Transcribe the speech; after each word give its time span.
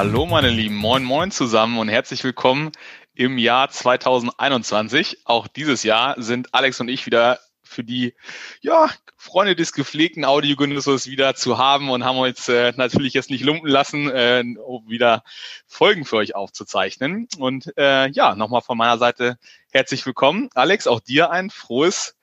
Hallo 0.00 0.24
meine 0.24 0.48
Lieben, 0.48 0.76
moin 0.76 1.04
moin 1.04 1.30
zusammen 1.30 1.78
und 1.78 1.90
herzlich 1.90 2.24
willkommen 2.24 2.72
im 3.12 3.36
Jahr 3.36 3.68
2021. 3.68 5.26
Auch 5.26 5.46
dieses 5.46 5.82
Jahr 5.82 6.14
sind 6.16 6.54
Alex 6.54 6.80
und 6.80 6.88
ich 6.88 7.04
wieder 7.04 7.38
für 7.62 7.84
die 7.84 8.14
ja, 8.62 8.88
Freunde 9.18 9.54
des 9.54 9.74
gepflegten 9.74 10.24
Audiogenusses 10.24 11.06
wieder 11.06 11.34
zu 11.34 11.58
haben 11.58 11.90
und 11.90 12.02
haben 12.02 12.16
uns 12.16 12.48
äh, 12.48 12.72
natürlich 12.76 13.12
jetzt 13.12 13.28
nicht 13.28 13.44
lumpen 13.44 13.68
lassen, 13.68 14.08
äh, 14.08 14.42
um 14.64 14.88
wieder 14.88 15.22
Folgen 15.66 16.06
für 16.06 16.16
euch 16.16 16.34
aufzuzeichnen. 16.34 17.28
Und 17.36 17.70
äh, 17.76 18.08
ja, 18.08 18.34
nochmal 18.34 18.62
von 18.62 18.78
meiner 18.78 18.96
Seite 18.96 19.36
herzlich 19.70 20.06
willkommen. 20.06 20.48
Alex, 20.54 20.86
auch 20.86 21.00
dir 21.00 21.30
ein 21.30 21.50
frohes 21.50 22.16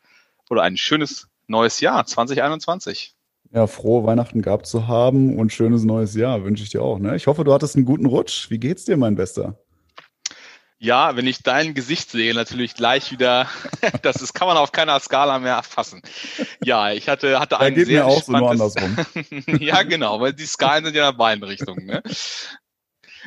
oder 0.49 0.63
ein 0.63 0.77
schönes 0.77 1.27
neues 1.45 1.79
Jahr 1.79 2.07
2021. 2.07 3.16
Ja, 3.57 3.65
frohe 3.65 4.05
Weihnachten 4.05 4.43
gehabt 4.43 4.67
zu 4.67 4.87
haben 4.87 5.35
und 5.39 5.51
schönes 5.51 5.83
neues 5.83 6.13
Jahr 6.13 6.43
wünsche 6.43 6.61
ich 6.61 6.69
dir 6.69 6.83
auch. 6.83 6.99
Ne? 6.99 7.15
Ich 7.15 7.25
hoffe, 7.25 7.43
du 7.43 7.51
hattest 7.51 7.75
einen 7.75 7.85
guten 7.85 8.05
Rutsch. 8.05 8.51
Wie 8.51 8.59
geht's 8.59 8.85
dir, 8.85 8.97
mein 8.97 9.15
Bester? 9.15 9.57
Ja, 10.77 11.15
wenn 11.15 11.25
ich 11.25 11.41
dein 11.41 11.73
Gesicht 11.73 12.11
sehe, 12.11 12.35
natürlich 12.35 12.75
gleich 12.75 13.11
wieder, 13.11 13.47
das 14.03 14.21
ist, 14.21 14.33
kann 14.35 14.47
man 14.47 14.57
auf 14.57 14.71
keiner 14.71 14.99
Skala 14.99 15.39
mehr 15.39 15.55
erfassen. 15.55 16.03
Ja, 16.63 16.91
ich 16.91 17.09
hatte, 17.09 17.39
hatte 17.39 17.59
ein 17.59 17.73
geht 17.73 17.87
sehr 17.87 18.03
mir 18.03 18.05
auch 18.05 18.21
so 18.21 18.31
nur 18.31 18.51
andersrum. 18.51 18.95
ja, 19.59 19.81
genau, 19.81 20.21
weil 20.21 20.33
die 20.33 20.45
Skalen 20.45 20.85
sind 20.85 20.95
ja 20.95 21.09
in 21.09 21.17
beiden 21.17 21.43
Richtungen. 21.43 21.87
Ne? 21.87 22.03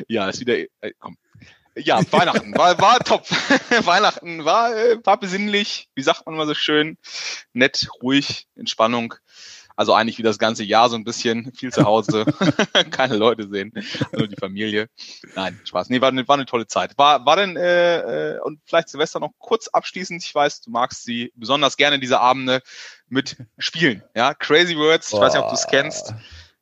Ja, 0.07 0.29
ist 0.29 0.39
wieder, 0.39 0.59
äh, 0.59 0.93
komm. 1.01 1.17
Ja, 1.75 2.01
Weihnachten 2.13 2.57
war, 2.57 2.81
war 2.81 3.01
top. 3.01 3.29
Weihnachten 3.85 4.45
war, 4.45 4.77
äh, 4.77 4.99
war 5.03 5.19
besinnlich, 5.19 5.89
wie 5.97 6.03
sagt 6.03 6.25
man 6.27 6.37
mal 6.37 6.47
so 6.47 6.55
schön, 6.55 6.99
nett, 7.53 7.89
ruhig, 8.01 8.47
Entspannung. 8.55 9.17
Also 9.81 9.95
eigentlich 9.95 10.19
wie 10.19 10.23
das 10.23 10.39
ganze 10.39 10.63
Jahr 10.63 10.91
so 10.91 10.97
ein 10.97 11.05
bisschen, 11.05 11.55
viel 11.55 11.73
zu 11.73 11.85
Hause, 11.85 12.27
keine 12.91 13.17
Leute 13.17 13.49
sehen, 13.49 13.73
nur 14.13 14.29
die 14.29 14.37
Familie. 14.37 14.91
Nein, 15.35 15.59
Spaß. 15.65 15.89
Nee, 15.89 16.03
war, 16.03 16.09
eine, 16.09 16.29
war 16.29 16.35
eine 16.35 16.45
tolle 16.45 16.67
Zeit. 16.67 16.99
War, 16.99 17.25
war 17.25 17.37
denn, 17.37 17.57
äh, 17.57 18.35
äh, 18.35 18.41
und 18.41 18.61
vielleicht 18.67 18.91
Silvester 18.91 19.21
noch 19.21 19.31
kurz 19.39 19.69
abschließend, 19.69 20.23
ich 20.23 20.35
weiß, 20.35 20.61
du 20.61 20.71
magst 20.71 21.05
sie 21.05 21.33
besonders 21.35 21.79
gerne 21.79 21.99
diese 21.99 22.21
Abende 22.21 22.61
mit 23.09 23.39
Spielen. 23.57 24.03
Ja, 24.15 24.35
Crazy 24.35 24.77
Words, 24.77 25.15
ich 25.15 25.19
weiß 25.19 25.33
nicht, 25.33 25.43
ob 25.43 25.49
du 25.49 25.55
es 25.55 25.67
kennst, 25.67 26.13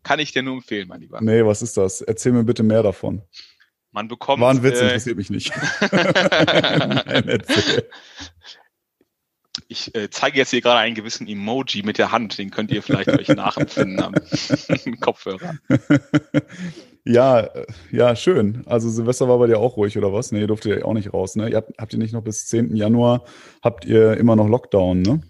kann 0.05 0.21
ich 0.21 0.31
dir 0.31 0.45
nur 0.45 0.55
empfehlen, 0.55 0.87
mein 0.87 1.01
Lieber. 1.01 1.21
Nee, 1.21 1.45
was 1.45 1.61
ist 1.61 1.77
das? 1.77 2.01
Erzähl 2.01 2.31
mir 2.31 2.45
bitte 2.45 2.63
mehr 2.63 2.85
davon. 2.85 3.23
Man 3.91 4.07
bekommt. 4.07 4.41
War 4.41 4.53
ein 4.53 4.63
Witz, 4.63 4.79
äh, 4.79 4.85
interessiert 4.85 5.17
mich 5.17 5.31
nicht. 5.31 5.53
Nein. 5.91 7.43
Ich 9.69 9.95
äh, 9.95 10.11
zeige 10.11 10.39
jetzt 10.39 10.51
hier 10.51 10.61
gerade 10.61 10.81
einen 10.81 10.95
gewissen 10.95 11.27
Emoji 11.27 11.83
mit 11.83 11.99
der 11.99 12.13
Hand, 12.13 12.39
den 12.39 12.51
könnt 12.51 12.71
ihr 12.71 12.83
vielleicht 12.83 13.09
euch 13.09 13.29
nachempfinden 13.29 14.01
am 14.01 14.15
Kopfhörer. 15.01 15.59
Ja, 17.05 17.49
ja, 17.91 18.15
schön. 18.17 18.65
Also 18.67 18.91
Silvester 18.91 19.31
war 19.31 19.39
bei 19.39 19.47
dir 19.47 19.59
auch 19.59 19.79
ruhig, 19.79 19.97
oder 19.97 20.13
was? 20.13 20.31
Nee, 20.31 20.47
durfte 20.47 20.69
ihr 20.69 20.87
auch 20.87 20.93
nicht 20.93 21.15
raus, 21.15 21.37
ne? 21.37 21.49
Ihr 21.49 21.57
habt, 21.57 21.73
habt 21.79 21.95
ihr 21.95 21.99
nicht 21.99 22.13
noch 22.13 22.23
bis 22.23 22.47
10. 22.49 22.77
Januar, 22.77 23.25
habt 23.63 23.87
ihr 23.87 24.19
immer 24.19 24.37
noch 24.37 24.47
Lockdown, 24.47 25.01
ne? 25.01 25.23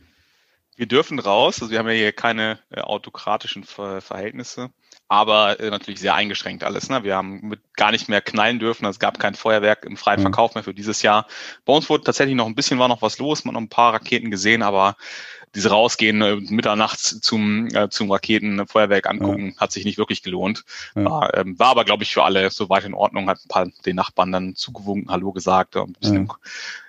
Wir 0.74 0.86
dürfen 0.86 1.20
raus, 1.20 1.62
also 1.62 1.70
wir 1.70 1.78
haben 1.78 1.86
ja 1.86 1.94
hier 1.94 2.10
keine 2.10 2.58
äh, 2.70 2.80
autokratischen 2.80 3.62
Ver 3.62 4.00
Verhältnisse 4.00 4.70
aber 5.08 5.58
äh, 5.58 5.70
natürlich 5.70 6.00
sehr 6.00 6.14
eingeschränkt 6.14 6.62
alles. 6.64 6.90
Ne? 6.90 7.02
Wir 7.02 7.16
haben 7.16 7.40
mit 7.48 7.60
gar 7.74 7.90
nicht 7.90 8.08
mehr 8.08 8.20
knallen 8.20 8.58
dürfen. 8.58 8.84
Es 8.84 8.98
gab 8.98 9.18
kein 9.18 9.34
Feuerwerk 9.34 9.84
im 9.86 9.96
freien 9.96 10.20
mhm. 10.20 10.24
Verkauf 10.24 10.54
mehr 10.54 10.64
für 10.64 10.74
dieses 10.74 11.02
Jahr. 11.02 11.26
Bei 11.64 11.72
uns 11.72 11.88
wurde 11.88 12.04
tatsächlich 12.04 12.36
noch 12.36 12.46
ein 12.46 12.54
bisschen 12.54 12.78
war 12.78 12.88
noch 12.88 13.02
was 13.02 13.18
los. 13.18 13.44
Man 13.44 13.54
hat 13.54 13.60
noch 13.60 13.66
ein 13.66 13.70
paar 13.70 13.94
Raketen 13.94 14.30
gesehen, 14.30 14.62
aber 14.62 14.96
diese 15.54 15.70
rausgehen 15.70 16.20
äh, 16.20 16.36
mitternachts 16.36 17.20
zum 17.22 17.68
äh, 17.68 17.88
zum 17.88 18.10
Raketenfeuerwerk 18.10 19.08
angucken 19.08 19.54
ja. 19.54 19.60
hat 19.60 19.72
sich 19.72 19.86
nicht 19.86 19.96
wirklich 19.96 20.22
gelohnt. 20.22 20.64
Ja. 20.94 21.06
War, 21.06 21.34
ähm, 21.38 21.58
war 21.58 21.68
aber 21.68 21.86
glaube 21.86 22.02
ich 22.02 22.12
für 22.12 22.22
alle 22.22 22.50
soweit 22.50 22.84
in 22.84 22.92
Ordnung. 22.92 23.30
Hat 23.30 23.38
ein 23.42 23.48
paar 23.48 23.66
den 23.86 23.96
Nachbarn 23.96 24.30
dann 24.30 24.56
zugewunken, 24.56 25.10
Hallo 25.10 25.32
gesagt, 25.32 25.74
ein 25.76 25.94
bisschen 25.94 26.26
ja 26.26 26.34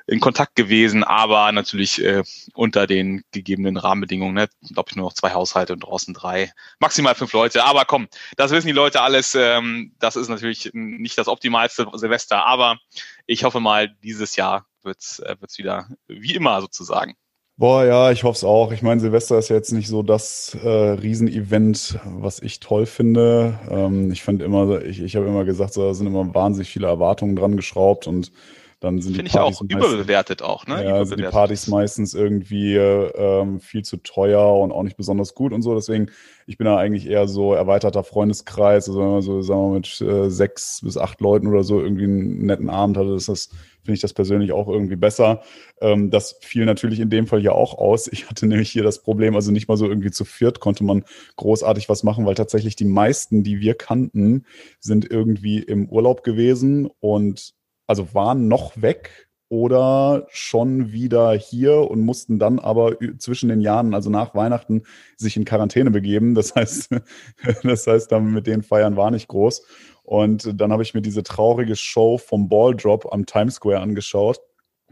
in 0.09 0.19
Kontakt 0.19 0.55
gewesen, 0.55 1.03
aber 1.03 1.51
natürlich 1.51 2.03
äh, 2.03 2.23
unter 2.55 2.87
den 2.87 3.21
gegebenen 3.31 3.77
Rahmenbedingungen. 3.77 4.33
Ne? 4.33 4.49
Glaube 4.73 4.89
ich 4.89 4.95
nur 4.95 5.05
noch 5.05 5.13
zwei 5.13 5.33
Haushalte 5.33 5.73
und 5.73 5.81
draußen 5.81 6.13
drei, 6.13 6.51
maximal 6.79 7.13
fünf 7.13 7.31
Leute. 7.33 7.63
Aber 7.63 7.85
komm, 7.85 8.07
das 8.35 8.51
wissen 8.51 8.67
die 8.67 8.73
Leute 8.73 9.01
alles. 9.01 9.35
Ähm, 9.35 9.93
das 9.99 10.15
ist 10.15 10.29
natürlich 10.29 10.71
nicht 10.73 11.17
das 11.17 11.27
optimalste 11.27 11.87
Silvester, 11.93 12.45
aber 12.45 12.79
ich 13.27 13.43
hoffe 13.43 13.59
mal, 13.59 13.95
dieses 14.03 14.35
Jahr 14.35 14.65
wird's 14.81 15.19
äh, 15.19 15.35
wird's 15.39 15.59
wieder 15.59 15.87
wie 16.07 16.33
immer 16.33 16.59
sozusagen. 16.61 17.15
Boah, 17.55 17.85
ja, 17.85 18.11
ich 18.11 18.23
hoffe 18.23 18.37
es 18.37 18.43
auch. 18.43 18.71
Ich 18.71 18.81
meine, 18.81 19.01
Silvester 19.01 19.37
ist 19.37 19.49
jetzt 19.49 19.73
nicht 19.73 19.89
so 19.89 20.01
das 20.01 20.57
äh, 20.63 20.67
Riesenevent, 20.67 21.99
was 22.05 22.39
ich 22.39 22.61
toll 22.61 22.85
finde. 22.85 23.59
Ähm, 23.69 24.11
ich 24.11 24.23
finde 24.23 24.45
immer, 24.45 24.81
ich, 24.81 25.01
ich 25.01 25.15
habe 25.17 25.27
immer 25.27 25.43
gesagt, 25.43 25.73
so, 25.73 25.85
da 25.85 25.93
sind 25.93 26.07
immer 26.07 26.33
wahnsinnig 26.33 26.69
viele 26.69 26.87
Erwartungen 26.87 27.35
dran 27.35 27.57
geschraubt 27.57 28.07
und 28.07 28.31
dann 28.79 29.01
sind 29.01 29.15
Finde 29.15 29.29
die 29.29 29.37
Partys 29.37 29.61
ich 29.61 29.75
auch 29.75 29.87
überbewertet 29.89 30.41
auch, 30.41 30.65
ne? 30.65 30.83
Ja, 30.85 31.03
sind 31.03 31.19
die 31.19 31.25
Partys 31.25 31.67
meistens 31.67 32.13
irgendwie 32.13 32.75
ähm, 32.77 33.59
viel 33.59 33.83
zu 33.83 33.97
teuer 33.97 34.57
und 34.57 34.71
auch 34.71 34.83
nicht 34.83 34.95
besonders 34.95 35.35
gut 35.35 35.51
und 35.51 35.61
so. 35.61 35.75
Deswegen, 35.75 36.11
ich 36.47 36.57
bin 36.57 36.63
da 36.63 36.77
eigentlich 36.77 37.05
eher 37.05 37.27
so 37.27 37.53
erweiterter 37.53 38.05
Freundeskreis. 38.05 38.87
Also 38.87 39.01
wenn 39.01 39.11
man 39.11 39.21
so, 39.21 39.41
sagen 39.41 39.73
wir, 39.73 39.75
mit 39.75 40.01
äh, 40.01 40.29
sechs 40.29 40.79
bis 40.81 40.95
acht 40.95 41.19
Leuten 41.19 41.47
oder 41.47 41.63
so 41.63 41.81
irgendwie 41.81 42.05
einen 42.05 42.45
netten 42.45 42.69
Abend 42.69 42.95
hatte, 42.95 43.13
ist 43.15 43.27
das, 43.27 43.49
finde 43.83 43.95
ich 43.95 44.01
das 44.01 44.13
persönlich 44.13 44.53
auch 44.53 44.69
irgendwie 44.69 44.95
besser. 44.95 45.41
Ähm, 45.81 46.09
das 46.09 46.37
fiel 46.39 46.63
natürlich 46.63 47.01
in 47.01 47.09
dem 47.09 47.27
Fall 47.27 47.43
ja 47.43 47.51
auch 47.51 47.77
aus. 47.77 48.07
Ich 48.07 48.29
hatte 48.29 48.47
nämlich 48.47 48.71
hier 48.71 48.83
das 48.83 49.03
Problem, 49.03 49.35
also 49.35 49.51
nicht 49.51 49.67
mal 49.67 49.75
so 49.75 49.89
irgendwie 49.89 50.11
zu 50.11 50.23
viert 50.23 50.61
konnte 50.61 50.85
man 50.85 51.03
großartig 51.35 51.89
was 51.89 52.03
machen, 52.03 52.25
weil 52.25 52.35
tatsächlich 52.35 52.77
die 52.77 52.85
meisten, 52.85 53.43
die 53.43 53.59
wir 53.59 53.73
kannten, 53.73 54.45
sind 54.79 55.09
irgendwie 55.11 55.59
im 55.59 55.89
Urlaub 55.89 56.23
gewesen 56.23 56.89
und 57.01 57.58
also 57.89 58.13
waren 58.13 58.47
noch 58.47 58.79
weg 58.79 59.29
oder 59.49 60.27
schon 60.29 60.91
wieder 60.91 61.33
hier 61.33 61.89
und 61.89 62.01
mussten 62.01 62.37
dann 62.37 62.59
aber 62.59 62.97
zwischen 63.17 63.49
den 63.49 63.61
Jahren, 63.61 63.95
also 63.95 64.11
nach 64.11 64.35
Weihnachten, 64.35 64.83
sich 65.17 65.35
in 65.35 65.43
Quarantäne 65.43 65.89
begeben. 65.89 66.35
Das 66.35 66.53
heißt, 66.53 66.91
das 67.63 67.87
heißt, 67.87 68.11
dann 68.11 68.31
mit 68.31 68.45
den 68.45 68.61
Feiern 68.61 68.95
war 68.95 69.09
nicht 69.09 69.27
groß. 69.27 69.65
Und 70.03 70.61
dann 70.61 70.71
habe 70.71 70.83
ich 70.83 70.93
mir 70.93 71.01
diese 71.01 71.23
traurige 71.23 71.75
Show 71.75 72.19
vom 72.19 72.47
Balldrop 72.47 73.11
am 73.11 73.25
Times 73.25 73.55
Square 73.55 73.79
angeschaut. 73.79 74.39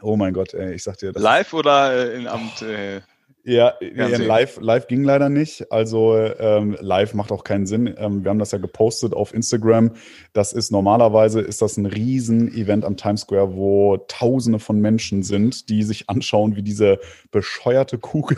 Oh 0.02 0.16
mein 0.16 0.34
Gott, 0.34 0.56
ey, 0.56 0.74
ich 0.74 0.84
sag 0.84 0.98
dir 0.98 1.12
das. 1.12 1.22
Live 1.22 1.54
oder 1.54 1.94
äh, 1.94 2.18
in 2.18 2.28
Amt? 2.28 2.64
Äh 2.64 3.02
ja, 3.48 3.76
live, 3.80 4.60
live 4.60 4.88
ging 4.88 5.06
leider 5.06 5.30
nicht. 5.30 5.72
Also 5.72 6.18
ähm, 6.18 6.76
live 6.82 7.14
macht 7.14 7.32
auch 7.32 7.46
keinen 7.46 7.66
Sinn. 7.66 7.96
Ähm, 7.98 8.26
wir 8.26 8.30
haben 8.30 8.40
das 8.40 8.52
ja 8.52 8.58
gepostet 8.58 9.14
auf 9.14 9.34
Instagram. 9.34 9.92
Das 10.34 10.52
ist 10.52 10.70
normalerweise 10.70 11.40
ist 11.40 11.62
das 11.62 11.78
ein 11.78 11.86
Riesen-Event 11.86 12.84
am 12.84 12.98
Times 12.98 13.22
Square, 13.22 13.56
wo 13.56 13.98
Tausende 14.10 14.60
von 14.60 14.82
Menschen 14.82 15.24
sind, 15.24 15.70
die 15.70 15.84
sich 15.84 16.10
anschauen, 16.10 16.58
wie 16.58 16.62
diese 16.62 17.00
bescheuerte 17.32 17.98
Kugel 17.98 18.38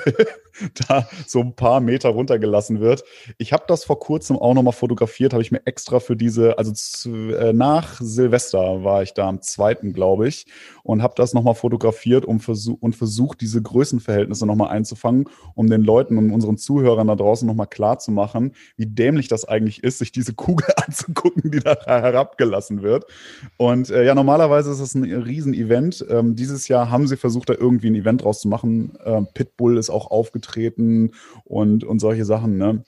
da 0.87 1.07
so 1.27 1.39
ein 1.41 1.55
paar 1.55 1.79
Meter 1.79 2.09
runtergelassen 2.09 2.79
wird. 2.79 3.03
Ich 3.37 3.53
habe 3.53 3.63
das 3.67 3.83
vor 3.83 3.99
kurzem 3.99 4.37
auch 4.37 4.53
nochmal 4.53 4.73
fotografiert, 4.73 5.33
habe 5.33 5.41
ich 5.41 5.51
mir 5.51 5.65
extra 5.65 5.99
für 5.99 6.15
diese, 6.15 6.57
also 6.57 6.71
zu, 6.71 7.33
äh, 7.33 7.53
nach 7.53 7.99
Silvester 8.01 8.83
war 8.83 9.03
ich 9.03 9.13
da 9.13 9.27
am 9.27 9.41
zweiten, 9.41 9.93
glaube 9.93 10.27
ich, 10.27 10.45
und 10.83 11.01
habe 11.01 11.13
das 11.15 11.33
nochmal 11.33 11.55
fotografiert 11.55 12.25
um 12.25 12.39
versuch, 12.39 12.77
und 12.79 12.95
versucht, 12.95 13.41
diese 13.41 13.61
Größenverhältnisse 13.61 14.45
nochmal 14.45 14.69
einzufangen, 14.69 15.25
um 15.55 15.69
den 15.69 15.83
Leuten 15.83 16.17
und 16.17 16.31
unseren 16.31 16.57
Zuhörern 16.57 17.07
da 17.07 17.15
draußen 17.15 17.47
nochmal 17.47 17.67
klar 17.67 17.99
zu 17.99 18.11
machen, 18.11 18.53
wie 18.75 18.85
dämlich 18.85 19.27
das 19.27 19.45
eigentlich 19.45 19.83
ist, 19.83 19.99
sich 19.99 20.11
diese 20.11 20.33
Kugel 20.33 20.67
anzugucken, 20.85 21.51
die 21.51 21.59
da 21.59 21.77
herabgelassen 21.85 22.81
wird. 22.81 23.05
Und 23.57 23.89
äh, 23.89 24.05
ja, 24.05 24.15
normalerweise 24.15 24.71
ist 24.71 24.81
das 24.81 24.95
ein 24.95 25.03
Riesenevent. 25.03 26.05
Ähm, 26.09 26.35
dieses 26.35 26.67
Jahr 26.67 26.89
haben 26.89 27.07
sie 27.07 27.17
versucht, 27.17 27.49
da 27.49 27.53
irgendwie 27.53 27.89
ein 27.89 27.95
Event 27.95 28.23
draus 28.23 28.41
zu 28.41 28.47
machen. 28.47 28.97
Ähm, 29.05 29.27
Pitbull 29.33 29.77
ist 29.77 29.89
auch 29.89 30.11
aufgetreten 30.11 30.48
aufgetreten 30.49 31.11
und, 31.45 31.83
und 31.83 31.99
solche 31.99 32.25
Sachen, 32.25 32.57
ne? 32.57 32.83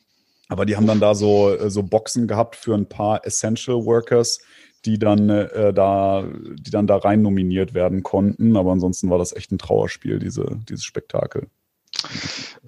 Aber 0.49 0.65
die 0.65 0.75
haben 0.75 0.87
dann 0.87 0.99
da 0.99 1.15
so, 1.15 1.49
äh, 1.49 1.69
so 1.69 1.81
Boxen 1.81 2.27
gehabt 2.27 2.57
für 2.57 2.73
ein 2.73 2.87
paar 2.87 3.25
Essential 3.25 3.85
Workers, 3.85 4.39
die 4.83 4.99
dann 4.99 5.29
äh, 5.29 5.73
da, 5.73 6.25
die 6.55 6.71
dann 6.71 6.87
da 6.87 6.97
rein 6.97 7.21
nominiert 7.21 7.73
werden 7.73 8.03
konnten. 8.03 8.57
Aber 8.57 8.71
ansonsten 8.71 9.09
war 9.09 9.17
das 9.17 9.33
echt 9.33 9.51
ein 9.51 9.59
Trauerspiel, 9.59 10.19
diese, 10.19 10.59
dieses 10.67 10.83
Spektakel. 10.83 11.47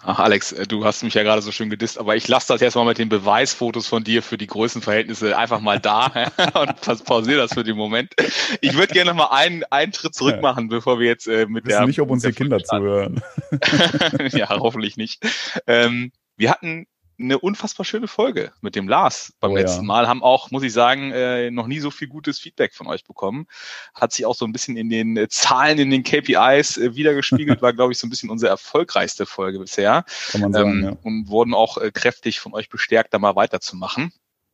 Ach, 0.02 0.20
Alex, 0.20 0.52
äh, 0.52 0.68
du 0.68 0.86
hast 0.86 1.04
mich 1.04 1.14
ja 1.14 1.24
gerade 1.24 1.42
so 1.42 1.52
schön 1.52 1.70
gedisst, 1.70 1.98
aber 1.98 2.16
ich 2.16 2.28
lasse 2.28 2.48
das 2.48 2.62
jetzt 2.62 2.76
mal 2.76 2.86
mit 2.86 2.98
den 2.98 3.10
Beweisfotos 3.10 3.88
von 3.88 4.04
dir 4.04 4.22
für 4.22 4.38
die 4.38 4.48
Größenverhältnisse 4.48 5.38
einfach 5.38 5.60
mal 5.60 5.80
da 5.80 6.08
und 6.60 7.04
pausiere 7.06 7.38
das 7.38 7.54
für 7.54 7.64
den 7.64 7.78
Moment. 7.78 8.14
Ich 8.62 8.76
würde 8.76 8.94
gerne 8.94 9.12
noch 9.12 9.18
mal 9.18 9.36
einen, 9.36 9.64
einen 9.70 9.94
Schritt 9.94 10.16
zurück 10.16 10.42
machen, 10.42 10.68
bevor 10.68 11.00
wir 11.00 11.08
jetzt 11.08 11.28
äh, 11.28 11.46
mit 11.48 11.66
wir 11.66 11.78
der. 11.78 11.88
nicht, 11.88 12.00
ob 12.02 12.10
unsere 12.10 12.34
Kinder 12.34 12.64
zuhören. 12.64 13.22
ja, 14.32 14.50
hoffentlich 14.50 14.98
nicht. 14.98 15.24
Ähm, 15.68 16.12
wir 16.36 16.52
hatten 16.52 16.88
eine 17.20 17.40
unfassbar 17.40 17.86
schöne 17.86 18.08
Folge 18.08 18.52
mit 18.62 18.76
dem 18.76 18.88
Lars 18.88 19.34
beim 19.40 19.52
oh, 19.52 19.56
letzten 19.56 19.82
ja. 19.82 19.88
Mal. 19.88 20.08
Haben 20.08 20.24
auch, 20.24 20.52
muss 20.52 20.64
ich 20.64 20.74
sagen, 20.74 21.12
äh, 21.12 21.52
noch 21.52 21.68
nie 21.68 21.80
so 21.80 21.92
viel 21.92 22.08
gutes 22.08 22.40
Feedback 22.40 22.74
von 22.74 22.88
euch 22.88 23.04
bekommen. 23.04 23.48
Hat 23.94 24.12
sich 24.12 24.26
auch 24.26 24.36
so 24.36 24.46
ein 24.46 24.52
bisschen 24.52 24.78
in 24.78 24.90
den 24.90 25.16
äh, 25.18 25.28
Zahlen, 25.30 25.78
in 25.80 25.92
den 25.92 26.04
KPIs 26.04 26.78
äh, 26.78 26.96
wiedergespiegelt. 26.96 27.62
War, 27.62 27.74
glaube 27.74 27.92
ich, 27.92 28.00
so 28.00 28.08
ein 28.08 28.10
bisschen 28.10 28.30
unsere 28.30 28.50
erfolgreichste 28.50 29.26
Folge 29.26 29.60
bisher. 29.60 30.06
Kann 30.32 30.42
man 30.42 30.54
sagen, 30.54 30.72
ähm, 30.72 30.84
ja. 30.84 30.98
Und 31.04 31.28
wurden 31.30 31.54
auch 31.54 31.78
äh, 31.78 31.92
kräftig 31.92 32.40
von 32.40 32.54
euch 32.54 32.70
bestärkt, 32.70 33.14
da 33.14 33.20
mal 33.20 33.36
weiterzumachen. 33.36 34.12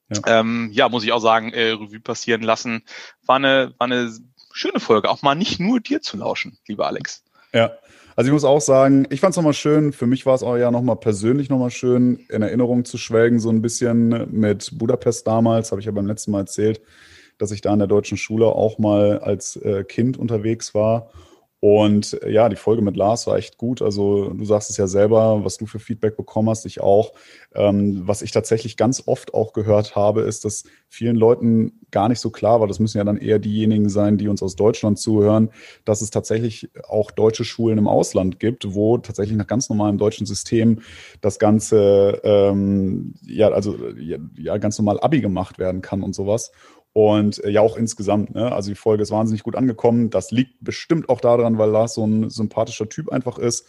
Ja. 0.09 0.39
Ähm, 0.39 0.69
ja, 0.71 0.89
muss 0.89 1.03
ich 1.03 1.11
auch 1.11 1.19
sagen, 1.19 1.53
äh, 1.53 1.71
Revue 1.71 1.99
passieren 1.99 2.41
lassen. 2.41 2.83
War 3.25 3.37
eine, 3.37 3.73
war 3.77 3.85
eine 3.85 4.11
schöne 4.51 4.79
Folge, 4.79 5.09
auch 5.09 5.21
mal 5.21 5.35
nicht 5.35 5.59
nur 5.59 5.79
dir 5.79 6.01
zu 6.01 6.17
lauschen, 6.17 6.57
lieber 6.67 6.87
Alex. 6.87 7.23
Ja, 7.53 7.71
also 8.15 8.27
ich 8.29 8.33
muss 8.33 8.43
auch 8.43 8.61
sagen, 8.61 9.07
ich 9.09 9.21
fand 9.21 9.31
es 9.31 9.37
nochmal 9.37 9.53
schön. 9.53 9.93
Für 9.93 10.07
mich 10.07 10.25
war 10.25 10.35
es 10.35 10.43
auch 10.43 10.57
ja 10.57 10.71
nochmal 10.71 10.97
persönlich 10.97 11.49
nochmal 11.49 11.71
schön, 11.71 12.19
in 12.29 12.41
Erinnerung 12.41 12.85
zu 12.85 12.97
schwelgen, 12.97 13.39
so 13.39 13.49
ein 13.49 13.61
bisschen 13.61 14.27
mit 14.31 14.77
Budapest 14.77 15.25
damals, 15.25 15.71
habe 15.71 15.79
ich 15.79 15.85
ja 15.85 15.91
beim 15.91 16.07
letzten 16.07 16.31
Mal 16.31 16.41
erzählt, 16.41 16.81
dass 17.37 17.51
ich 17.51 17.61
da 17.61 17.71
in 17.71 17.79
der 17.79 17.87
deutschen 17.87 18.17
Schule 18.17 18.47
auch 18.47 18.77
mal 18.77 19.19
als 19.19 19.55
äh, 19.55 19.83
Kind 19.83 20.17
unterwegs 20.17 20.75
war 20.75 21.11
und 21.61 22.21
äh, 22.23 22.31
ja, 22.31 22.47
die 22.47 22.55
Folge 22.55 22.81
mit 22.81 22.95
Lars 22.95 23.27
war 23.27 23.37
echt 23.37 23.57
gut. 23.57 23.81
Also 23.81 24.29
du 24.29 24.45
sagst 24.45 24.69
es 24.69 24.77
ja 24.77 24.87
selber, 24.87 25.43
was 25.43 25.57
du 25.57 25.65
für 25.65 25.79
Feedback 25.79 26.15
bekommen 26.15 26.49
hast, 26.49 26.65
ich 26.65 26.79
auch. 26.79 27.13
Ähm, 27.53 28.07
was 28.07 28.21
ich 28.21 28.31
tatsächlich 28.31 28.77
ganz 28.77 29.03
oft 29.05 29.33
auch 29.33 29.51
gehört 29.51 29.95
habe, 29.95 30.21
ist, 30.21 30.45
dass 30.45 30.63
vielen 30.87 31.17
Leuten 31.17 31.73
gar 31.91 32.07
nicht 32.07 32.19
so 32.19 32.29
klar 32.29 32.61
war, 32.61 32.67
das 32.67 32.79
müssen 32.79 32.97
ja 32.97 33.03
dann 33.03 33.17
eher 33.17 33.39
diejenigen 33.39 33.89
sein, 33.89 34.17
die 34.17 34.27
uns 34.27 34.41
aus 34.41 34.55
Deutschland 34.55 34.99
zuhören, 34.99 35.49
dass 35.85 36.01
es 36.01 36.11
tatsächlich 36.11 36.69
auch 36.87 37.11
deutsche 37.11 37.43
Schulen 37.43 37.77
im 37.77 37.87
Ausland 37.87 38.39
gibt, 38.39 38.73
wo 38.73 38.97
tatsächlich 38.97 39.37
nach 39.37 39.47
ganz 39.47 39.69
normalem 39.69 39.97
deutschen 39.97 40.25
System 40.25 40.79
das 41.21 41.39
Ganze, 41.39 42.21
ähm, 42.23 43.15
ja, 43.25 43.49
also 43.49 43.75
ja, 43.97 44.17
ja, 44.37 44.57
ganz 44.57 44.77
normal 44.79 44.99
Abi 44.99 45.19
gemacht 45.21 45.59
werden 45.59 45.81
kann 45.81 46.03
und 46.03 46.13
sowas. 46.13 46.51
Und 46.93 47.43
äh, 47.43 47.49
ja, 47.49 47.61
auch 47.61 47.77
insgesamt, 47.77 48.33
ne? 48.33 48.51
also 48.51 48.69
die 48.69 48.75
Folge 48.75 49.03
ist 49.03 49.11
wahnsinnig 49.11 49.43
gut 49.43 49.55
angekommen. 49.55 50.09
Das 50.09 50.31
liegt 50.31 50.63
bestimmt 50.63 51.09
auch 51.09 51.21
daran, 51.21 51.57
weil 51.57 51.69
Lars 51.69 51.93
so 51.93 52.05
ein 52.05 52.29
sympathischer 52.29 52.89
Typ 52.89 53.09
einfach 53.09 53.37
ist. 53.37 53.67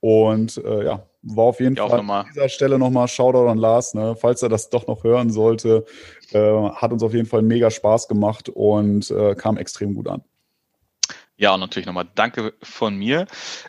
Und 0.00 0.56
äh, 0.64 0.84
ja, 0.84 1.06
war 1.22 1.44
auf 1.44 1.60
jeden 1.60 1.76
ja, 1.76 1.88
Fall 1.88 2.00
an 2.00 2.26
dieser 2.34 2.48
Stelle 2.48 2.78
nochmal 2.78 3.06
Shoutout 3.06 3.46
an 3.46 3.58
Lars, 3.58 3.94
ne? 3.94 4.16
falls 4.16 4.42
er 4.42 4.48
das 4.48 4.68
doch 4.68 4.88
noch 4.88 5.04
hören 5.04 5.30
sollte. 5.30 5.84
Äh, 6.32 6.40
hat 6.40 6.92
uns 6.92 7.04
auf 7.04 7.14
jeden 7.14 7.28
Fall 7.28 7.42
mega 7.42 7.70
Spaß 7.70 8.08
gemacht 8.08 8.48
und 8.48 9.10
äh, 9.12 9.36
kam 9.36 9.58
extrem 9.58 9.94
gut 9.94 10.08
an. 10.08 10.22
Ja, 11.42 11.54
und 11.54 11.58
natürlich 11.58 11.86
nochmal 11.86 12.08
Danke 12.14 12.54
von 12.62 12.94
mir, 12.94 13.26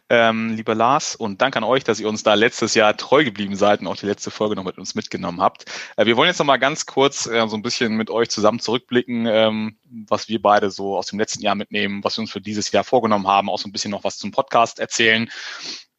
ähm, 0.08 0.56
lieber 0.56 0.76
Lars, 0.76 1.16
und 1.16 1.42
danke 1.42 1.58
an 1.58 1.64
euch, 1.64 1.84
dass 1.84 2.00
ihr 2.00 2.08
uns 2.08 2.22
da 2.22 2.36
letztes 2.36 2.76
Jahr 2.76 2.96
treu 2.96 3.24
geblieben 3.24 3.56
seid 3.56 3.82
und 3.82 3.88
auch 3.88 3.96
die 3.96 4.06
letzte 4.06 4.30
Folge 4.30 4.56
noch 4.56 4.64
mit 4.64 4.78
uns 4.78 4.94
mitgenommen 4.94 5.42
habt. 5.42 5.66
Äh, 5.98 6.06
wir 6.06 6.16
wollen 6.16 6.28
jetzt 6.28 6.38
nochmal 6.38 6.60
ganz 6.60 6.86
kurz 6.86 7.26
äh, 7.26 7.48
so 7.48 7.58
ein 7.58 7.64
bisschen 7.64 7.96
mit 7.98 8.12
euch 8.12 8.30
zusammen 8.30 8.60
zurückblicken, 8.60 9.26
ähm, 9.26 9.80
was 10.08 10.30
wir 10.30 10.40
beide 10.40 10.70
so 10.70 10.96
aus 10.96 11.08
dem 11.08 11.18
letzten 11.18 11.42
Jahr 11.42 11.56
mitnehmen, 11.56 12.04
was 12.04 12.16
wir 12.16 12.22
uns 12.22 12.32
für 12.32 12.42
dieses 12.42 12.72
Jahr 12.72 12.84
vorgenommen 12.84 13.28
haben, 13.28 13.50
auch 13.50 13.58
so 13.58 13.68
ein 13.68 13.72
bisschen 13.72 13.90
noch 13.90 14.04
was 14.04 14.20
zum 14.20 14.30
Podcast 14.30 14.78
erzählen. 14.78 15.28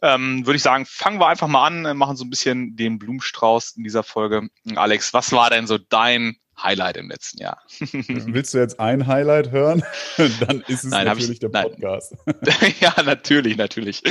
Ähm, 0.01 0.47
Würde 0.47 0.59
ich 0.59 0.63
sagen, 0.63 0.87
fangen 0.87 1.19
wir 1.19 1.27
einfach 1.27 1.49
mal 1.49 1.67
an, 1.67 1.97
machen 1.97 2.15
so 2.15 2.25
ein 2.25 2.31
bisschen 2.31 2.77
den 2.77 3.01
Blumenstrauß 3.01 3.73
in 3.73 3.83
dieser 3.83 4.05
Folge. 4.05 4.49
Alex, 4.77 5.13
was 5.13 5.33
war 5.33 5.51
denn 5.51 5.67
so 5.67 5.79
dein 5.79 6.37
Highlight 6.63 6.97
im 6.97 7.09
letzten 7.09 7.39
Jahr. 7.39 7.63
Willst 7.81 8.55
du 8.55 8.59
jetzt 8.59 8.81
ein 8.81 9.07
Highlight 9.07 9.51
hören? 9.51 9.83
Dann 10.17 10.63
ist 10.69 10.85
es 10.85 10.91
nein, 10.91 11.07
natürlich 11.07 11.33
ich, 11.33 11.39
der 11.41 11.49
Podcast. 11.49 12.15
ja, 12.81 12.95
natürlich, 13.05 13.57
natürlich. 13.57 14.03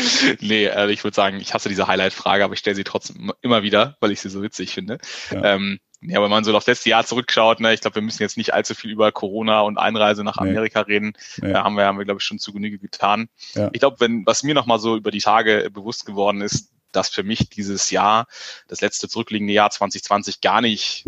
Nee, 0.42 0.66
äh, 0.66 0.92
ich 0.92 1.04
würde 1.04 1.16
sagen, 1.16 1.38
ich 1.40 1.54
hasse 1.54 1.70
diese 1.70 1.88
Highlight-Frage, 1.88 2.44
aber 2.44 2.54
ich 2.54 2.60
stelle 2.60 2.76
sie 2.76 2.84
trotzdem 2.84 3.32
immer 3.42 3.64
wieder, 3.64 3.98
weil 4.00 4.12
ich 4.12 4.22
sie 4.22 4.30
so 4.30 4.42
witzig 4.42 4.74
finde. 4.74 4.98
Ja. 5.32 5.56
Ähm, 5.56 5.80
ja, 6.06 6.22
wenn 6.22 6.30
man 6.30 6.44
so 6.44 6.52
auf 6.52 6.66
das 6.66 6.78
letzte 6.78 6.90
Jahr 6.90 7.06
zurückschaut, 7.06 7.60
ne, 7.60 7.74
ich 7.74 7.82
glaube, 7.82 7.96
wir 7.96 8.02
müssen 8.02 8.22
jetzt 8.22 8.38
nicht 8.38 8.54
allzu 8.54 8.76
viel 8.76 8.92
über 8.92 9.12
Corona 9.12 9.62
und 9.62 9.78
Einreise 9.78 10.24
nach 10.24 10.38
Amerika 10.38 10.84
nee. 10.86 10.94
reden. 10.94 11.14
Nee. 11.42 11.54
Da 11.54 11.64
haben 11.64 11.76
wir, 11.76 11.86
haben 11.86 11.98
wir, 11.98 12.06
glaube 12.06 12.20
ich, 12.20 12.26
schon 12.26 12.40
zu 12.40 12.52
Genüge 12.52 12.78
getan. 12.78 13.30
Ja. 13.54 13.70
Ich 13.72 13.80
glaube, 13.80 14.00
wenn, 14.00 14.26
was 14.26 14.44
mir 14.44 14.54
nochmal 14.54 14.80
so 14.80 14.98
über 14.98 15.12
die 15.12 15.20
Tage 15.20 15.70
bewusst 15.72 16.06
geworden 16.06 16.42
ist, 16.42 16.72
dass 16.92 17.10
für 17.10 17.24
mich 17.24 17.50
dieses 17.50 17.90
Jahr, 17.90 18.28
das 18.68 18.82
letzte 18.82 19.08
zurückliegende 19.08 19.54
Jahr 19.54 19.70
2020 19.70 20.42
gar 20.42 20.62
nicht 20.62 21.06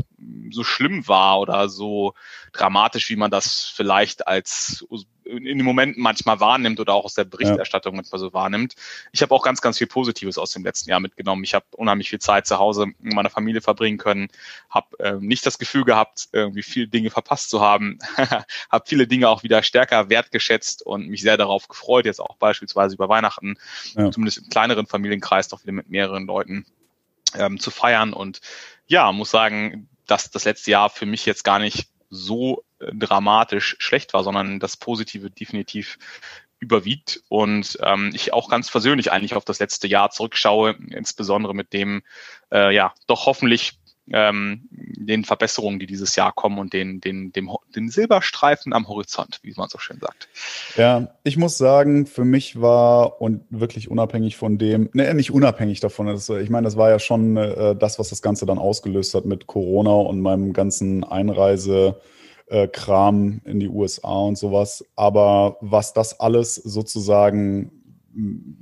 so 0.52 0.64
schlimm 0.64 1.08
war 1.08 1.40
oder 1.40 1.70
so 1.70 2.14
dramatisch, 2.54 3.10
wie 3.10 3.16
man 3.16 3.32
das 3.32 3.72
vielleicht 3.76 4.28
als 4.28 4.86
in 5.26 5.44
den 5.44 5.64
Momenten 5.64 6.02
manchmal 6.02 6.40
wahrnimmt 6.40 6.80
oder 6.80 6.94
auch 6.94 7.06
aus 7.06 7.16
der 7.16 7.24
Berichterstattung 7.24 7.94
ja. 7.94 7.98
manchmal 7.98 8.20
so 8.20 8.34
wahrnimmt. 8.34 8.76
Ich 9.12 9.22
habe 9.22 9.34
auch 9.34 9.44
ganz, 9.44 9.60
ganz 9.60 9.78
viel 9.78 9.88
Positives 9.88 10.38
aus 10.38 10.52
dem 10.52 10.64
letzten 10.64 10.90
Jahr 10.90 11.00
mitgenommen. 11.00 11.44
Ich 11.44 11.56
habe 11.56 11.66
unheimlich 11.72 12.10
viel 12.10 12.20
Zeit 12.20 12.46
zu 12.46 12.60
Hause 12.60 12.88
mit 13.00 13.14
meiner 13.14 13.30
Familie 13.30 13.62
verbringen 13.62 13.98
können, 13.98 14.28
habe 14.70 15.00
äh, 15.00 15.14
nicht 15.14 15.46
das 15.46 15.58
Gefühl 15.58 15.84
gehabt, 15.84 16.30
irgendwie 16.32 16.64
viele 16.64 16.88
Dinge 16.88 17.10
verpasst 17.10 17.50
zu 17.50 17.62
haben, 17.62 17.98
habe 18.70 18.86
viele 18.86 19.08
Dinge 19.08 19.30
auch 19.30 19.44
wieder 19.44 19.64
stärker 19.64 20.10
wertgeschätzt 20.10 20.86
und 20.86 21.08
mich 21.08 21.22
sehr 21.22 21.38
darauf 21.38 21.68
gefreut, 21.68 22.06
jetzt 22.06 22.22
auch 22.22 22.38
beispielsweise 22.38 22.96
über 22.96 23.10
Weihnachten, 23.10 23.58
ja. 23.96 24.12
zumindest 24.12 24.38
im 24.38 24.50
kleineren 24.50 24.86
Familienkreis, 24.86 25.48
doch 25.48 25.64
wieder 25.64 25.74
mit 25.74 25.90
mehreren 25.90 26.28
Leuten 26.28 26.66
ähm, 27.34 27.60
zu 27.60 27.72
feiern 27.72 28.14
und 28.14 28.42
ja, 28.88 29.12
muss 29.12 29.32
sagen, 29.32 29.90
dass 30.08 30.32
das 30.32 30.46
letzte 30.46 30.72
Jahr 30.72 30.90
für 30.90 31.06
mich 31.06 31.26
jetzt 31.26 31.44
gar 31.44 31.60
nicht 31.60 31.88
so 32.10 32.64
äh, 32.80 32.92
dramatisch 32.94 33.76
schlecht 33.80 34.14
war, 34.14 34.24
sondern 34.24 34.60
das 34.60 34.78
Positive 34.78 35.30
definitiv 35.30 35.98
überwiegt. 36.60 37.22
Und 37.30 37.78
ähm, 37.82 38.12
ich 38.14 38.34
auch 38.34 38.50
ganz 38.50 38.72
persönlich 38.72 39.12
eigentlich 39.12 39.36
auf 39.36 39.46
das 39.46 39.60
letzte 39.60 39.88
Jahr 39.88 40.10
zurückschaue, 40.10 40.76
insbesondere 40.90 41.54
mit 41.54 41.74
dem 41.74 42.04
äh, 42.52 42.74
ja 42.74 42.94
doch 43.08 43.26
hoffentlich 43.26 43.80
ähm, 44.12 44.68
den 44.72 45.24
Verbesserungen, 45.24 45.80
die 45.80 45.86
dieses 45.86 46.16
Jahr 46.16 46.32
kommen 46.32 46.60
und 46.60 46.74
den, 46.74 47.02
den, 47.02 47.32
dem, 47.32 47.50
den 47.76 47.90
Silberstreifen 47.90 48.74
am 48.74 48.88
Horizont, 48.88 49.40
wie 49.44 49.54
man 49.56 49.70
so 49.70 49.80
schön 49.80 50.00
sagt. 50.00 50.30
Ja, 50.76 51.10
ich 51.24 51.38
muss 51.38 51.58
sagen, 51.58 52.06
für 52.06 52.26
mich 52.26 52.62
war 52.62 53.22
und 53.22 53.42
wirklich 53.50 53.90
unabhängig 53.90 54.36
von 54.36 54.58
dem, 54.58 54.90
ne, 54.94 55.14
nicht 55.14 55.32
unabhängig 55.32 55.80
davon, 55.80 56.08
das, 56.08 56.30
ich 56.30 56.50
meine, 56.50 56.66
das 56.66 56.78
war 56.78 56.90
ja 56.90 57.00
schon 57.00 57.38
äh, 57.38 57.76
das, 57.76 58.00
was 58.00 58.10
das 58.10 58.22
Ganze 58.22 58.46
dann 58.46 58.58
ausgelöst 58.58 59.14
hat 59.14 59.26
mit 59.26 59.48
Corona 59.48 59.94
und 59.94 60.22
meinem 60.22 60.54
ganzen 60.54 61.04
Einreise. 61.04 62.00
Äh, 62.48 62.68
Kram 62.68 63.42
in 63.44 63.60
die 63.60 63.70
USA 63.70 64.20
und 64.20 64.38
sowas. 64.38 64.86
Aber 64.96 65.58
was 65.62 65.94
das 65.94 66.20
alles 66.20 66.54
sozusagen 66.54 67.85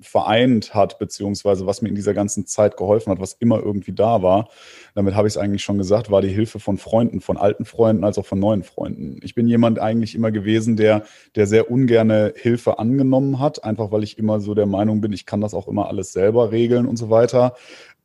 vereint 0.01 0.73
hat, 0.73 0.99
beziehungsweise 0.99 1.65
was 1.65 1.81
mir 1.81 1.89
in 1.89 1.95
dieser 1.95 2.13
ganzen 2.13 2.45
Zeit 2.45 2.77
geholfen 2.77 3.11
hat, 3.11 3.19
was 3.19 3.33
immer 3.33 3.59
irgendwie 3.59 3.93
da 3.93 4.21
war. 4.23 4.49
Damit 4.95 5.15
habe 5.15 5.27
ich 5.27 5.33
es 5.33 5.37
eigentlich 5.37 5.63
schon 5.63 5.77
gesagt, 5.77 6.09
war 6.09 6.21
die 6.21 6.29
Hilfe 6.29 6.59
von 6.59 6.77
Freunden, 6.77 7.21
von 7.21 7.37
alten 7.37 7.65
Freunden 7.65 8.03
als 8.03 8.17
auch 8.17 8.25
von 8.25 8.39
neuen 8.39 8.63
Freunden. 8.63 9.19
Ich 9.21 9.35
bin 9.35 9.47
jemand 9.47 9.79
eigentlich 9.79 10.15
immer 10.15 10.31
gewesen, 10.31 10.75
der, 10.75 11.03
der 11.35 11.47
sehr 11.47 11.69
ungerne 11.69 12.33
Hilfe 12.35 12.79
angenommen 12.79 13.39
hat, 13.39 13.63
einfach 13.63 13.91
weil 13.91 14.03
ich 14.03 14.17
immer 14.17 14.39
so 14.39 14.55
der 14.55 14.65
Meinung 14.65 15.01
bin, 15.01 15.13
ich 15.13 15.25
kann 15.25 15.41
das 15.41 15.53
auch 15.53 15.67
immer 15.67 15.87
alles 15.87 16.13
selber 16.13 16.51
regeln 16.51 16.87
und 16.87 16.97
so 16.97 17.09
weiter. 17.09 17.55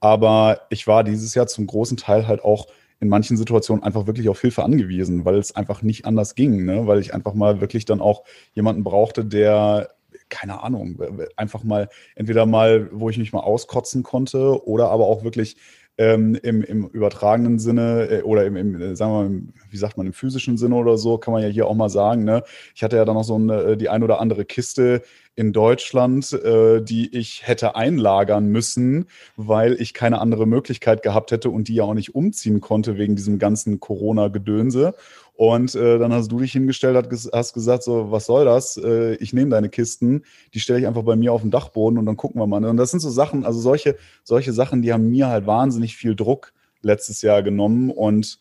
Aber 0.01 0.61
ich 0.71 0.87
war 0.87 1.03
dieses 1.03 1.35
Jahr 1.35 1.47
zum 1.47 1.67
großen 1.67 1.97
Teil 1.97 2.29
halt 2.29 2.45
auch 2.45 2.67
in 3.01 3.09
manchen 3.09 3.37
Situationen 3.37 3.85
einfach 3.85 4.07
wirklich 4.07 4.29
auf 4.29 4.41
Hilfe 4.41 4.65
angewiesen, 4.65 5.25
weil 5.25 5.37
es 5.37 5.55
einfach 5.55 5.83
nicht 5.83 6.05
anders 6.05 6.35
ging, 6.35 6.65
ne? 6.65 6.87
weil 6.87 6.99
ich 6.99 7.15
einfach 7.15 7.35
mal 7.35 7.61
wirklich 7.61 7.85
dann 7.85 8.01
auch 8.01 8.25
jemanden 8.55 8.83
brauchte, 8.83 9.25
der 9.25 9.89
keine 10.29 10.63
Ahnung, 10.63 11.01
einfach 11.37 11.65
mal, 11.65 11.89
entweder 12.15 12.47
mal, 12.47 12.89
wo 12.93 13.11
ich 13.11 13.19
mich 13.19 13.33
mal 13.33 13.41
auskotzen 13.41 14.03
konnte 14.03 14.67
oder 14.67 14.91
aber 14.91 15.07
auch 15.07 15.25
wirklich 15.25 15.57
ähm, 15.99 16.39
im, 16.43 16.63
im 16.63 16.87
übertragenen 16.87 17.59
Sinne 17.59 18.09
äh, 18.09 18.23
oder 18.23 18.47
im, 18.47 18.57
im, 18.57 18.81
äh, 18.81 18.97
sagen 18.97 19.13
wir 19.13 19.29
mal, 19.29 19.43
wie 19.69 19.77
sagt 19.77 19.97
man, 19.97 20.07
im 20.07 20.13
physischen 20.13 20.57
Sinne 20.57 20.77
oder 20.77 20.97
so, 20.97 21.19
kann 21.19 21.35
man 21.35 21.43
ja 21.43 21.49
hier 21.49 21.67
auch 21.67 21.75
mal 21.75 21.91
sagen. 21.91 22.25
Ne? 22.25 22.45
Ich 22.75 22.85
hatte 22.85 22.97
ja 22.97 23.05
dann 23.05 23.17
noch 23.17 23.25
so 23.25 23.35
eine, 23.35 23.63
äh, 23.63 23.77
die 23.77 23.89
ein 23.89 24.05
oder 24.05 24.21
andere 24.21 24.45
Kiste 24.45 25.03
in 25.35 25.53
Deutschland, 25.53 26.33
äh, 26.33 26.81
die 26.81 27.17
ich 27.17 27.47
hätte 27.47 27.75
einlagern 27.75 28.47
müssen, 28.47 29.07
weil 29.37 29.75
ich 29.81 29.93
keine 29.93 30.21
andere 30.21 30.47
Möglichkeit 30.47 31.03
gehabt 31.03 31.33
hätte 31.33 31.51
und 31.51 31.67
die 31.67 31.75
ja 31.75 31.85
auch 31.85 31.95
nicht 31.95 32.15
umziehen 32.15 32.61
konnte 32.61 32.97
wegen 32.97 33.17
diesem 33.17 33.41
ganzen 33.41 33.81
Corona-Gedönse. 33.81 34.95
Und 35.39 35.77
äh, 35.77 36.01
dann 36.01 36.13
hast 36.13 36.33
du 36.33 36.41
dich 36.41 36.51
hingestellt, 36.51 37.09
hast 37.33 37.53
gesagt, 37.53 37.85
so, 37.85 38.11
was 38.11 38.27
soll 38.27 38.45
das? 38.45 38.77
Äh, 38.77 39.15
ich 39.21 39.33
nehme 39.33 39.53
deine 39.53 39.69
Kisten, 39.69 40.25
die 40.53 40.59
stelle 40.59 40.81
ich 40.81 40.87
einfach 40.89 41.05
bei 41.05 41.15
mir 41.15 41.33
auf 41.33 41.43
den 41.43 41.53
Dachboden 41.53 41.97
und 41.97 42.07
dann 42.07 42.17
gucken 42.17 42.41
wir 42.41 42.49
mal. 42.49 42.65
Und 42.65 42.77
das 42.77 42.91
sind 42.91 42.99
so 42.99 43.09
Sachen, 43.09 43.47
also 43.47 43.61
solche, 43.61 43.97
solche 44.25 44.53
Sachen, 44.53 44.83
die 44.83 44.93
haben 44.93 45.09
mir 45.11 45.29
halt 45.29 45.47
wahnsinnig 45.47 45.95
viel 45.95 46.17
Druck 46.17 46.53
letztes 46.83 47.23
Jahr 47.23 47.45
genommen. 47.45 47.91
Und 47.91 48.41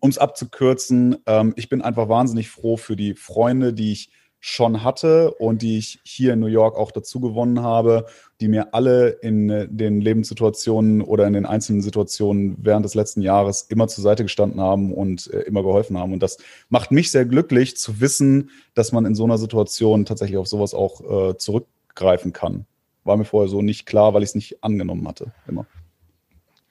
um 0.00 0.10
es 0.10 0.18
abzukürzen, 0.18 1.18
ähm, 1.26 1.52
ich 1.54 1.68
bin 1.68 1.82
einfach 1.82 2.08
wahnsinnig 2.08 2.50
froh 2.50 2.76
für 2.76 2.96
die 2.96 3.14
Freunde, 3.14 3.72
die 3.72 3.92
ich 3.92 4.10
schon 4.40 4.84
hatte 4.84 5.32
und 5.34 5.62
die 5.62 5.78
ich 5.78 6.00
hier 6.04 6.34
in 6.34 6.40
New 6.40 6.46
York 6.46 6.76
auch 6.76 6.92
dazu 6.92 7.20
gewonnen 7.20 7.62
habe, 7.62 8.06
die 8.40 8.48
mir 8.48 8.72
alle 8.72 9.08
in 9.08 9.50
äh, 9.50 9.68
den 9.68 10.00
Lebenssituationen 10.00 11.02
oder 11.02 11.26
in 11.26 11.32
den 11.32 11.46
einzelnen 11.46 11.82
Situationen 11.82 12.56
während 12.60 12.84
des 12.84 12.94
letzten 12.94 13.20
Jahres 13.20 13.62
immer 13.62 13.88
zur 13.88 14.02
Seite 14.02 14.22
gestanden 14.22 14.60
haben 14.60 14.92
und 14.92 15.32
äh, 15.32 15.40
immer 15.40 15.62
geholfen 15.62 15.98
haben. 15.98 16.12
Und 16.12 16.22
das 16.22 16.38
macht 16.68 16.92
mich 16.92 17.10
sehr 17.10 17.24
glücklich 17.24 17.76
zu 17.76 18.00
wissen, 18.00 18.50
dass 18.74 18.92
man 18.92 19.06
in 19.06 19.14
so 19.14 19.24
einer 19.24 19.38
Situation 19.38 20.04
tatsächlich 20.04 20.38
auf 20.38 20.46
sowas 20.46 20.72
auch 20.72 21.30
äh, 21.30 21.36
zurückgreifen 21.36 22.32
kann. 22.32 22.66
War 23.02 23.16
mir 23.16 23.24
vorher 23.24 23.48
so 23.48 23.62
nicht 23.62 23.86
klar, 23.86 24.14
weil 24.14 24.22
ich 24.22 24.30
es 24.30 24.34
nicht 24.34 24.62
angenommen 24.62 25.08
hatte, 25.08 25.32
immer. 25.48 25.66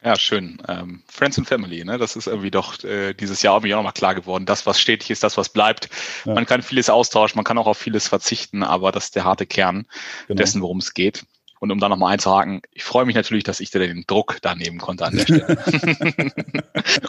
Ja, 0.07 0.15
schön. 0.15 0.57
Ähm, 0.69 1.03
Friends 1.11 1.37
and 1.37 1.49
Family, 1.49 1.83
ne? 1.83 1.97
Das 1.97 2.15
ist 2.15 2.27
irgendwie 2.27 2.49
doch 2.49 2.81
äh, 2.85 3.13
dieses 3.13 3.41
Jahr 3.41 3.55
irgendwie 3.55 3.73
auch 3.73 3.79
nochmal 3.79 3.91
klar 3.91 4.15
geworden. 4.15 4.45
Das, 4.45 4.65
was 4.65 4.79
stetig 4.79 5.09
ist, 5.09 5.21
das, 5.21 5.35
was 5.35 5.49
bleibt. 5.49 5.89
Ja. 6.23 6.33
Man 6.33 6.45
kann 6.45 6.61
vieles 6.61 6.89
austauschen, 6.89 7.37
man 7.37 7.43
kann 7.43 7.57
auch 7.57 7.67
auf 7.67 7.77
vieles 7.77 8.07
verzichten, 8.07 8.63
aber 8.63 8.93
das 8.93 9.05
ist 9.05 9.17
der 9.17 9.25
harte 9.25 9.45
Kern 9.45 9.85
genau. 10.27 10.37
dessen, 10.37 10.61
worum 10.61 10.77
es 10.77 10.93
geht. 10.93 11.25
Und 11.59 11.71
um 11.71 11.79
da 11.79 11.89
nochmal 11.89 12.13
einzuhaken, 12.13 12.61
ich 12.71 12.85
freue 12.85 13.03
mich 13.03 13.15
natürlich, 13.15 13.43
dass 13.43 13.59
ich 13.59 13.69
dir 13.69 13.79
den 13.79 14.05
Druck 14.07 14.37
da 14.41 14.55
nehmen 14.55 14.77
konnte 14.77 15.07
an 15.07 15.17
der 15.17 15.23
Stelle. 15.23 15.57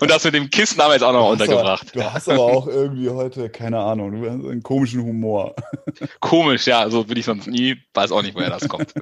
und 0.00 0.10
das 0.10 0.24
mit 0.24 0.34
dem 0.34 0.50
Kissen 0.50 0.82
haben 0.82 0.88
wir 0.88 0.94
jetzt 0.94 1.04
auch 1.04 1.12
noch 1.12 1.30
untergebracht. 1.30 1.94
du 1.94 2.02
hast 2.02 2.28
aber 2.28 2.42
auch 2.42 2.66
irgendwie 2.66 3.10
heute, 3.10 3.48
keine 3.48 3.78
Ahnung, 3.78 4.10
du 4.10 4.28
hast 4.28 4.44
einen 4.44 4.64
komischen 4.64 5.04
Humor. 5.04 5.54
Komisch, 6.18 6.66
ja, 6.66 6.90
so 6.90 7.04
bin 7.04 7.16
ich 7.16 7.26
sonst 7.26 7.46
nie, 7.46 7.76
weiß 7.94 8.10
auch 8.10 8.22
nicht, 8.22 8.34
woher 8.34 8.50
das 8.50 8.68
kommt. 8.68 8.92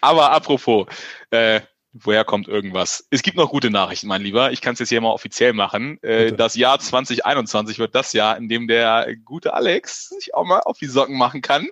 aber 0.00 0.30
apropos, 0.30 0.86
äh, 1.30 1.62
woher 2.02 2.24
kommt 2.24 2.48
irgendwas? 2.48 3.06
Es 3.10 3.22
gibt 3.22 3.36
noch 3.36 3.50
gute 3.50 3.70
Nachrichten, 3.70 4.06
mein 4.06 4.22
Lieber. 4.22 4.52
Ich 4.52 4.60
kann 4.60 4.74
es 4.74 4.78
jetzt 4.78 4.88
hier 4.88 5.00
mal 5.00 5.10
offiziell 5.10 5.52
machen. 5.52 6.02
Äh, 6.02 6.32
das 6.32 6.54
Jahr 6.54 6.78
2021 6.78 7.78
wird 7.78 7.94
das 7.94 8.12
Jahr, 8.12 8.36
in 8.36 8.48
dem 8.48 8.68
der 8.68 9.14
gute 9.24 9.54
Alex 9.54 10.08
sich 10.08 10.34
auch 10.34 10.44
mal 10.44 10.60
auf 10.60 10.78
die 10.78 10.86
Socken 10.86 11.16
machen 11.16 11.42
kann 11.42 11.68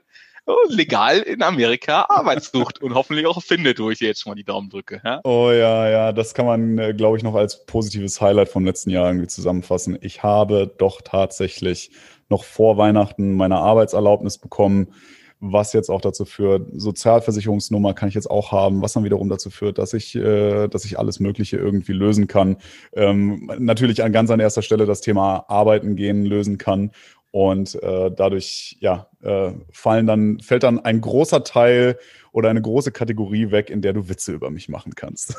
legal 0.68 1.18
in 1.18 1.42
Amerika 1.42 2.06
Arbeit 2.08 2.44
sucht 2.44 2.80
und 2.80 2.94
hoffentlich 2.94 3.26
auch 3.26 3.42
findet, 3.42 3.80
wo 3.80 3.90
ich 3.90 3.98
dir 3.98 4.08
jetzt 4.08 4.22
schon 4.22 4.30
mal 4.30 4.36
die 4.36 4.44
Daumen 4.44 4.70
drücke. 4.70 5.00
Ja? 5.04 5.20
Oh 5.24 5.50
ja, 5.50 5.88
ja, 5.88 6.12
das 6.12 6.34
kann 6.34 6.46
man, 6.46 6.78
äh, 6.78 6.94
glaube 6.94 7.16
ich, 7.16 7.22
noch 7.22 7.34
als 7.34 7.66
positives 7.66 8.20
Highlight 8.20 8.48
vom 8.48 8.64
letzten 8.64 8.90
Jahr 8.90 9.08
irgendwie 9.08 9.26
zusammenfassen. 9.26 9.98
Ich 10.00 10.22
habe 10.22 10.72
doch 10.78 11.00
tatsächlich 11.02 11.90
noch 12.28 12.44
vor 12.44 12.76
Weihnachten 12.76 13.36
meine 13.36 13.56
Arbeitserlaubnis 13.56 14.38
bekommen, 14.38 14.94
was 15.40 15.72
jetzt 15.72 15.90
auch 15.90 16.00
dazu 16.00 16.24
führt, 16.24 16.68
Sozialversicherungsnummer 16.72 17.94
kann 17.94 18.08
ich 18.08 18.14
jetzt 18.14 18.30
auch 18.30 18.52
haben, 18.52 18.82
was 18.82 18.94
dann 18.94 19.04
wiederum 19.04 19.28
dazu 19.28 19.50
führt, 19.50 19.78
dass 19.78 19.92
ich, 19.92 20.14
äh, 20.14 20.68
dass 20.68 20.84
ich 20.84 20.98
alles 20.98 21.20
Mögliche 21.20 21.56
irgendwie 21.56 21.92
lösen 21.92 22.26
kann. 22.26 22.56
Ähm, 22.94 23.50
natürlich 23.58 24.02
an 24.02 24.12
ganz 24.12 24.30
an 24.30 24.40
erster 24.40 24.62
Stelle 24.62 24.86
das 24.86 25.00
Thema 25.00 25.44
Arbeiten 25.48 25.96
gehen 25.96 26.24
lösen 26.24 26.58
kann 26.58 26.90
und 27.30 27.74
äh, 27.82 28.10
dadurch 28.10 28.78
ja, 28.80 29.08
äh, 29.26 29.52
fallen 29.72 30.06
dann, 30.06 30.40
fällt 30.40 30.62
dann 30.62 30.78
ein 30.78 31.00
großer 31.00 31.42
Teil 31.44 31.98
oder 32.36 32.50
eine 32.50 32.60
große 32.60 32.92
Kategorie 32.92 33.50
weg, 33.50 33.70
in 33.70 33.80
der 33.80 33.94
du 33.94 34.10
Witze 34.10 34.34
über 34.34 34.50
mich 34.50 34.68
machen 34.68 34.94
kannst. 34.94 35.34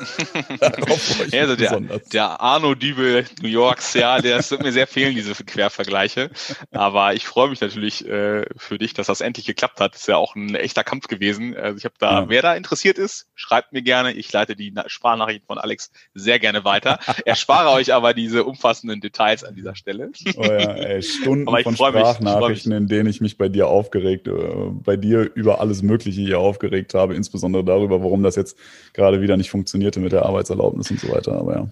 ja, 1.30 1.42
also 1.42 1.54
der, 1.54 1.80
der 2.12 2.40
Arno 2.40 2.74
Dübel 2.74 3.24
New 3.40 3.46
Yorks, 3.46 3.94
ja, 3.94 4.20
das 4.20 4.50
wird 4.50 4.64
mir 4.64 4.72
sehr 4.72 4.88
fehlen, 4.88 5.14
diese 5.14 5.32
Quervergleiche. 5.44 6.28
Aber 6.72 7.14
ich 7.14 7.24
freue 7.24 7.50
mich 7.50 7.60
natürlich 7.60 8.04
äh, 8.04 8.46
für 8.56 8.78
dich, 8.78 8.94
dass 8.94 9.06
das 9.06 9.20
endlich 9.20 9.46
geklappt 9.46 9.78
hat. 9.78 9.94
Das 9.94 10.00
ist 10.00 10.06
ja 10.08 10.16
auch 10.16 10.34
ein 10.34 10.56
echter 10.56 10.82
Kampf 10.82 11.06
gewesen. 11.06 11.56
Also 11.56 11.78
ich 11.78 11.84
habe 11.84 11.94
da, 12.00 12.22
ja. 12.22 12.28
wer 12.30 12.42
da 12.42 12.56
interessiert 12.56 12.98
ist, 12.98 13.28
schreibt 13.36 13.72
mir 13.72 13.82
gerne. 13.82 14.12
Ich 14.14 14.32
leite 14.32 14.56
die 14.56 14.74
Sprachnachrichten 14.88 15.46
von 15.46 15.58
Alex 15.58 15.92
sehr 16.14 16.40
gerne 16.40 16.64
weiter. 16.64 16.98
Erspare 17.24 17.70
euch 17.70 17.94
aber 17.94 18.12
diese 18.12 18.42
umfassenden 18.42 19.00
Details 19.00 19.44
an 19.44 19.54
dieser 19.54 19.76
Stelle. 19.76 20.10
Oh 20.36 20.42
ja, 20.42 20.72
ey, 20.72 21.00
Stunden 21.00 21.46
von 21.62 21.76
Sprachnachrichten, 21.76 22.72
in 22.72 22.88
denen 22.88 23.08
ich 23.08 23.20
mich 23.20 23.38
bei 23.38 23.48
dir 23.48 23.68
aufgeregt, 23.78 24.28
äh, 24.28 24.32
bei 24.70 24.96
dir 24.96 25.30
über 25.34 25.60
alles 25.60 25.82
Mögliche 25.82 26.20
hier 26.20 26.38
aufgeregt 26.40 26.58
aufgeregt 26.68 26.94
habe, 26.94 27.14
insbesondere 27.14 27.64
darüber, 27.64 28.02
warum 28.02 28.22
das 28.22 28.36
jetzt 28.36 28.56
gerade 28.92 29.20
wieder 29.20 29.36
nicht 29.36 29.50
funktionierte 29.50 30.00
mit 30.00 30.12
der 30.12 30.24
Arbeitserlaubnis 30.24 30.90
und 30.90 31.00
so 31.00 31.08
weiter. 31.08 31.32
Aber 31.32 31.54
ja. 31.54 31.68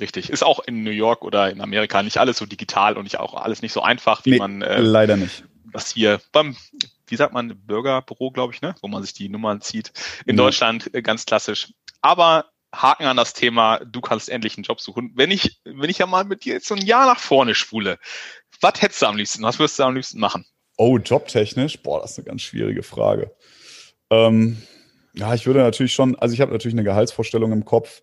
Richtig. 0.00 0.30
Ist 0.30 0.42
auch 0.42 0.60
in 0.60 0.82
New 0.82 0.90
York 0.90 1.24
oder 1.24 1.50
in 1.50 1.60
Amerika 1.60 2.02
nicht 2.02 2.18
alles 2.18 2.36
so 2.36 2.46
digital 2.46 2.96
und 2.96 3.04
nicht 3.04 3.18
auch 3.18 3.34
alles 3.34 3.62
nicht 3.62 3.72
so 3.72 3.80
einfach, 3.80 4.24
wie 4.24 4.32
nee, 4.32 4.38
man 4.38 4.62
äh, 4.62 4.80
leider 4.80 5.16
nicht. 5.16 5.44
Das 5.72 5.92
hier 5.92 6.20
beim, 6.32 6.56
wie 7.06 7.16
sagt 7.16 7.32
man, 7.32 7.58
Bürgerbüro, 7.66 8.30
glaube 8.30 8.52
ich, 8.54 8.60
ne, 8.60 8.74
wo 8.80 8.88
man 8.88 9.02
sich 9.02 9.14
die 9.14 9.28
Nummern 9.28 9.60
zieht. 9.60 9.92
In 10.26 10.36
ja. 10.36 10.44
Deutschland 10.44 10.92
äh, 10.94 11.02
ganz 11.02 11.24
klassisch. 11.24 11.72
Aber 12.02 12.46
Haken 12.74 13.06
an 13.06 13.16
das 13.16 13.32
Thema, 13.32 13.78
du 13.78 14.00
kannst 14.00 14.28
endlich 14.28 14.56
einen 14.56 14.64
Job 14.64 14.80
suchen. 14.80 15.12
Wenn 15.14 15.30
ich, 15.30 15.60
wenn 15.64 15.88
ich 15.88 15.98
ja 15.98 16.06
mal 16.06 16.24
mit 16.24 16.44
dir 16.44 16.54
jetzt 16.54 16.68
so 16.68 16.74
ein 16.74 16.84
Jahr 16.84 17.06
nach 17.06 17.18
vorne 17.18 17.54
spule, 17.54 17.98
was 18.60 18.82
hättest 18.82 19.00
du 19.00 19.06
am 19.06 19.16
liebsten? 19.16 19.42
Was 19.42 19.58
würdest 19.58 19.78
du 19.78 19.84
am 19.84 19.94
liebsten 19.94 20.20
machen? 20.20 20.44
Oh, 20.78 20.96
jobtechnisch? 20.96 21.82
Boah, 21.82 22.00
das 22.00 22.12
ist 22.12 22.18
eine 22.18 22.26
ganz 22.26 22.42
schwierige 22.42 22.84
Frage. 22.84 23.32
Ähm, 24.10 24.62
ja, 25.12 25.34
ich 25.34 25.44
würde 25.44 25.58
natürlich 25.58 25.92
schon, 25.92 26.16
also 26.16 26.32
ich 26.32 26.40
habe 26.40 26.52
natürlich 26.52 26.74
eine 26.74 26.84
Gehaltsvorstellung 26.84 27.50
im 27.50 27.64
Kopf. 27.64 28.02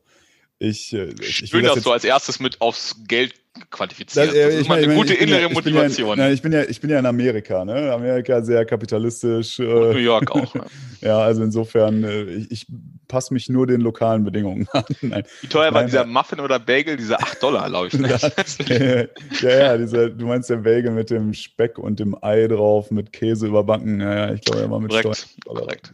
Ich, 0.60 0.94
äh, 0.94 1.14
ich 1.22 1.50
Schön, 1.50 1.64
dass 1.64 1.82
du 1.82 1.92
als 1.92 2.04
erstes 2.04 2.40
mit 2.40 2.60
aufs 2.60 2.98
Geld 3.08 3.34
qualifiziert. 3.70 4.28
Das, 4.28 4.36
äh, 4.36 4.46
das 4.46 4.54
ist 4.56 4.62
ich 4.62 4.70
mal 4.70 4.84
eine 4.84 4.94
ich, 4.94 4.98
gute 4.98 5.14
innere 5.14 5.50
Motivation. 5.50 6.18
Ja, 6.18 6.30
ich, 6.30 6.42
bin 6.42 6.52
ja, 6.52 6.64
ich 6.64 6.80
bin 6.82 6.90
ja 6.90 7.00
in 7.00 7.06
Amerika, 7.06 7.66
ne? 7.66 7.92
Amerika 7.92 8.42
sehr 8.42 8.66
kapitalistisch. 8.66 9.60
Und 9.60 9.92
New 9.92 9.98
York 9.98 10.32
auch. 10.32 10.54
Ne? 10.54 10.66
ja, 11.02 11.20
also 11.20 11.44
insofern, 11.44 12.04
äh, 12.04 12.24
ich, 12.24 12.52
ich 12.52 12.68
passe 13.08 13.34
mich 13.34 13.50
nur 13.50 13.68
den 13.68 13.82
lokalen 13.82 14.24
Bedingungen 14.24 14.68
an. 14.74 14.84
Nein. 15.02 15.24
Wie 15.42 15.48
teuer 15.48 15.74
war 15.74 15.84
dieser 15.84 16.06
Muffin 16.06 16.40
oder 16.40 16.60
Bagel? 16.60 16.98
Diese 16.98 17.20
8 17.20 17.42
Dollar, 17.42 17.70
glaube 17.70 17.88
ich. 17.88 17.94
Ne? 17.94 18.10
ja, 19.42 19.50
ja, 19.50 19.78
dieser, 19.78 20.10
du 20.10 20.26
meinst 20.26 20.50
der 20.50 20.58
Bagel 20.58 20.92
mit 20.92 21.10
dem 21.10 21.34
Speck 21.34 21.78
und 21.78 22.00
dem 22.00 22.16
Ei 22.22 22.48
drauf, 22.48 22.92
mit 22.92 23.12
Käse 23.14 23.48
überbacken. 23.48 24.02
Ja, 24.02 24.16
ja 24.16 24.34
ich 24.34 24.42
glaube, 24.42 24.62
er 24.62 24.72
war 24.72 24.80
mit 24.80 24.92
korrekt, 24.92 25.28
Steuern. 25.44 25.58
Korrekt, 25.58 25.94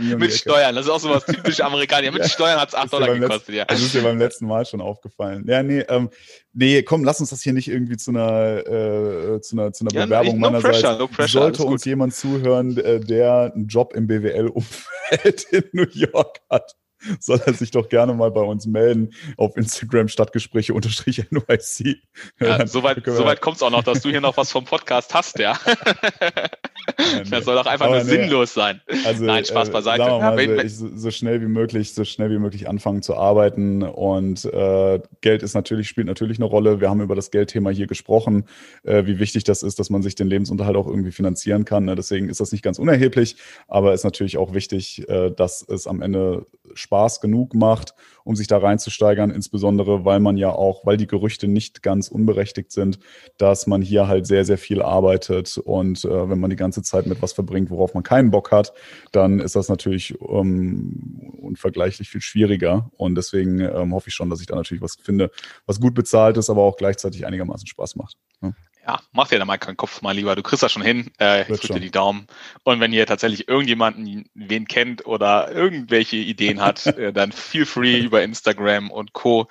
ja. 0.00 0.16
mit 0.16 0.32
Steuern, 0.32 0.74
das 0.74 0.86
ist 0.86 0.90
auch 0.90 1.00
so 1.00 1.10
was 1.10 1.24
typisch 1.24 1.60
Amerikaner. 1.60 2.10
Mit 2.12 2.26
Steuern 2.26 2.60
hat 2.60 2.70
es 2.70 2.74
8 2.74 2.92
Dollar 2.92 3.08
gekostet, 3.08 3.30
letzten, 3.30 3.54
ja. 3.54 3.64
Das 3.64 3.80
ist 3.80 3.94
dir 3.94 4.02
beim 4.02 4.18
letzten 4.18 4.46
Mal 4.46 4.66
schon 4.66 4.80
aufgefallen. 4.80 5.44
Ja, 5.46 5.62
nee, 5.62 5.80
ähm, 5.88 6.10
Nee, 6.52 6.82
komm, 6.82 7.04
lass 7.04 7.20
uns 7.20 7.30
das 7.30 7.42
hier 7.42 7.52
nicht 7.52 7.68
irgendwie 7.68 7.96
zu 7.96 8.10
einer, 8.10 8.66
äh, 8.66 9.40
zu 9.40 9.56
einer, 9.56 9.72
zu 9.72 9.84
einer 9.84 9.94
ja, 9.94 10.04
Bewerbung 10.04 10.40
no 10.40 10.50
meinerseits. 10.50 10.80
Pressure, 10.80 10.98
no 10.98 11.06
pressure, 11.06 11.42
Sollte 11.42 11.64
uns 11.64 11.84
jemand 11.84 12.14
zuhören, 12.14 12.76
äh, 12.76 12.98
der 12.98 13.52
einen 13.54 13.68
Job 13.68 13.92
im 13.94 14.08
BWL-Umfeld 14.08 15.42
in 15.52 15.64
New 15.72 15.86
York 15.92 16.40
hat, 16.50 16.74
soll 17.20 17.40
er 17.44 17.54
sich 17.54 17.70
doch 17.70 17.88
gerne 17.88 18.14
mal 18.14 18.30
bei 18.30 18.42
uns 18.42 18.66
melden 18.66 19.12
auf 19.36 19.56
Instagram 19.56 20.08
Stadtgespräche 20.08 20.74
unterstrich 20.74 21.24
NYC. 21.30 21.98
Ja, 22.40 22.66
soweit 22.66 23.04
so 23.04 23.24
kommt 23.40 23.56
es 23.56 23.62
auch 23.62 23.70
noch, 23.70 23.82
dass 23.82 24.02
du 24.02 24.10
hier 24.10 24.20
noch 24.20 24.36
was 24.36 24.50
vom 24.50 24.64
Podcast 24.64 25.14
hast, 25.14 25.38
ja. 25.38 25.58
das 27.30 27.44
soll 27.44 27.54
doch 27.56 27.66
einfach 27.66 27.86
nur 27.86 27.98
nee. 27.98 28.04
sinnlos 28.04 28.54
sein. 28.54 28.80
Also, 29.04 29.24
Nein, 29.24 29.44
Spaß 29.44 29.68
äh, 29.68 29.72
beiseite. 29.72 30.02
Mal, 30.02 30.40
ja, 30.40 30.68
so, 30.68 30.88
so, 30.94 31.10
schnell 31.10 31.40
wie 31.40 31.46
möglich, 31.46 31.94
so 31.94 32.04
schnell 32.04 32.30
wie 32.30 32.38
möglich 32.38 32.68
anfangen 32.68 33.02
zu 33.02 33.16
arbeiten. 33.16 33.82
Und 33.82 34.44
äh, 34.44 35.00
Geld 35.20 35.42
ist 35.42 35.54
natürlich, 35.54 35.88
spielt 35.88 36.06
natürlich 36.06 36.38
eine 36.38 36.46
Rolle. 36.46 36.80
Wir 36.80 36.90
haben 36.90 37.00
über 37.00 37.14
das 37.14 37.30
Geldthema 37.30 37.70
hier 37.70 37.86
gesprochen, 37.86 38.44
äh, 38.84 39.06
wie 39.06 39.18
wichtig 39.18 39.44
das 39.44 39.62
ist, 39.62 39.78
dass 39.78 39.90
man 39.90 40.02
sich 40.02 40.14
den 40.14 40.28
Lebensunterhalt 40.28 40.76
auch 40.76 40.86
irgendwie 40.86 41.12
finanzieren 41.12 41.64
kann. 41.64 41.84
Ne? 41.84 41.94
Deswegen 41.94 42.28
ist 42.28 42.40
das 42.40 42.52
nicht 42.52 42.62
ganz 42.62 42.78
unerheblich, 42.78 43.36
aber 43.68 43.94
ist 43.94 44.04
natürlich 44.04 44.38
auch 44.38 44.54
wichtig, 44.54 45.08
äh, 45.08 45.30
dass 45.30 45.62
es 45.66 45.86
am 45.86 46.02
Ende 46.02 46.46
Spaß 46.90 47.20
genug 47.20 47.54
macht, 47.54 47.94
um 48.24 48.34
sich 48.34 48.48
da 48.48 48.58
reinzusteigern, 48.58 49.30
insbesondere 49.30 50.04
weil 50.04 50.18
man 50.18 50.36
ja 50.36 50.50
auch, 50.50 50.84
weil 50.84 50.96
die 50.96 51.06
Gerüchte 51.06 51.46
nicht 51.46 51.84
ganz 51.84 52.08
unberechtigt 52.08 52.72
sind, 52.72 52.98
dass 53.38 53.68
man 53.68 53.80
hier 53.80 54.08
halt 54.08 54.26
sehr, 54.26 54.44
sehr 54.44 54.58
viel 54.58 54.82
arbeitet. 54.82 55.56
Und 55.56 56.04
äh, 56.04 56.28
wenn 56.28 56.40
man 56.40 56.50
die 56.50 56.56
ganze 56.56 56.82
Zeit 56.82 57.06
mit 57.06 57.22
was 57.22 57.32
verbringt, 57.32 57.70
worauf 57.70 57.94
man 57.94 58.02
keinen 58.02 58.32
Bock 58.32 58.50
hat, 58.50 58.72
dann 59.12 59.38
ist 59.38 59.54
das 59.54 59.68
natürlich 59.68 60.18
ähm, 60.20 61.30
unvergleichlich 61.40 62.08
viel 62.08 62.20
schwieriger. 62.20 62.90
Und 62.96 63.14
deswegen 63.14 63.60
ähm, 63.60 63.94
hoffe 63.94 64.08
ich 64.08 64.14
schon, 64.14 64.28
dass 64.28 64.40
ich 64.40 64.46
da 64.46 64.56
natürlich 64.56 64.82
was 64.82 64.96
finde, 64.96 65.30
was 65.66 65.80
gut 65.80 65.94
bezahlt 65.94 66.36
ist, 66.38 66.50
aber 66.50 66.62
auch 66.62 66.76
gleichzeitig 66.76 67.24
einigermaßen 67.24 67.68
Spaß 67.68 67.94
macht. 67.94 68.16
Ja 68.42 68.52
ja, 68.86 69.00
mach 69.12 69.28
dir 69.28 69.38
da 69.38 69.44
mal 69.44 69.58
keinen 69.58 69.76
Kopf, 69.76 70.00
mein 70.02 70.16
Lieber. 70.16 70.34
Du 70.34 70.42
kriegst 70.42 70.62
das 70.62 70.72
schon 70.72 70.82
hin. 70.82 71.10
Äh, 71.20 71.42
ich 71.42 71.60
drücke 71.60 71.74
dir 71.74 71.80
die 71.80 71.90
Daumen. 71.90 72.26
Und 72.64 72.80
wenn 72.80 72.92
ihr 72.92 73.06
tatsächlich 73.06 73.46
irgendjemanden, 73.46 74.28
wen 74.34 74.66
kennt 74.66 75.06
oder 75.06 75.52
irgendwelche 75.52 76.16
Ideen 76.16 76.60
hat, 76.60 76.86
äh, 76.98 77.12
dann 77.12 77.32
feel 77.32 77.66
free 77.66 77.98
über 77.98 78.22
Instagram 78.22 78.90
und 78.90 79.12
Co. 79.12 79.48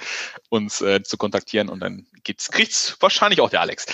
uns 0.50 0.82
äh, 0.82 1.04
zu 1.04 1.18
kontaktieren 1.18 1.70
und 1.70 1.80
dann 1.80 2.08
geht's, 2.24 2.50
kriegt's 2.50 2.98
wahrscheinlich 3.00 3.42
auch 3.42 3.50
der 3.50 3.62
Alex. 3.62 3.86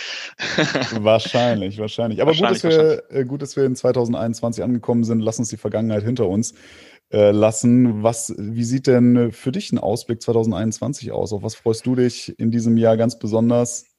wahrscheinlich, 0.91 1.77
wahrscheinlich. 1.79 2.21
Aber 2.21 2.29
wahrscheinlich, 2.29 2.61
gut, 2.61 2.71
dass 2.71 3.03
wir, 3.09 3.19
äh, 3.19 3.25
gut, 3.25 3.41
dass 3.41 3.55
wir 3.55 3.65
in 3.65 3.75
2021 3.75 4.63
angekommen 4.63 5.03
sind. 5.03 5.19
Lass 5.19 5.37
uns 5.39 5.49
die 5.49 5.57
Vergangenheit 5.57 6.03
hinter 6.03 6.27
uns 6.27 6.53
äh, 7.11 7.31
lassen. 7.31 8.03
Was, 8.03 8.33
wie 8.37 8.63
sieht 8.63 8.87
denn 8.87 9.33
für 9.33 9.51
dich 9.51 9.71
ein 9.73 9.79
Ausblick 9.79 10.21
2021 10.21 11.11
aus? 11.11 11.33
Auf 11.33 11.43
was 11.43 11.55
freust 11.55 11.85
du 11.85 11.95
dich 11.95 12.39
in 12.39 12.51
diesem 12.51 12.77
Jahr 12.77 12.95
ganz 12.95 13.19
besonders? 13.19 13.94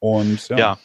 Und 0.00 0.48
ja. 0.48 0.56
ja. 0.58 0.78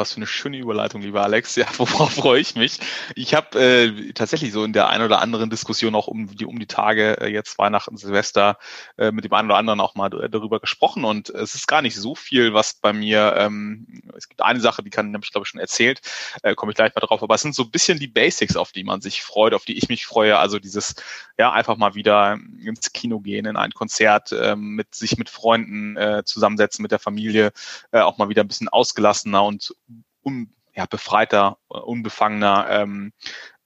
Was 0.00 0.12
für 0.12 0.16
eine 0.16 0.26
schöne 0.26 0.56
Überleitung, 0.56 1.02
lieber 1.02 1.22
Alex. 1.22 1.56
Ja, 1.56 1.66
worauf 1.76 2.14
freue 2.14 2.40
ich 2.40 2.56
mich? 2.56 2.78
Ich 3.16 3.34
habe 3.34 3.60
äh, 3.60 4.12
tatsächlich 4.14 4.50
so 4.50 4.64
in 4.64 4.72
der 4.72 4.88
einen 4.88 5.04
oder 5.04 5.20
anderen 5.20 5.50
Diskussion 5.50 5.94
auch 5.94 6.06
um 6.06 6.34
die 6.34 6.46
um 6.46 6.58
die 6.58 6.66
Tage 6.66 7.20
äh, 7.20 7.26
jetzt 7.30 7.58
Weihnachten, 7.58 7.98
Silvester 7.98 8.56
äh, 8.96 9.12
mit 9.12 9.26
dem 9.26 9.34
einen 9.34 9.50
oder 9.50 9.58
anderen 9.58 9.78
auch 9.78 9.96
mal 9.96 10.08
darüber 10.08 10.58
gesprochen 10.58 11.04
und 11.04 11.28
es 11.28 11.54
ist 11.54 11.68
gar 11.68 11.82
nicht 11.82 11.96
so 11.96 12.14
viel, 12.14 12.54
was 12.54 12.72
bei 12.72 12.94
mir. 12.94 13.34
Ähm, 13.36 14.02
es 14.16 14.30
gibt 14.30 14.40
eine 14.40 14.60
Sache, 14.60 14.82
die 14.82 14.88
kann 14.88 15.10
nämlich 15.10 15.32
glaube 15.32 15.44
ich 15.44 15.50
schon 15.50 15.60
erzählt, 15.60 16.00
äh, 16.42 16.54
komme 16.54 16.72
ich 16.72 16.76
gleich 16.76 16.94
mal 16.94 17.02
drauf. 17.02 17.22
Aber 17.22 17.34
es 17.34 17.42
sind 17.42 17.54
so 17.54 17.64
ein 17.64 17.70
bisschen 17.70 17.98
die 17.98 18.08
Basics, 18.08 18.56
auf 18.56 18.72
die 18.72 18.84
man 18.84 19.02
sich 19.02 19.20
freut, 19.20 19.52
auf 19.52 19.66
die 19.66 19.76
ich 19.76 19.90
mich 19.90 20.06
freue. 20.06 20.38
Also 20.38 20.58
dieses 20.58 20.94
ja 21.36 21.52
einfach 21.52 21.76
mal 21.76 21.94
wieder 21.94 22.38
ins 22.64 22.94
Kino 22.94 23.20
gehen, 23.20 23.44
in 23.44 23.56
ein 23.56 23.72
Konzert, 23.72 24.32
äh, 24.32 24.56
mit 24.56 24.94
sich 24.94 25.18
mit 25.18 25.28
Freunden 25.28 25.98
äh, 25.98 26.22
zusammensetzen, 26.24 26.82
mit 26.82 26.90
der 26.90 26.98
Familie, 26.98 27.52
äh, 27.92 28.00
auch 28.00 28.16
mal 28.16 28.30
wieder 28.30 28.42
ein 28.42 28.48
bisschen 28.48 28.70
ausgelassener 28.70 29.44
und 29.44 29.74
un, 30.22 30.52
ja, 30.74 30.86
befreiter, 30.86 31.58
äh, 31.70 31.78
unbefangener 31.78 32.66
ähm, 32.70 33.12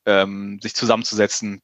ähm, 0.06 0.58
sich 0.60 0.74
zusammenzusetzen 0.74 1.62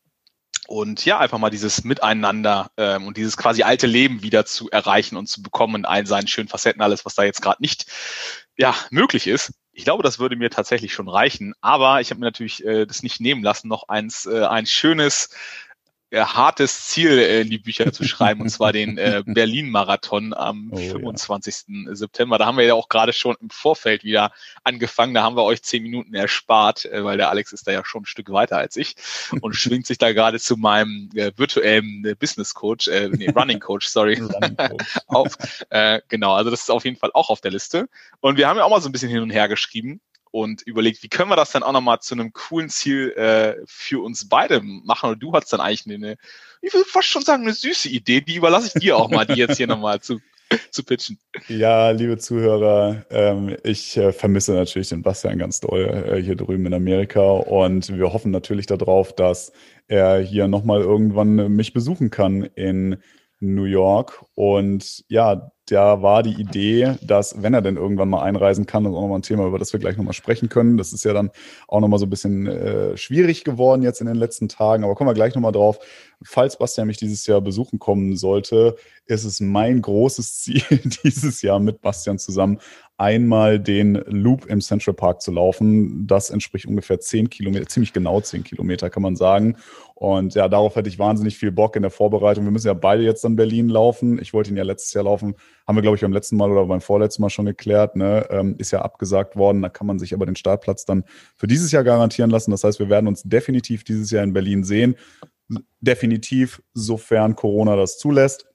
und 0.70 1.04
ja, 1.04 1.18
einfach 1.18 1.38
mal 1.38 1.50
dieses 1.50 1.82
Miteinander 1.82 2.70
ähm, 2.76 3.08
und 3.08 3.16
dieses 3.16 3.36
quasi 3.36 3.64
alte 3.64 3.88
Leben 3.88 4.22
wieder 4.22 4.46
zu 4.46 4.70
erreichen 4.70 5.16
und 5.16 5.26
zu 5.26 5.42
bekommen 5.42 5.74
in 5.74 5.84
allen 5.84 6.06
seinen 6.06 6.28
schönen 6.28 6.48
Facetten, 6.48 6.80
alles, 6.80 7.04
was 7.04 7.16
da 7.16 7.24
jetzt 7.24 7.42
gerade 7.42 7.60
nicht 7.60 7.86
ja, 8.56 8.74
möglich 8.90 9.26
ist. 9.26 9.52
Ich 9.72 9.82
glaube, 9.82 10.04
das 10.04 10.20
würde 10.20 10.36
mir 10.36 10.48
tatsächlich 10.48 10.92
schon 10.92 11.08
reichen. 11.08 11.54
Aber 11.60 12.00
ich 12.00 12.10
habe 12.10 12.20
mir 12.20 12.26
natürlich 12.26 12.64
äh, 12.64 12.86
das 12.86 13.02
nicht 13.02 13.20
nehmen 13.20 13.42
lassen, 13.42 13.66
noch 13.66 13.88
eins, 13.88 14.26
äh, 14.26 14.44
ein 14.44 14.64
schönes 14.64 15.30
hartes 16.12 16.86
Ziel 16.86 17.18
äh, 17.18 17.42
in 17.42 17.50
die 17.50 17.58
Bücher 17.58 17.92
zu 17.92 18.04
schreiben, 18.04 18.40
und 18.40 18.48
zwar 18.48 18.72
den 18.72 18.98
äh, 18.98 19.22
Berlin-Marathon 19.26 20.34
am 20.34 20.70
oh, 20.72 20.76
25. 20.76 21.64
Ja. 21.68 21.94
September. 21.94 22.38
Da 22.38 22.46
haben 22.46 22.58
wir 22.58 22.64
ja 22.64 22.74
auch 22.74 22.88
gerade 22.88 23.12
schon 23.12 23.36
im 23.40 23.50
Vorfeld 23.50 24.04
wieder 24.04 24.32
angefangen. 24.64 25.14
Da 25.14 25.22
haben 25.22 25.36
wir 25.36 25.44
euch 25.44 25.62
zehn 25.62 25.82
Minuten 25.82 26.14
erspart, 26.14 26.84
äh, 26.86 27.04
weil 27.04 27.16
der 27.16 27.30
Alex 27.30 27.52
ist 27.52 27.66
da 27.66 27.72
ja 27.72 27.84
schon 27.84 28.02
ein 28.02 28.06
Stück 28.06 28.30
weiter 28.30 28.58
als 28.58 28.76
ich 28.76 28.96
und 29.40 29.54
schwingt 29.56 29.86
sich 29.86 29.98
da 29.98 30.12
gerade 30.12 30.40
zu 30.40 30.56
meinem 30.56 31.10
äh, 31.14 31.32
virtuellen 31.36 32.04
äh, 32.04 32.14
Business 32.14 32.54
Coach, 32.54 32.88
äh, 32.88 33.08
nee, 33.08 33.30
Running 33.36 33.60
Coach, 33.60 33.86
sorry, 33.86 34.14
Running 34.14 34.56
Coach. 34.56 34.98
auf. 35.06 35.36
Äh, 35.70 36.00
genau, 36.08 36.34
also 36.34 36.50
das 36.50 36.62
ist 36.62 36.70
auf 36.70 36.84
jeden 36.84 36.96
Fall 36.96 37.10
auch 37.14 37.30
auf 37.30 37.40
der 37.40 37.52
Liste. 37.52 37.88
Und 38.20 38.36
wir 38.36 38.48
haben 38.48 38.56
ja 38.56 38.64
auch 38.64 38.70
mal 38.70 38.80
so 38.80 38.88
ein 38.88 38.92
bisschen 38.92 39.10
hin 39.10 39.22
und 39.22 39.30
her 39.30 39.48
geschrieben 39.48 40.00
und 40.30 40.62
überlegt, 40.62 41.02
wie 41.02 41.08
können 41.08 41.30
wir 41.30 41.36
das 41.36 41.52
dann 41.52 41.62
auch 41.62 41.72
nochmal 41.72 42.00
zu 42.00 42.14
einem 42.14 42.32
coolen 42.32 42.68
Ziel 42.68 43.10
äh, 43.10 43.56
für 43.66 44.02
uns 44.02 44.28
beide 44.28 44.60
machen. 44.62 45.10
Und 45.10 45.22
du 45.22 45.32
hast 45.32 45.52
dann 45.52 45.60
eigentlich 45.60 45.86
eine, 45.86 46.16
ich 46.60 46.72
würde 46.72 46.88
fast 46.88 47.08
schon 47.08 47.22
sagen, 47.22 47.42
eine 47.42 47.52
süße 47.52 47.88
Idee, 47.88 48.20
die 48.20 48.36
überlasse 48.36 48.68
ich 48.68 48.80
dir 48.80 48.96
auch 48.96 49.10
mal, 49.10 49.26
die 49.26 49.34
jetzt 49.34 49.56
hier 49.56 49.66
nochmal 49.66 50.00
zu, 50.00 50.20
zu 50.70 50.84
pitchen. 50.84 51.18
Ja, 51.48 51.90
liebe 51.90 52.18
Zuhörer, 52.18 53.04
ähm, 53.10 53.56
ich 53.64 53.96
äh, 53.96 54.12
vermisse 54.12 54.52
natürlich 54.52 54.88
den 54.88 55.02
Bastian 55.02 55.38
ganz 55.38 55.60
doll 55.60 55.86
äh, 55.86 56.22
hier 56.22 56.36
drüben 56.36 56.66
in 56.66 56.74
Amerika 56.74 57.22
und 57.22 57.96
wir 57.96 58.12
hoffen 58.12 58.30
natürlich 58.30 58.66
darauf, 58.66 59.14
dass 59.14 59.52
er 59.88 60.20
hier 60.20 60.48
nochmal 60.48 60.80
irgendwann 60.80 61.52
mich 61.52 61.72
besuchen 61.72 62.10
kann 62.10 62.44
in 62.44 63.02
New 63.40 63.64
York. 63.64 64.24
Und 64.34 65.04
ja, 65.08 65.50
da 65.70 66.02
war 66.02 66.22
die 66.22 66.40
Idee, 66.40 66.96
dass, 67.02 67.42
wenn 67.42 67.54
er 67.54 67.62
denn 67.62 67.76
irgendwann 67.76 68.08
mal 68.08 68.22
einreisen 68.22 68.66
kann, 68.66 68.84
das 68.84 68.92
ist 68.92 68.96
auch 68.96 69.02
nochmal 69.02 69.20
ein 69.20 69.22
Thema, 69.22 69.46
über 69.46 69.58
das 69.58 69.72
wir 69.72 69.80
gleich 69.80 69.96
nochmal 69.96 70.14
sprechen 70.14 70.48
können. 70.48 70.76
Das 70.76 70.92
ist 70.92 71.04
ja 71.04 71.12
dann 71.12 71.30
auch 71.68 71.80
nochmal 71.80 71.98
so 71.98 72.06
ein 72.06 72.10
bisschen 72.10 72.46
äh, 72.46 72.96
schwierig 72.96 73.44
geworden 73.44 73.82
jetzt 73.82 74.00
in 74.00 74.06
den 74.06 74.16
letzten 74.16 74.48
Tagen, 74.48 74.82
aber 74.82 74.94
kommen 74.94 75.08
wir 75.08 75.14
gleich 75.14 75.34
nochmal 75.34 75.52
drauf. 75.52 75.78
Falls 76.22 76.58
Bastian 76.58 76.86
mich 76.86 76.96
dieses 76.96 77.26
Jahr 77.26 77.40
besuchen 77.40 77.78
kommen 77.78 78.16
sollte, 78.16 78.76
ist 79.06 79.24
es 79.24 79.40
mein 79.40 79.80
großes 79.80 80.38
Ziel, 80.40 80.62
dieses 81.04 81.40
Jahr 81.42 81.60
mit 81.60 81.80
Bastian 81.80 82.18
zusammen 82.18 82.58
einmal 83.00 83.58
den 83.58 83.94
Loop 84.06 84.44
im 84.46 84.60
Central 84.60 84.94
Park 84.94 85.22
zu 85.22 85.32
laufen. 85.32 86.06
Das 86.06 86.28
entspricht 86.28 86.66
ungefähr 86.66 87.00
zehn 87.00 87.30
Kilometer, 87.30 87.66
ziemlich 87.66 87.94
genau 87.94 88.20
zehn 88.20 88.44
Kilometer, 88.44 88.90
kann 88.90 89.02
man 89.02 89.16
sagen. 89.16 89.56
Und 89.94 90.34
ja, 90.34 90.48
darauf 90.48 90.76
hätte 90.76 90.90
ich 90.90 90.98
wahnsinnig 90.98 91.38
viel 91.38 91.50
Bock 91.50 91.76
in 91.76 91.82
der 91.82 91.90
Vorbereitung. 91.90 92.44
Wir 92.44 92.50
müssen 92.50 92.66
ja 92.66 92.74
beide 92.74 93.02
jetzt 93.02 93.24
dann 93.24 93.36
Berlin 93.36 93.70
laufen. 93.70 94.20
Ich 94.20 94.34
wollte 94.34 94.50
ihn 94.50 94.56
ja 94.56 94.64
letztes 94.64 94.92
Jahr 94.92 95.04
laufen. 95.04 95.34
Haben 95.66 95.76
wir, 95.76 95.82
glaube 95.82 95.96
ich, 95.96 96.02
beim 96.02 96.12
letzten 96.12 96.36
Mal 96.36 96.50
oder 96.50 96.66
beim 96.66 96.82
vorletzten 96.82 97.22
Mal 97.22 97.30
schon 97.30 97.46
geklärt. 97.46 97.96
Ne? 97.96 98.26
Ähm, 98.30 98.56
ist 98.58 98.70
ja 98.70 98.82
abgesagt 98.82 99.34
worden. 99.34 99.62
Da 99.62 99.70
kann 99.70 99.86
man 99.86 99.98
sich 99.98 100.12
aber 100.12 100.26
den 100.26 100.36
Startplatz 100.36 100.84
dann 100.84 101.04
für 101.36 101.46
dieses 101.46 101.72
Jahr 101.72 101.84
garantieren 101.84 102.30
lassen. 102.30 102.50
Das 102.50 102.64
heißt, 102.64 102.80
wir 102.80 102.90
werden 102.90 103.06
uns 103.06 103.22
definitiv 103.22 103.82
dieses 103.82 104.10
Jahr 104.10 104.24
in 104.24 104.34
Berlin 104.34 104.62
sehen. 104.62 104.94
Definitiv, 105.80 106.62
sofern 106.74 107.34
Corona 107.34 107.76
das 107.76 107.98
zulässt. 107.98 108.49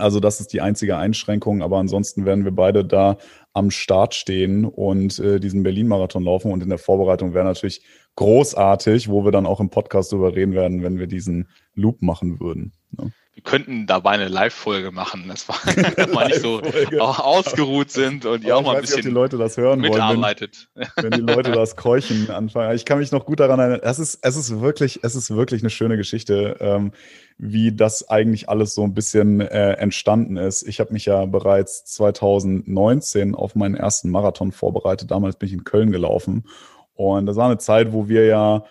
Also 0.00 0.20
das 0.20 0.40
ist 0.40 0.52
die 0.52 0.60
einzige 0.60 0.96
Einschränkung, 0.96 1.62
aber 1.62 1.78
ansonsten 1.78 2.24
werden 2.24 2.44
wir 2.44 2.52
beide 2.52 2.84
da 2.84 3.18
am 3.52 3.70
Start 3.70 4.14
stehen 4.14 4.64
und 4.64 5.18
äh, 5.18 5.40
diesen 5.40 5.62
Berlin-Marathon 5.62 6.24
laufen. 6.24 6.52
Und 6.52 6.62
in 6.62 6.68
der 6.68 6.78
Vorbereitung 6.78 7.34
wäre 7.34 7.44
natürlich 7.44 7.82
großartig, 8.16 9.08
wo 9.08 9.24
wir 9.24 9.32
dann 9.32 9.46
auch 9.46 9.60
im 9.60 9.70
Podcast 9.70 10.12
darüber 10.12 10.34
reden 10.34 10.54
werden, 10.54 10.82
wenn 10.82 10.98
wir 10.98 11.06
diesen 11.06 11.48
Loop 11.74 12.02
machen 12.02 12.40
würden. 12.40 12.72
Ne? 12.92 13.12
Wir 13.38 13.44
könnten 13.44 13.86
dabei 13.86 14.10
eine 14.10 14.26
Live-Folge 14.26 14.90
machen, 14.90 15.26
das 15.28 15.48
war, 15.48 15.58
dass 15.64 16.08
wir 16.08 16.26
nicht 16.26 16.40
so 16.40 16.60
auch 16.98 17.20
ausgeruht 17.20 17.92
sind 17.92 18.26
und 18.26 18.42
die 18.42 18.52
auch 18.52 18.62
mal 18.62 18.74
ein 18.74 18.80
bisschen 18.80 18.96
nicht, 18.96 19.06
die 19.06 19.12
Leute 19.12 19.38
das 19.38 19.56
hören 19.56 19.78
mitarbeitet. 19.78 20.68
Wollen, 20.74 20.88
wenn, 20.96 21.04
wenn 21.04 21.26
die 21.26 21.32
Leute 21.32 21.52
das 21.52 21.76
Keuchen 21.76 22.30
anfangen. 22.32 22.74
Ich 22.74 22.84
kann 22.84 22.98
mich 22.98 23.12
noch 23.12 23.24
gut 23.24 23.38
daran 23.38 23.60
erinnern. 23.60 23.78
Es 23.84 24.00
ist, 24.00 24.18
es 24.22 24.34
ist 24.34 24.60
wirklich, 24.60 25.04
es 25.04 25.14
ist 25.14 25.30
wirklich 25.30 25.62
eine 25.62 25.70
schöne 25.70 25.96
Geschichte. 25.96 26.56
Ähm, 26.58 26.90
wie 27.40 27.70
das 27.70 28.10
eigentlich 28.10 28.48
alles 28.48 28.74
so 28.74 28.82
ein 28.82 28.94
bisschen 28.94 29.40
äh, 29.40 29.74
entstanden 29.74 30.36
ist. 30.36 30.66
Ich 30.66 30.80
habe 30.80 30.92
mich 30.92 31.04
ja 31.04 31.24
bereits 31.24 31.84
2019 31.84 33.36
auf 33.36 33.54
meinen 33.54 33.76
ersten 33.76 34.10
Marathon 34.10 34.50
vorbereitet. 34.50 35.12
Damals 35.12 35.36
bin 35.36 35.46
ich 35.46 35.52
in 35.52 35.62
Köln 35.62 35.92
gelaufen. 35.92 36.42
Und 36.94 37.26
das 37.26 37.36
war 37.36 37.46
eine 37.46 37.58
Zeit, 37.58 37.92
wo 37.92 38.08
wir 38.08 38.26
ja 38.26 38.64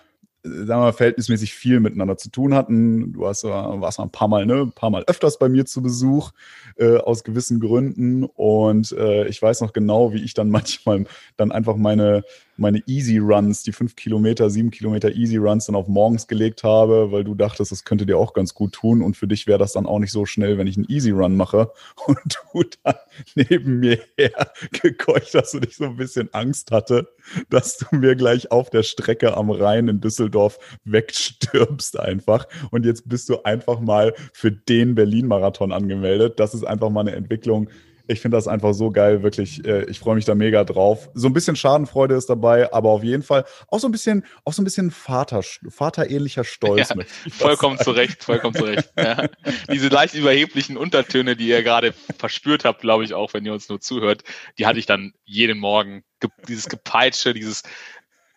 sagen 0.65 0.81
wir 0.81 0.93
verhältnismäßig 0.93 1.53
viel 1.53 1.79
miteinander 1.79 2.17
zu 2.17 2.29
tun 2.29 2.53
hatten. 2.53 3.13
Du 3.13 3.27
hast, 3.27 3.43
warst 3.43 3.99
ein 3.99 4.11
paar 4.11 4.27
Mal, 4.27 4.45
ne, 4.45 4.61
ein 4.61 4.71
paar 4.71 4.89
Mal 4.89 5.03
öfters 5.07 5.39
bei 5.39 5.49
mir 5.49 5.65
zu 5.65 5.81
Besuch, 5.81 6.31
äh, 6.77 6.97
aus 6.97 7.23
gewissen 7.23 7.59
Gründen. 7.59 8.23
Und 8.23 8.91
äh, 8.91 9.27
ich 9.27 9.41
weiß 9.41 9.61
noch 9.61 9.73
genau, 9.73 10.13
wie 10.13 10.23
ich 10.23 10.33
dann 10.33 10.49
manchmal 10.51 11.05
dann 11.35 11.51
einfach 11.51 11.75
meine, 11.75 12.23
meine 12.57 12.81
Easy 12.87 13.19
Runs, 13.19 13.63
die 13.63 13.71
fünf 13.71 13.95
Kilometer, 13.95 14.49
sieben 14.49 14.71
Kilometer 14.71 15.13
Easy 15.13 15.37
Runs 15.37 15.65
dann 15.65 15.75
auf 15.75 15.87
morgens 15.87 16.27
gelegt 16.27 16.63
habe, 16.63 17.11
weil 17.11 17.23
du 17.23 17.35
dachtest, 17.35 17.71
das 17.71 17.85
könnte 17.85 18.05
dir 18.05 18.17
auch 18.17 18.33
ganz 18.33 18.53
gut 18.53 18.73
tun. 18.73 19.01
Und 19.01 19.15
für 19.15 19.27
dich 19.27 19.47
wäre 19.47 19.59
das 19.59 19.73
dann 19.73 19.85
auch 19.85 19.99
nicht 19.99 20.11
so 20.11 20.25
schnell, 20.25 20.57
wenn 20.57 20.67
ich 20.67 20.77
einen 20.77 20.89
Easy 20.89 21.11
Run 21.11 21.37
mache 21.37 21.71
und 22.07 22.39
du 22.53 22.63
dann 22.83 22.95
neben 23.35 23.79
mir 23.79 23.99
her 24.17 24.51
gekeucht 24.71 25.33
hast 25.35 25.55
und 25.55 25.65
ich 25.65 25.75
so 25.75 25.85
ein 25.85 25.97
bisschen 25.97 26.33
Angst 26.33 26.71
hatte, 26.71 27.07
dass 27.49 27.77
du 27.77 27.95
mir 27.95 28.15
gleich 28.15 28.51
auf 28.51 28.69
der 28.69 28.83
Strecke 28.83 29.37
am 29.37 29.51
Rhein 29.51 29.87
in 29.87 30.01
Düsseldorf 30.01 30.59
wegstirbst 30.83 31.99
einfach. 31.99 32.47
Und 32.71 32.85
jetzt 32.85 33.07
bist 33.07 33.29
du 33.29 33.43
einfach 33.43 33.79
mal 33.79 34.13
für 34.33 34.51
den 34.51 34.95
Berlin-Marathon 34.95 35.71
angemeldet. 35.71 36.39
Das 36.39 36.53
ist 36.53 36.65
einfach 36.65 36.89
mal 36.89 37.01
eine 37.01 37.15
Entwicklung, 37.15 37.69
ich 38.07 38.21
finde 38.21 38.37
das 38.37 38.47
einfach 38.47 38.73
so 38.73 38.91
geil, 38.91 39.23
wirklich. 39.23 39.65
Äh, 39.65 39.85
ich 39.85 39.99
freue 39.99 40.15
mich 40.15 40.25
da 40.25 40.35
mega 40.35 40.63
drauf. 40.63 41.09
So 41.13 41.27
ein 41.27 41.33
bisschen 41.33 41.55
Schadenfreude 41.55 42.15
ist 42.15 42.29
dabei, 42.29 42.71
aber 42.73 42.89
auf 42.89 43.03
jeden 43.03 43.23
Fall 43.23 43.45
auch 43.69 43.79
so 43.79 43.87
ein 43.87 43.91
bisschen, 43.91 44.25
auch 44.45 44.53
so 44.53 44.61
ein 44.61 44.65
bisschen 44.65 44.91
Vater, 44.91 45.41
vaterähnlicher 45.67 46.43
Stolz. 46.43 46.89
Ja, 46.89 46.95
vollkommen 47.31 47.77
zu 47.77 47.91
Recht, 47.91 48.23
vollkommen 48.23 48.55
zu 48.55 48.63
Recht. 48.63 48.91
Ja. 48.97 49.27
Diese 49.71 49.89
leicht 49.89 50.15
überheblichen 50.15 50.77
Untertöne, 50.77 51.35
die 51.35 51.47
ihr 51.47 51.63
gerade 51.63 51.93
verspürt 52.17 52.65
habt, 52.65 52.81
glaube 52.81 53.03
ich 53.03 53.13
auch, 53.13 53.33
wenn 53.33 53.45
ihr 53.45 53.53
uns 53.53 53.69
nur 53.69 53.79
zuhört, 53.79 54.23
die 54.57 54.65
hatte 54.65 54.79
ich 54.79 54.85
dann 54.85 55.13
jeden 55.25 55.59
Morgen. 55.59 56.03
Dieses 56.47 56.67
Gepeitsche, 56.67 57.35
dieses 57.35 57.61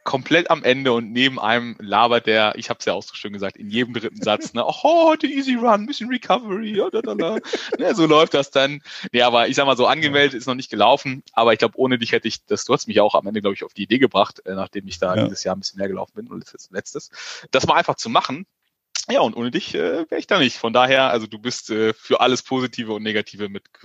komplett 0.04 0.50
am 0.50 0.64
Ende 0.64 0.92
und 0.92 1.12
neben 1.12 1.38
einem 1.38 1.76
labert 1.78 2.26
der, 2.26 2.54
ich 2.56 2.70
habe 2.70 2.78
es 2.78 2.86
ja 2.86 2.94
auch 2.94 3.02
so 3.02 3.14
schön 3.14 3.32
gesagt, 3.32 3.56
in 3.56 3.70
jedem 3.70 3.94
dritten 3.94 4.22
Satz, 4.22 4.54
ne, 4.54 4.64
oh, 4.64 4.82
heute 4.82 5.26
Easy 5.26 5.54
Run, 5.54 5.86
bisschen 5.86 6.08
Recovery, 6.08 6.76
ja, 6.76 6.90
da, 6.90 7.02
da, 7.02 7.14
da. 7.14 7.38
ne, 7.78 7.94
so 7.94 8.06
läuft 8.06 8.34
das 8.34 8.50
dann. 8.50 8.82
Nee, 9.12 9.22
aber 9.22 9.48
ich 9.48 9.56
sag 9.56 9.66
mal 9.66 9.76
so, 9.76 9.86
angemeldet 9.86 10.34
ist 10.34 10.46
noch 10.46 10.54
nicht 10.54 10.70
gelaufen, 10.70 11.22
aber 11.32 11.52
ich 11.52 11.58
glaube, 11.58 11.78
ohne 11.78 11.98
dich 11.98 12.12
hätte 12.12 12.28
ich, 12.28 12.44
das, 12.46 12.64
du 12.64 12.72
hast 12.72 12.88
mich 12.88 13.00
auch 13.00 13.14
am 13.14 13.26
Ende, 13.26 13.40
glaube 13.40 13.54
ich, 13.54 13.64
auf 13.64 13.74
die 13.74 13.82
Idee 13.82 13.98
gebracht, 13.98 14.40
äh, 14.46 14.54
nachdem 14.54 14.86
ich 14.86 14.98
da 14.98 15.14
ja. 15.14 15.24
dieses 15.24 15.44
Jahr 15.44 15.54
ein 15.54 15.60
bisschen 15.60 15.78
mehr 15.78 15.88
gelaufen 15.88 16.12
bin 16.14 16.28
und 16.28 16.38
letztes, 16.38 16.70
letztes, 16.70 17.10
das 17.50 17.66
mal 17.66 17.74
einfach 17.74 17.96
zu 17.96 18.08
machen, 18.08 18.46
ja, 19.10 19.20
und 19.20 19.36
ohne 19.36 19.50
dich 19.50 19.74
äh, 19.74 20.04
wäre 20.08 20.18
ich 20.18 20.26
da 20.26 20.38
nicht. 20.38 20.56
Von 20.56 20.72
daher, 20.72 21.10
also 21.10 21.26
du 21.26 21.38
bist 21.38 21.70
äh, 21.70 21.92
für 21.92 22.20
alles 22.20 22.42
Positive 22.42 22.92
und 22.92 23.02
Negative 23.02 23.48
mit. 23.48 23.64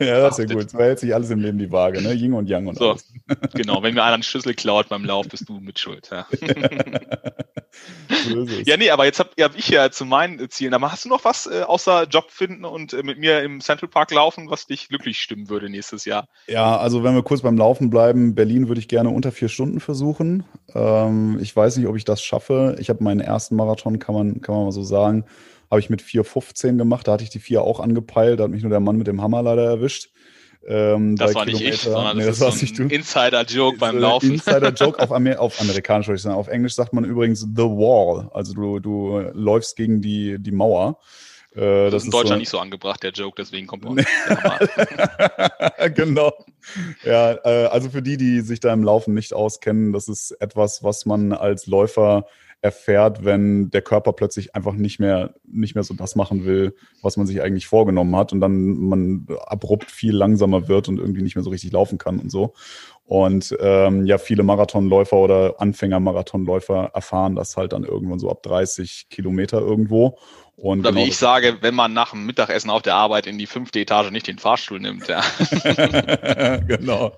ja, 0.00 0.20
das 0.20 0.38
ist 0.38 0.50
ja 0.50 0.56
gut. 0.56 0.70
So 0.70 0.78
hält 0.78 0.98
sich 0.98 1.14
alles 1.14 1.30
im 1.30 1.40
Leben 1.40 1.58
die 1.58 1.70
Waage, 1.70 2.02
ne? 2.02 2.12
Yin 2.12 2.32
und 2.34 2.48
Yang 2.48 2.66
und 2.68 2.78
so. 2.78 2.90
Alles. 2.90 3.12
genau, 3.54 3.82
wenn 3.82 3.94
mir 3.94 4.02
einer 4.02 4.14
einen 4.14 4.22
Schlüssel 4.22 4.54
klaut 4.54 4.88
beim 4.88 5.04
Lauf, 5.04 5.28
bist 5.28 5.48
du 5.48 5.60
mit 5.60 5.78
Schuld. 5.78 6.10
Ja, 6.10 6.26
so 8.28 8.44
ja 8.64 8.76
nee, 8.76 8.90
aber 8.90 9.04
jetzt 9.04 9.18
habe 9.18 9.30
hab 9.40 9.56
ich 9.56 9.68
ja 9.68 9.90
zu 9.90 10.04
meinen 10.04 10.48
Zielen. 10.50 10.74
Aber 10.74 10.92
hast 10.92 11.04
du 11.04 11.08
noch 11.08 11.24
was 11.24 11.46
äh, 11.46 11.62
außer 11.62 12.04
Job 12.04 12.30
finden 12.30 12.64
und 12.64 12.92
äh, 12.92 13.02
mit 13.02 13.18
mir 13.18 13.42
im 13.42 13.60
Central 13.60 13.88
Park 13.88 14.10
laufen, 14.10 14.50
was 14.50 14.66
dich 14.66 14.88
glücklich 14.88 15.18
stimmen 15.18 15.48
würde 15.48 15.68
nächstes 15.70 16.04
Jahr? 16.04 16.28
Ja, 16.46 16.76
also 16.76 17.04
wenn 17.04 17.14
wir 17.14 17.22
kurz 17.22 17.42
beim 17.42 17.56
Laufen 17.56 17.90
bleiben, 17.90 18.34
Berlin 18.34 18.68
würde 18.68 18.80
ich 18.80 18.88
gerne 18.88 19.10
unter 19.10 19.32
vier 19.32 19.48
Stunden 19.48 19.80
versuchen. 19.80 20.44
Ähm, 20.74 21.38
ich 21.40 21.54
weiß 21.54 21.76
nicht, 21.76 21.86
ob 21.86 21.96
ich 21.96 22.04
das 22.04 22.22
schaffe. 22.22 22.76
Ich 22.78 22.88
habe 22.88 23.02
meinen 23.02 23.20
ersten 23.20 23.56
Marathon, 23.56 23.98
kann 23.98 24.14
man, 24.14 24.40
kann 24.40 24.54
man 24.54 24.55
mal 24.64 24.72
so 24.72 24.82
sagen, 24.82 25.24
habe 25.70 25.80
ich 25.80 25.90
mit 25.90 26.02
4,15 26.02 26.76
gemacht. 26.76 27.06
Da 27.06 27.12
hatte 27.12 27.24
ich 27.24 27.30
die 27.30 27.38
4 27.38 27.62
auch 27.62 27.80
angepeilt. 27.80 28.40
Da 28.40 28.44
hat 28.44 28.50
mich 28.50 28.62
nur 28.62 28.70
der 28.70 28.80
Mann 28.80 28.96
mit 28.96 29.06
dem 29.06 29.22
Hammer 29.22 29.42
leider 29.42 29.64
erwischt. 29.64 30.10
Ähm, 30.68 31.14
das 31.14 31.34
war 31.34 31.44
nicht 31.44 31.60
ich, 31.60 31.80
sondern 31.80 32.16
nee, 32.16 32.24
das, 32.24 32.40
das 32.40 32.60
ist 32.60 32.76
so 32.76 32.82
ein 32.82 32.90
Insider-Joke 32.90 33.78
beim 33.78 33.98
Laufen. 33.98 34.32
Insider-Joke 34.32 34.98
auf, 34.98 35.10
auf 35.38 35.60
amerikanisch, 35.60 36.08
würde 36.08 36.16
ich 36.16 36.22
sagen. 36.22 36.34
Auf 36.34 36.48
Englisch 36.48 36.74
sagt 36.74 36.92
man 36.92 37.04
übrigens 37.04 37.40
The 37.40 37.62
Wall. 37.62 38.28
Also 38.32 38.52
du, 38.54 38.80
du 38.80 39.30
läufst 39.32 39.76
gegen 39.76 40.00
die, 40.00 40.38
die 40.40 40.50
Mauer. 40.50 40.98
Äh, 41.54 41.90
das, 41.90 41.92
das 41.92 42.02
ist 42.02 42.04
in 42.06 42.10
Deutschland 42.10 42.28
so, 42.34 42.38
nicht 42.38 42.48
so 42.48 42.58
angebracht, 42.58 43.02
der 43.02 43.12
Joke, 43.12 43.36
deswegen 43.38 43.68
kommt 43.68 43.84
man. 43.84 43.96
genau. 45.94 46.32
Ja, 47.04 47.32
äh, 47.44 47.66
also 47.66 47.88
für 47.90 48.02
die, 48.02 48.16
die 48.16 48.40
sich 48.40 48.58
da 48.58 48.72
im 48.72 48.82
Laufen 48.82 49.14
nicht 49.14 49.32
auskennen, 49.32 49.92
das 49.92 50.08
ist 50.08 50.32
etwas, 50.32 50.82
was 50.82 51.06
man 51.06 51.32
als 51.32 51.66
Läufer 51.66 52.26
erfährt, 52.62 53.24
wenn 53.24 53.70
der 53.70 53.82
Körper 53.82 54.12
plötzlich 54.12 54.54
einfach 54.54 54.72
nicht 54.72 54.98
mehr, 54.98 55.34
nicht 55.44 55.74
mehr 55.74 55.84
so 55.84 55.94
das 55.94 56.16
machen 56.16 56.44
will, 56.44 56.74
was 57.02 57.16
man 57.16 57.26
sich 57.26 57.40
eigentlich 57.42 57.66
vorgenommen 57.66 58.16
hat 58.16 58.32
und 58.32 58.40
dann 58.40 58.78
man 58.78 59.26
abrupt 59.46 59.90
viel 59.90 60.14
langsamer 60.14 60.68
wird 60.68 60.88
und 60.88 60.98
irgendwie 60.98 61.22
nicht 61.22 61.36
mehr 61.36 61.44
so 61.44 61.50
richtig 61.50 61.72
laufen 61.72 61.98
kann 61.98 62.18
und 62.18 62.30
so. 62.30 62.54
Und 63.04 63.56
ähm, 63.60 64.04
ja, 64.04 64.18
viele 64.18 64.42
Marathonläufer 64.42 65.16
oder 65.16 65.54
Anfänger-Marathonläufer 65.60 66.90
erfahren 66.92 67.36
das 67.36 67.56
halt 67.56 67.72
dann 67.72 67.84
irgendwann 67.84 68.18
so 68.18 68.30
ab 68.30 68.42
30 68.42 69.06
Kilometer 69.10 69.60
irgendwo. 69.60 70.18
Und 70.56 70.80
Oder 70.80 70.90
genau 70.90 71.04
wie 71.04 71.08
ich 71.08 71.16
sage, 71.16 71.58
wenn 71.60 71.74
man 71.74 71.92
nach 71.92 72.10
dem 72.10 72.26
Mittagessen 72.26 72.70
auf 72.70 72.82
der 72.82 72.94
Arbeit 72.94 73.26
in 73.26 73.38
die 73.38 73.46
fünfte 73.46 73.78
Etage 73.78 74.10
nicht 74.10 74.26
den 74.26 74.38
Fahrstuhl 74.38 74.80
nimmt, 74.80 75.06
ja. 75.06 75.22
genau. 76.66 77.12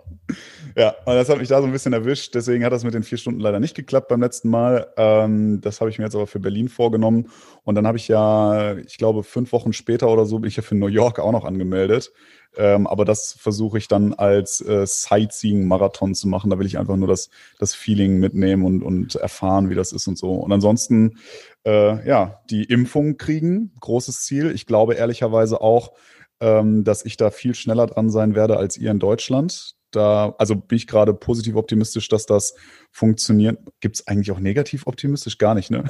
Ja, 0.78 0.94
und 1.06 1.16
das 1.16 1.28
hat 1.28 1.38
mich 1.38 1.48
da 1.48 1.60
so 1.60 1.66
ein 1.66 1.72
bisschen 1.72 1.92
erwischt. 1.92 2.36
Deswegen 2.36 2.64
hat 2.64 2.72
das 2.72 2.84
mit 2.84 2.94
den 2.94 3.02
vier 3.02 3.18
Stunden 3.18 3.40
leider 3.40 3.58
nicht 3.58 3.74
geklappt 3.74 4.06
beim 4.06 4.20
letzten 4.20 4.48
Mal. 4.48 4.86
Ähm, 4.96 5.60
das 5.60 5.80
habe 5.80 5.90
ich 5.90 5.98
mir 5.98 6.04
jetzt 6.04 6.14
aber 6.14 6.28
für 6.28 6.38
Berlin 6.38 6.68
vorgenommen. 6.68 7.30
Und 7.64 7.74
dann 7.74 7.84
habe 7.84 7.98
ich 7.98 8.06
ja, 8.06 8.76
ich 8.76 8.96
glaube, 8.96 9.24
fünf 9.24 9.50
Wochen 9.50 9.72
später 9.72 10.08
oder 10.08 10.24
so 10.24 10.38
bin 10.38 10.46
ich 10.46 10.54
ja 10.54 10.62
für 10.62 10.76
New 10.76 10.86
York 10.86 11.18
auch 11.18 11.32
noch 11.32 11.44
angemeldet. 11.44 12.12
Ähm, 12.56 12.86
aber 12.86 13.04
das 13.04 13.32
versuche 13.40 13.76
ich 13.78 13.88
dann 13.88 14.14
als 14.14 14.60
äh, 14.60 14.86
Sightseeing-Marathon 14.86 16.14
zu 16.14 16.28
machen. 16.28 16.48
Da 16.48 16.60
will 16.60 16.66
ich 16.66 16.78
einfach 16.78 16.94
nur 16.94 17.08
das, 17.08 17.28
das 17.58 17.74
Feeling 17.74 18.20
mitnehmen 18.20 18.64
und, 18.64 18.84
und 18.84 19.16
erfahren, 19.16 19.70
wie 19.70 19.74
das 19.74 19.90
ist 19.90 20.06
und 20.06 20.16
so. 20.16 20.30
Und 20.34 20.52
ansonsten, 20.52 21.18
äh, 21.66 22.06
ja, 22.06 22.40
die 22.50 22.62
Impfung 22.62 23.16
kriegen, 23.16 23.72
großes 23.80 24.20
Ziel. 24.20 24.52
Ich 24.52 24.64
glaube 24.64 24.94
ehrlicherweise 24.94 25.60
auch, 25.60 25.90
ähm, 26.38 26.84
dass 26.84 27.04
ich 27.04 27.16
da 27.16 27.32
viel 27.32 27.56
schneller 27.56 27.86
dran 27.86 28.10
sein 28.10 28.36
werde 28.36 28.58
als 28.58 28.76
ihr 28.76 28.92
in 28.92 29.00
Deutschland. 29.00 29.74
Da, 29.90 30.35
also 30.38 30.55
bin 30.55 30.77
ich 30.77 30.87
gerade 30.87 31.14
positiv 31.14 31.57
optimistisch, 31.57 32.09
dass 32.09 32.27
das 32.27 32.55
funktioniert. 32.90 33.59
Gibt 33.81 33.96
es 33.96 34.07
eigentlich 34.07 34.31
auch 34.31 34.40
negativ 34.40 34.87
optimistisch? 34.87 35.38
Gar 35.38 35.55
nicht, 35.55 35.70
ne? 35.70 35.85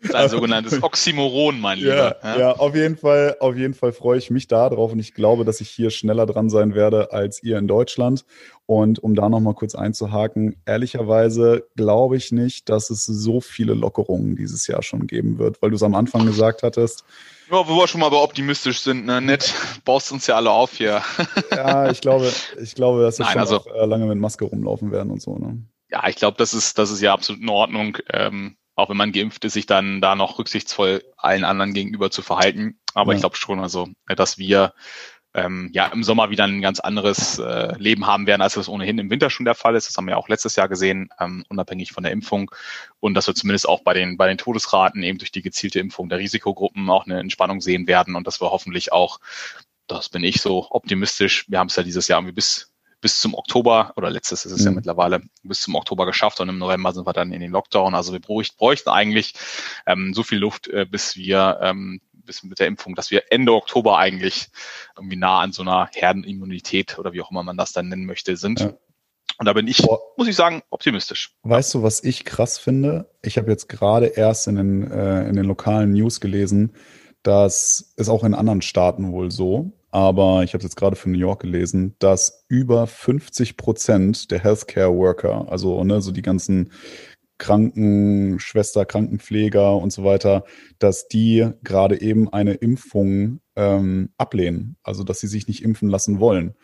Das 0.00 0.10
ist 0.10 0.14
ein 0.14 0.28
sogenanntes 0.28 0.82
Oxymoron, 0.82 1.60
mein 1.60 1.78
Lieber. 1.78 2.16
Ja, 2.22 2.34
ja, 2.34 2.38
ja, 2.38 2.52
auf 2.52 2.74
jeden 2.74 2.96
Fall, 2.96 3.36
auf 3.40 3.56
jeden 3.56 3.74
Fall 3.74 3.92
freue 3.92 4.18
ich 4.18 4.30
mich 4.30 4.46
da 4.46 4.68
drauf 4.68 4.92
und 4.92 4.98
ich 4.98 5.14
glaube, 5.14 5.44
dass 5.44 5.60
ich 5.60 5.68
hier 5.68 5.90
schneller 5.90 6.26
dran 6.26 6.50
sein 6.50 6.74
werde 6.74 7.12
als 7.12 7.42
ihr 7.42 7.58
in 7.58 7.68
Deutschland. 7.68 8.24
Und 8.66 8.98
um 8.98 9.14
da 9.14 9.28
nochmal 9.28 9.54
kurz 9.54 9.74
einzuhaken, 9.74 10.56
ehrlicherweise 10.66 11.66
glaube 11.76 12.16
ich 12.16 12.32
nicht, 12.32 12.68
dass 12.68 12.90
es 12.90 13.04
so 13.04 13.40
viele 13.40 13.74
Lockerungen 13.74 14.36
dieses 14.36 14.66
Jahr 14.66 14.82
schon 14.82 15.06
geben 15.06 15.38
wird, 15.38 15.62
weil 15.62 15.70
du 15.70 15.76
es 15.76 15.82
am 15.82 15.94
Anfang 15.94 16.26
gesagt 16.26 16.62
hattest. 16.62 17.04
Ja, 17.50 17.68
wo 17.68 17.76
wir 17.76 17.88
schon 17.88 18.00
mal 18.00 18.12
optimistisch 18.12 18.80
sind, 18.80 19.06
ne? 19.06 19.20
Nett, 19.20 19.54
baust 19.84 20.12
uns 20.12 20.26
ja 20.26 20.36
alle 20.36 20.50
auf 20.50 20.76
hier. 20.76 21.02
ja, 21.50 21.90
ich 21.90 22.00
glaube, 22.00 22.32
ich 22.60 22.74
glaube, 22.74 23.02
dass 23.02 23.18
wir 23.18 23.24
Nein, 23.24 23.32
schon 23.32 23.40
also, 23.40 23.56
auch, 23.58 23.66
äh, 23.66 23.86
lange 23.86 24.06
mit 24.06 24.18
Maske 24.18 24.44
rumlaufen 24.44 24.92
werden 24.92 25.10
und 25.10 25.22
so, 25.22 25.36
ne? 25.38 25.62
Ja, 25.90 26.06
ich 26.08 26.16
glaube, 26.16 26.36
das 26.36 26.52
ist, 26.52 26.78
das 26.78 26.90
ist 26.90 27.00
ja 27.00 27.14
absolut 27.14 27.40
in 27.40 27.48
Ordnung. 27.48 27.96
Ähm, 28.12 28.56
auch 28.74 28.90
wenn 28.90 28.96
man 28.96 29.12
geimpft 29.12 29.44
ist, 29.44 29.54
sich 29.54 29.66
dann 29.66 30.00
da 30.00 30.14
noch 30.14 30.38
rücksichtsvoll 30.38 31.02
allen 31.16 31.44
anderen 31.44 31.72
gegenüber 31.72 32.10
zu 32.10 32.22
verhalten. 32.22 32.78
Aber 32.94 33.12
ja. 33.12 33.16
ich 33.16 33.22
glaube 33.22 33.36
schon, 33.36 33.58
also, 33.58 33.88
dass 34.06 34.38
wir 34.38 34.72
ähm, 35.34 35.70
ja 35.72 35.86
im 35.86 36.02
Sommer 36.02 36.30
wieder 36.30 36.44
ein 36.44 36.60
ganz 36.60 36.80
anderes 36.80 37.38
äh, 37.38 37.76
Leben 37.78 38.06
haben 38.06 38.26
werden, 38.26 38.42
als 38.42 38.54
das 38.54 38.68
ohnehin 38.68 38.98
im 38.98 39.10
Winter 39.10 39.30
schon 39.30 39.44
der 39.44 39.54
Fall 39.54 39.76
ist. 39.76 39.88
Das 39.88 39.96
haben 39.96 40.06
wir 40.06 40.12
ja 40.12 40.16
auch 40.16 40.28
letztes 40.28 40.56
Jahr 40.56 40.68
gesehen, 40.68 41.10
ähm, 41.20 41.44
unabhängig 41.48 41.92
von 41.92 42.02
der 42.02 42.12
Impfung. 42.12 42.50
Und 43.00 43.14
dass 43.14 43.26
wir 43.26 43.34
zumindest 43.34 43.68
auch 43.68 43.82
bei 43.82 43.94
den, 43.94 44.16
bei 44.16 44.28
den 44.28 44.38
Todesraten 44.38 45.02
eben 45.02 45.18
durch 45.18 45.32
die 45.32 45.42
gezielte 45.42 45.80
Impfung 45.80 46.08
der 46.08 46.18
Risikogruppen 46.18 46.88
auch 46.90 47.06
eine 47.06 47.20
Entspannung 47.20 47.60
sehen 47.60 47.86
werden 47.86 48.16
und 48.16 48.26
dass 48.26 48.40
wir 48.40 48.50
hoffentlich 48.50 48.92
auch, 48.92 49.20
das 49.86 50.08
bin 50.08 50.24
ich 50.24 50.40
so 50.40 50.66
optimistisch, 50.70 51.46
wir 51.48 51.58
haben 51.58 51.68
es 51.68 51.76
ja 51.76 51.82
dieses 51.82 52.08
Jahr 52.08 52.20
irgendwie 52.20 52.34
bis 52.34 52.72
bis 53.00 53.20
zum 53.20 53.34
Oktober, 53.34 53.92
oder 53.96 54.10
letztes 54.10 54.44
ist 54.44 54.52
es 54.52 54.60
mhm. 54.60 54.66
ja 54.66 54.72
mittlerweile, 54.72 55.22
bis 55.42 55.60
zum 55.60 55.74
Oktober 55.74 56.06
geschafft 56.06 56.40
und 56.40 56.48
im 56.48 56.58
November 56.58 56.92
sind 56.92 57.06
wir 57.06 57.12
dann 57.12 57.32
in 57.32 57.40
den 57.40 57.52
Lockdown. 57.52 57.94
Also 57.94 58.12
wir 58.12 58.20
bräuchten 58.20 58.90
eigentlich 58.90 59.34
ähm, 59.86 60.14
so 60.14 60.22
viel 60.22 60.38
Luft, 60.38 60.68
äh, 60.68 60.84
bis 60.84 61.16
wir 61.16 61.58
ähm, 61.62 62.00
bis 62.28 62.44
mit 62.44 62.60
der 62.60 62.68
Impfung, 62.68 62.94
dass 62.94 63.10
wir 63.10 63.24
Ende 63.30 63.52
Oktober 63.52 63.98
eigentlich 63.98 64.46
irgendwie 64.96 65.16
nah 65.16 65.40
an 65.40 65.52
so 65.52 65.62
einer 65.62 65.88
Herdenimmunität 65.92 66.98
oder 66.98 67.12
wie 67.12 67.20
auch 67.20 67.30
immer 67.32 67.42
man 67.42 67.56
das 67.56 67.72
dann 67.72 67.88
nennen 67.88 68.06
möchte, 68.06 68.36
sind. 68.36 68.60
Ja. 68.60 68.74
Und 69.38 69.46
da 69.46 69.52
bin 69.52 69.66
ich, 69.66 69.84
muss 70.16 70.28
ich 70.28 70.36
sagen, 70.36 70.62
optimistisch. 70.70 71.34
Weißt 71.42 71.74
du, 71.74 71.82
was 71.82 72.02
ich 72.02 72.24
krass 72.24 72.58
finde? 72.58 73.10
Ich 73.22 73.38
habe 73.38 73.50
jetzt 73.50 73.68
gerade 73.68 74.06
erst 74.06 74.46
in 74.46 74.56
den, 74.56 74.90
äh, 74.90 75.28
in 75.28 75.34
den 75.34 75.44
lokalen 75.44 75.92
News 75.92 76.20
gelesen, 76.20 76.74
dass 77.22 77.92
es 77.96 78.08
auch 78.08 78.24
in 78.24 78.34
anderen 78.34 78.62
Staaten 78.62 79.12
wohl 79.12 79.30
so, 79.30 79.72
aber 79.90 80.42
ich 80.42 80.54
habe 80.54 80.62
jetzt 80.62 80.76
gerade 80.76 80.96
für 80.96 81.08
New 81.08 81.18
York 81.18 81.40
gelesen, 81.40 81.94
dass 81.98 82.44
über 82.48 82.86
50 82.86 83.56
Prozent 83.56 84.30
der 84.30 84.42
Healthcare 84.42 84.94
Worker, 84.94 85.46
also 85.50 85.82
ne, 85.84 86.00
so 86.00 86.12
die 86.12 86.22
ganzen 86.22 86.72
Krankenschwester, 87.38 88.84
Krankenpfleger 88.84 89.76
und 89.76 89.92
so 89.92 90.04
weiter, 90.04 90.44
dass 90.78 91.08
die 91.08 91.48
gerade 91.62 92.00
eben 92.00 92.32
eine 92.32 92.54
Impfung 92.54 93.40
ähm, 93.56 94.10
ablehnen, 94.18 94.76
also 94.82 95.04
dass 95.04 95.20
sie 95.20 95.28
sich 95.28 95.48
nicht 95.48 95.62
impfen 95.62 95.88
lassen 95.88 96.20
wollen. 96.20 96.54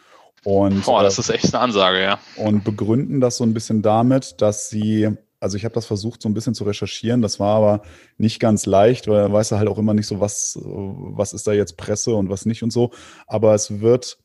Und, 0.44 0.84
Boah, 0.84 1.02
das 1.02 1.16
äh, 1.16 1.20
ist 1.20 1.30
echt 1.30 1.54
eine 1.54 1.62
Ansage, 1.62 2.02
ja. 2.02 2.18
Und 2.36 2.64
begründen 2.64 3.20
das 3.20 3.38
so 3.38 3.44
ein 3.44 3.54
bisschen 3.54 3.82
damit, 3.82 4.40
dass 4.42 4.68
sie 4.68 5.16
also 5.44 5.58
ich 5.58 5.66
habe 5.66 5.74
das 5.74 5.84
versucht 5.84 6.22
so 6.22 6.28
ein 6.30 6.32
bisschen 6.32 6.54
zu 6.54 6.64
recherchieren, 6.64 7.20
das 7.20 7.38
war 7.38 7.56
aber 7.56 7.82
nicht 8.16 8.40
ganz 8.40 8.64
leicht, 8.64 9.08
weil 9.08 9.28
da 9.28 9.32
weiß 9.32 9.52
er 9.52 9.58
halt 9.58 9.68
auch 9.68 9.76
immer 9.76 9.92
nicht 9.92 10.06
so, 10.06 10.18
was, 10.18 10.58
was 10.62 11.34
ist 11.34 11.46
da 11.46 11.52
jetzt 11.52 11.76
Presse 11.76 12.14
und 12.14 12.30
was 12.30 12.46
nicht 12.46 12.62
und 12.62 12.72
so. 12.72 12.92
Aber 13.26 13.54
es 13.54 13.82
wird 13.82 14.23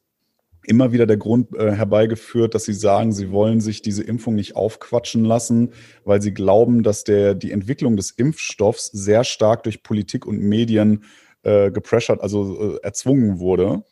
immer 0.65 0.91
wieder 0.91 1.05
der 1.05 1.17
Grund 1.17 1.55
äh, 1.55 1.71
herbeigeführt, 1.71 2.53
dass 2.53 2.65
sie 2.65 2.73
sagen, 2.73 3.11
sie 3.11 3.31
wollen 3.31 3.61
sich 3.61 3.81
diese 3.81 4.03
Impfung 4.03 4.35
nicht 4.35 4.55
aufquatschen 4.55 5.25
lassen, 5.25 5.73
weil 6.05 6.21
sie 6.21 6.33
glauben, 6.33 6.83
dass 6.83 7.03
der, 7.03 7.33
die 7.33 7.51
Entwicklung 7.51 7.97
des 7.97 8.11
Impfstoffs 8.11 8.87
sehr 8.87 9.23
stark 9.23 9.63
durch 9.63 9.83
Politik 9.83 10.25
und 10.25 10.39
Medien 10.39 11.03
äh, 11.43 11.71
gepressured, 11.71 12.21
also 12.21 12.75
äh, 12.75 12.79
erzwungen 12.83 13.39
wurde. 13.39 13.83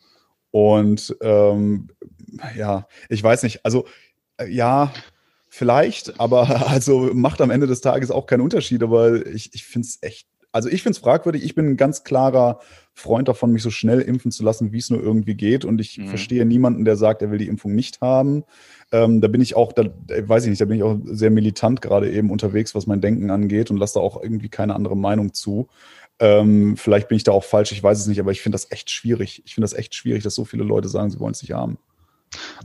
Und 0.50 1.16
ähm, 1.20 1.88
ja, 2.56 2.86
ich 3.08 3.22
weiß 3.22 3.42
nicht, 3.42 3.64
also 3.64 3.86
äh, 4.38 4.48
ja, 4.48 4.92
vielleicht, 5.48 6.20
aber 6.20 6.68
also 6.68 7.10
macht 7.12 7.40
am 7.40 7.50
Ende 7.50 7.66
des 7.66 7.80
Tages 7.80 8.10
auch 8.10 8.26
keinen 8.26 8.42
Unterschied. 8.42 8.82
Aber 8.82 9.26
ich, 9.26 9.54
ich 9.54 9.64
finde 9.64 9.86
es 9.88 9.98
echt, 10.02 10.28
also 10.52 10.68
ich 10.68 10.82
finde 10.82 10.96
es 10.96 11.02
fragwürdig. 11.02 11.44
Ich 11.44 11.54
bin 11.54 11.70
ein 11.70 11.76
ganz 11.76 12.04
klarer 12.04 12.60
Freund 12.98 13.28
davon, 13.28 13.52
mich 13.52 13.62
so 13.62 13.70
schnell 13.70 14.00
impfen 14.00 14.30
zu 14.30 14.42
lassen, 14.42 14.72
wie 14.72 14.78
es 14.78 14.90
nur 14.90 15.00
irgendwie 15.00 15.34
geht. 15.34 15.64
Und 15.64 15.80
ich 15.80 15.98
mhm. 15.98 16.08
verstehe 16.08 16.44
niemanden, 16.44 16.84
der 16.84 16.96
sagt, 16.96 17.22
er 17.22 17.30
will 17.30 17.38
die 17.38 17.48
Impfung 17.48 17.74
nicht 17.74 18.00
haben. 18.00 18.44
Ähm, 18.90 19.20
da 19.20 19.28
bin 19.28 19.40
ich 19.40 19.54
auch, 19.54 19.72
da 19.72 19.84
weiß 19.84 20.44
ich 20.44 20.50
nicht, 20.50 20.60
da 20.60 20.64
bin 20.64 20.76
ich 20.76 20.82
auch 20.82 20.98
sehr 21.04 21.30
militant 21.30 21.80
gerade 21.80 22.10
eben 22.10 22.30
unterwegs, 22.30 22.74
was 22.74 22.86
mein 22.86 23.00
Denken 23.00 23.30
angeht 23.30 23.70
und 23.70 23.76
lasse 23.76 23.94
da 23.94 24.00
auch 24.00 24.22
irgendwie 24.22 24.48
keine 24.48 24.74
andere 24.74 24.96
Meinung 24.96 25.32
zu. 25.32 25.68
Ähm, 26.18 26.76
vielleicht 26.76 27.08
bin 27.08 27.16
ich 27.16 27.24
da 27.24 27.32
auch 27.32 27.44
falsch, 27.44 27.72
ich 27.72 27.82
weiß 27.82 28.00
es 28.00 28.06
nicht, 28.06 28.18
aber 28.20 28.32
ich 28.32 28.40
finde 28.40 28.54
das 28.54 28.70
echt 28.72 28.90
schwierig. 28.90 29.42
Ich 29.44 29.54
finde 29.54 29.66
das 29.66 29.74
echt 29.74 29.94
schwierig, 29.94 30.24
dass 30.24 30.34
so 30.34 30.44
viele 30.44 30.64
Leute 30.64 30.88
sagen, 30.88 31.10
sie 31.10 31.20
wollen 31.20 31.32
es 31.32 31.42
nicht 31.42 31.52
haben. 31.52 31.78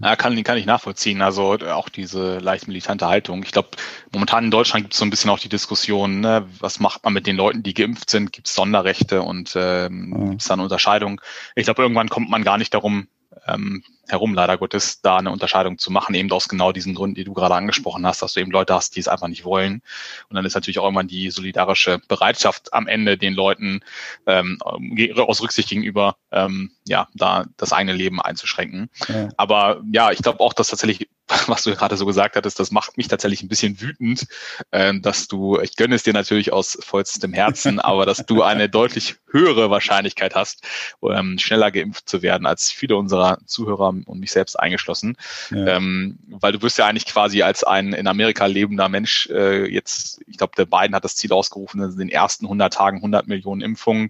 Ja, 0.02 0.15
kann, 0.15 0.41
kann 0.43 0.58
ich 0.58 0.65
nachvollziehen. 0.65 1.21
Also 1.21 1.54
auch 1.54 1.89
diese 1.89 2.39
leicht 2.39 2.67
militante 2.67 3.08
Haltung. 3.08 3.43
Ich 3.43 3.52
glaube, 3.52 3.69
momentan 4.12 4.45
in 4.45 4.52
Deutschland 4.52 4.86
gibt 4.86 4.93
es 4.93 4.99
so 4.99 5.06
ein 5.06 5.10
bisschen 5.10 5.30
auch 5.30 5.39
die 5.39 5.49
Diskussion, 5.49 6.19
ne, 6.19 6.45
was 6.60 6.80
macht 6.80 7.04
man 7.04 7.13
mit 7.13 7.28
den 7.28 7.36
Leuten, 7.36 7.63
die 7.63 7.73
geimpft 7.73 8.10
sind? 8.10 8.34
Gibt 8.34 8.47
es 8.47 8.56
Sonderrechte 8.56 9.21
und 9.21 9.54
ähm, 9.56 10.10
mhm. 10.10 10.30
gibt 10.32 10.41
es 10.41 10.47
da 10.47 10.54
eine 10.56 10.63
Unterscheidung? 10.63 11.21
Ich 11.56 11.65
glaube, 11.65 11.82
irgendwann 11.82 12.10
kommt 12.10 12.30
man 12.30 12.43
gar 12.43 12.58
nicht 12.58 12.73
darum 12.73 13.08
ähm, 13.47 13.84
herum, 14.08 14.34
leider 14.34 14.58
Gottes, 14.58 15.01
da 15.01 15.17
eine 15.17 15.32
Unterscheidung 15.32 15.77
zu 15.77 15.91
machen, 15.91 16.13
eben 16.15 16.32
aus 16.32 16.49
genau 16.49 16.71
diesen 16.71 16.93
Gründen, 16.93 17.15
die 17.15 17.23
du 17.23 17.34
gerade 17.34 17.56
angesprochen 17.56 18.06
hast, 18.06 18.21
dass 18.21 18.34
du 18.34 18.41
eben 18.41 18.51
Leute 18.51 18.73
hast, 18.73 18.95
die 18.95 18.99
es 18.99 19.08
einfach 19.08 19.27
nicht 19.27 19.45
wollen. 19.45 19.82
Und 20.29 20.36
dann 20.36 20.45
ist 20.45 20.56
natürlich 20.56 20.79
auch 20.79 20.84
irgendwann 20.84 21.08
die 21.08 21.29
solidarische 21.29 21.99
Bereitschaft 22.08 22.73
am 22.73 22.88
Ende 22.88 23.17
den 23.17 23.34
Leuten 23.34 23.82
ähm, 24.27 24.60
aus 24.62 25.41
Rücksicht 25.41 25.69
gegenüber, 25.69 26.17
ähm, 26.32 26.71
ja, 26.86 27.08
da 27.13 27.45
das 27.56 27.71
eigene 27.71 27.93
Leben 27.93 28.21
einzuschränken. 28.21 28.89
Ja. 29.08 29.29
Aber 29.38 29.82
ja, 29.91 30.12
ich 30.12 30.19
glaube 30.19 30.41
auch, 30.41 30.53
dass 30.53 30.67
tatsächlich 30.67 31.08
was 31.47 31.63
du 31.63 31.73
gerade 31.73 31.97
so 31.97 32.06
gesagt 32.06 32.36
hattest, 32.36 32.60
das 32.60 32.71
macht 32.71 32.97
mich 32.97 33.08
tatsächlich 33.08 33.43
ein 33.43 33.47
bisschen 33.47 33.79
wütend, 33.82 34.25
äh, 34.71 34.93
dass 34.99 35.27
du, 35.27 35.60
ich 35.60 35.75
gönne 35.75 35.95
es 35.95 36.03
dir 36.03 36.13
natürlich 36.13 36.51
aus 36.51 36.77
vollstem 36.82 37.34
Herzen, 37.34 37.79
aber 37.79 38.06
dass 38.06 38.25
du 38.25 38.43
eine 38.43 38.69
deutlich 38.69 39.15
höhere 39.34 39.69
Wahrscheinlichkeit 39.69 40.36
hast, 40.36 40.63
ähm, 41.04 41.38
schneller 41.39 41.72
geimpft 41.72 42.08
zu 42.08 42.22
werden 42.22 42.46
als 42.46 42.72
viele 42.72 42.96
unserer 42.96 43.39
Zuhörer 43.46 43.89
und 43.89 44.19
mich 44.19 44.32
selbst 44.32 44.58
eingeschlossen. 44.60 45.17
Ja. 45.50 45.78
Ähm, 45.78 46.19
weil 46.28 46.54
du 46.54 46.62
wirst 46.62 46.78
ja 46.78 46.86
eigentlich 46.86 47.06
quasi 47.06 47.41
als 47.41 47.63
ein 47.63 47.93
in 47.93 48.08
Amerika 48.08 48.46
lebender 48.46 48.88
Mensch 48.88 49.28
äh, 49.32 49.65
jetzt, 49.65 50.22
ich 50.28 50.38
glaube, 50.38 50.54
der 50.56 50.65
Biden 50.65 50.96
hat 50.96 51.04
das 51.04 51.15
Ziel 51.15 51.34
ausgerufen, 51.34 51.82
in 51.82 51.98
den 51.98 52.10
ersten 52.10 52.46
100 52.46 52.74
Tagen 52.74 52.98
100 52.98 53.28
Millionen 53.28 53.62
Impfungen 53.62 54.10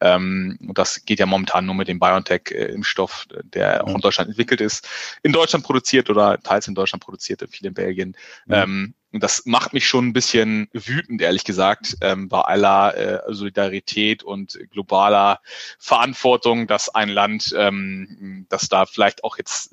ähm, 0.00 0.58
und 0.66 0.76
das 0.76 1.04
geht 1.04 1.18
ja 1.18 1.26
momentan 1.26 1.66
nur 1.66 1.74
mit 1.74 1.88
dem 1.88 1.98
BioNTech-Impfstoff, 1.98 3.26
der 3.42 3.84
auch 3.84 3.94
in 3.94 4.00
Deutschland 4.00 4.28
entwickelt 4.28 4.60
ist, 4.60 4.86
in 5.22 5.32
Deutschland 5.32 5.64
produziert 5.64 6.10
oder 6.10 6.38
teils 6.40 6.68
in 6.68 6.74
Deutschland 6.74 7.02
produziert, 7.02 7.42
viel 7.50 7.66
in 7.66 7.74
Belgien. 7.74 8.16
Mhm. 8.46 8.54
Ähm, 8.54 8.94
und 9.14 9.22
das 9.22 9.46
macht 9.46 9.72
mich 9.72 9.86
schon 9.86 10.08
ein 10.08 10.12
bisschen 10.12 10.68
wütend, 10.72 11.22
ehrlich 11.22 11.44
gesagt, 11.44 11.96
ähm, 12.00 12.28
bei 12.28 12.40
aller 12.40 12.96
äh, 12.96 13.32
Solidarität 13.32 14.24
und 14.24 14.58
globaler 14.72 15.40
Verantwortung, 15.78 16.66
dass 16.66 16.92
ein 16.92 17.08
Land, 17.08 17.54
ähm, 17.56 18.46
das 18.48 18.68
da 18.68 18.86
vielleicht 18.86 19.22
auch 19.22 19.38
jetzt 19.38 19.72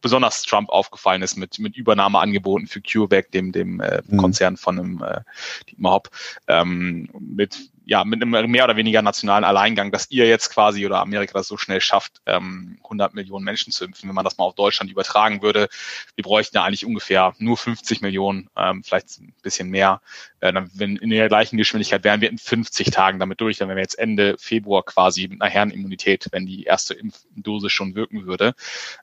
besonders 0.00 0.42
Trump 0.42 0.68
aufgefallen 0.70 1.22
ist 1.22 1.36
mit, 1.36 1.58
mit 1.58 1.76
Übernahmeangeboten 1.76 2.68
für 2.68 2.80
CureVac, 2.80 3.32
dem, 3.32 3.50
dem 3.50 3.80
äh, 3.80 4.00
mhm. 4.06 4.16
Konzern 4.16 4.56
von 4.56 4.78
einem 4.78 5.02
äh, 5.02 5.22
Dietmar 5.68 5.94
Hopp, 5.94 6.10
ähm, 6.46 7.08
mit 7.18 7.70
ja, 7.88 8.04
mit 8.04 8.20
einem 8.20 8.50
mehr 8.50 8.64
oder 8.64 8.76
weniger 8.76 9.00
nationalen 9.00 9.44
Alleingang, 9.44 9.90
dass 9.90 10.10
ihr 10.10 10.28
jetzt 10.28 10.50
quasi 10.50 10.84
oder 10.84 11.00
Amerika 11.00 11.32
das 11.32 11.48
so 11.48 11.56
schnell 11.56 11.80
schafft, 11.80 12.20
ähm, 12.26 12.78
100 12.84 13.14
Millionen 13.14 13.46
Menschen 13.46 13.72
zu 13.72 13.86
impfen. 13.86 14.10
Wenn 14.10 14.14
man 14.14 14.26
das 14.26 14.36
mal 14.36 14.44
auf 14.44 14.54
Deutschland 14.54 14.90
übertragen 14.90 15.40
würde, 15.40 15.70
wir 16.14 16.22
bräuchten 16.22 16.54
ja 16.58 16.64
eigentlich 16.64 16.84
ungefähr 16.84 17.32
nur 17.38 17.56
50 17.56 18.02
Millionen, 18.02 18.50
ähm, 18.58 18.84
vielleicht 18.84 19.18
ein 19.20 19.32
bisschen 19.40 19.70
mehr. 19.70 20.02
Äh, 20.40 20.52
dann, 20.52 20.70
wenn 20.74 20.96
in 20.96 21.08
der 21.08 21.28
gleichen 21.28 21.56
Geschwindigkeit 21.56 22.04
wären 22.04 22.20
wir 22.20 22.28
in 22.28 22.36
50 22.36 22.90
Tagen 22.90 23.18
damit 23.20 23.40
durch, 23.40 23.56
dann 23.56 23.68
wären 23.68 23.78
wir 23.78 23.84
jetzt 23.84 23.98
Ende 23.98 24.36
Februar 24.36 24.84
quasi 24.84 25.26
mit 25.26 25.40
einer 25.40 25.50
Herrenimmunität, 25.50 26.28
wenn 26.30 26.44
die 26.44 26.64
erste 26.64 26.92
Impfdose 26.92 27.70
schon 27.70 27.94
wirken 27.94 28.26
würde. 28.26 28.52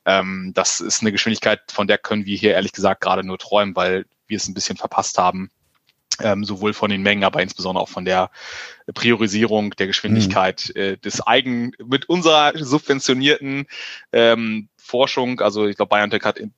Ähm, 0.06 0.52
das 0.54 0.80
ist 0.80 1.02
eine 1.02 1.12
Geschwindigkeit, 1.12 1.71
von 1.71 1.88
der 1.88 1.98
können 1.98 2.28
wir 2.28 2.38
hier 2.38 2.54
ehrlich 2.54 2.71
gesagt 2.71 3.02
gerade 3.02 3.24
nur 3.24 3.39
träumen, 3.39 3.76
weil 3.76 4.06
wir 4.28 4.38
es 4.38 4.48
ein 4.48 4.54
bisschen 4.54 4.78
verpasst 4.78 5.17
haben, 5.17 5.50
ähm, 6.21 6.43
sowohl 6.43 6.73
von 6.73 6.89
den 6.89 7.01
Mengen, 7.01 7.23
aber 7.23 7.41
insbesondere 7.41 7.84
auch 7.84 7.89
von 7.89 8.06
der 8.06 8.32
Priorisierung 8.93 9.71
der 9.71 9.88
Geschwindigkeit 9.88 10.71
mhm. 10.75 10.82
äh, 10.82 10.97
des 10.97 11.25
eigen 11.25 11.71
mit 11.84 12.08
unserer 12.08 12.54
subventionierten 12.56 13.67
ähm, 14.12 14.69
Forschung. 14.78 15.41
Also 15.41 15.67
ich 15.67 15.75
glaube, 15.78 15.95
BioNTech 15.95 16.23
hat 16.23 16.38
in, 16.38 16.54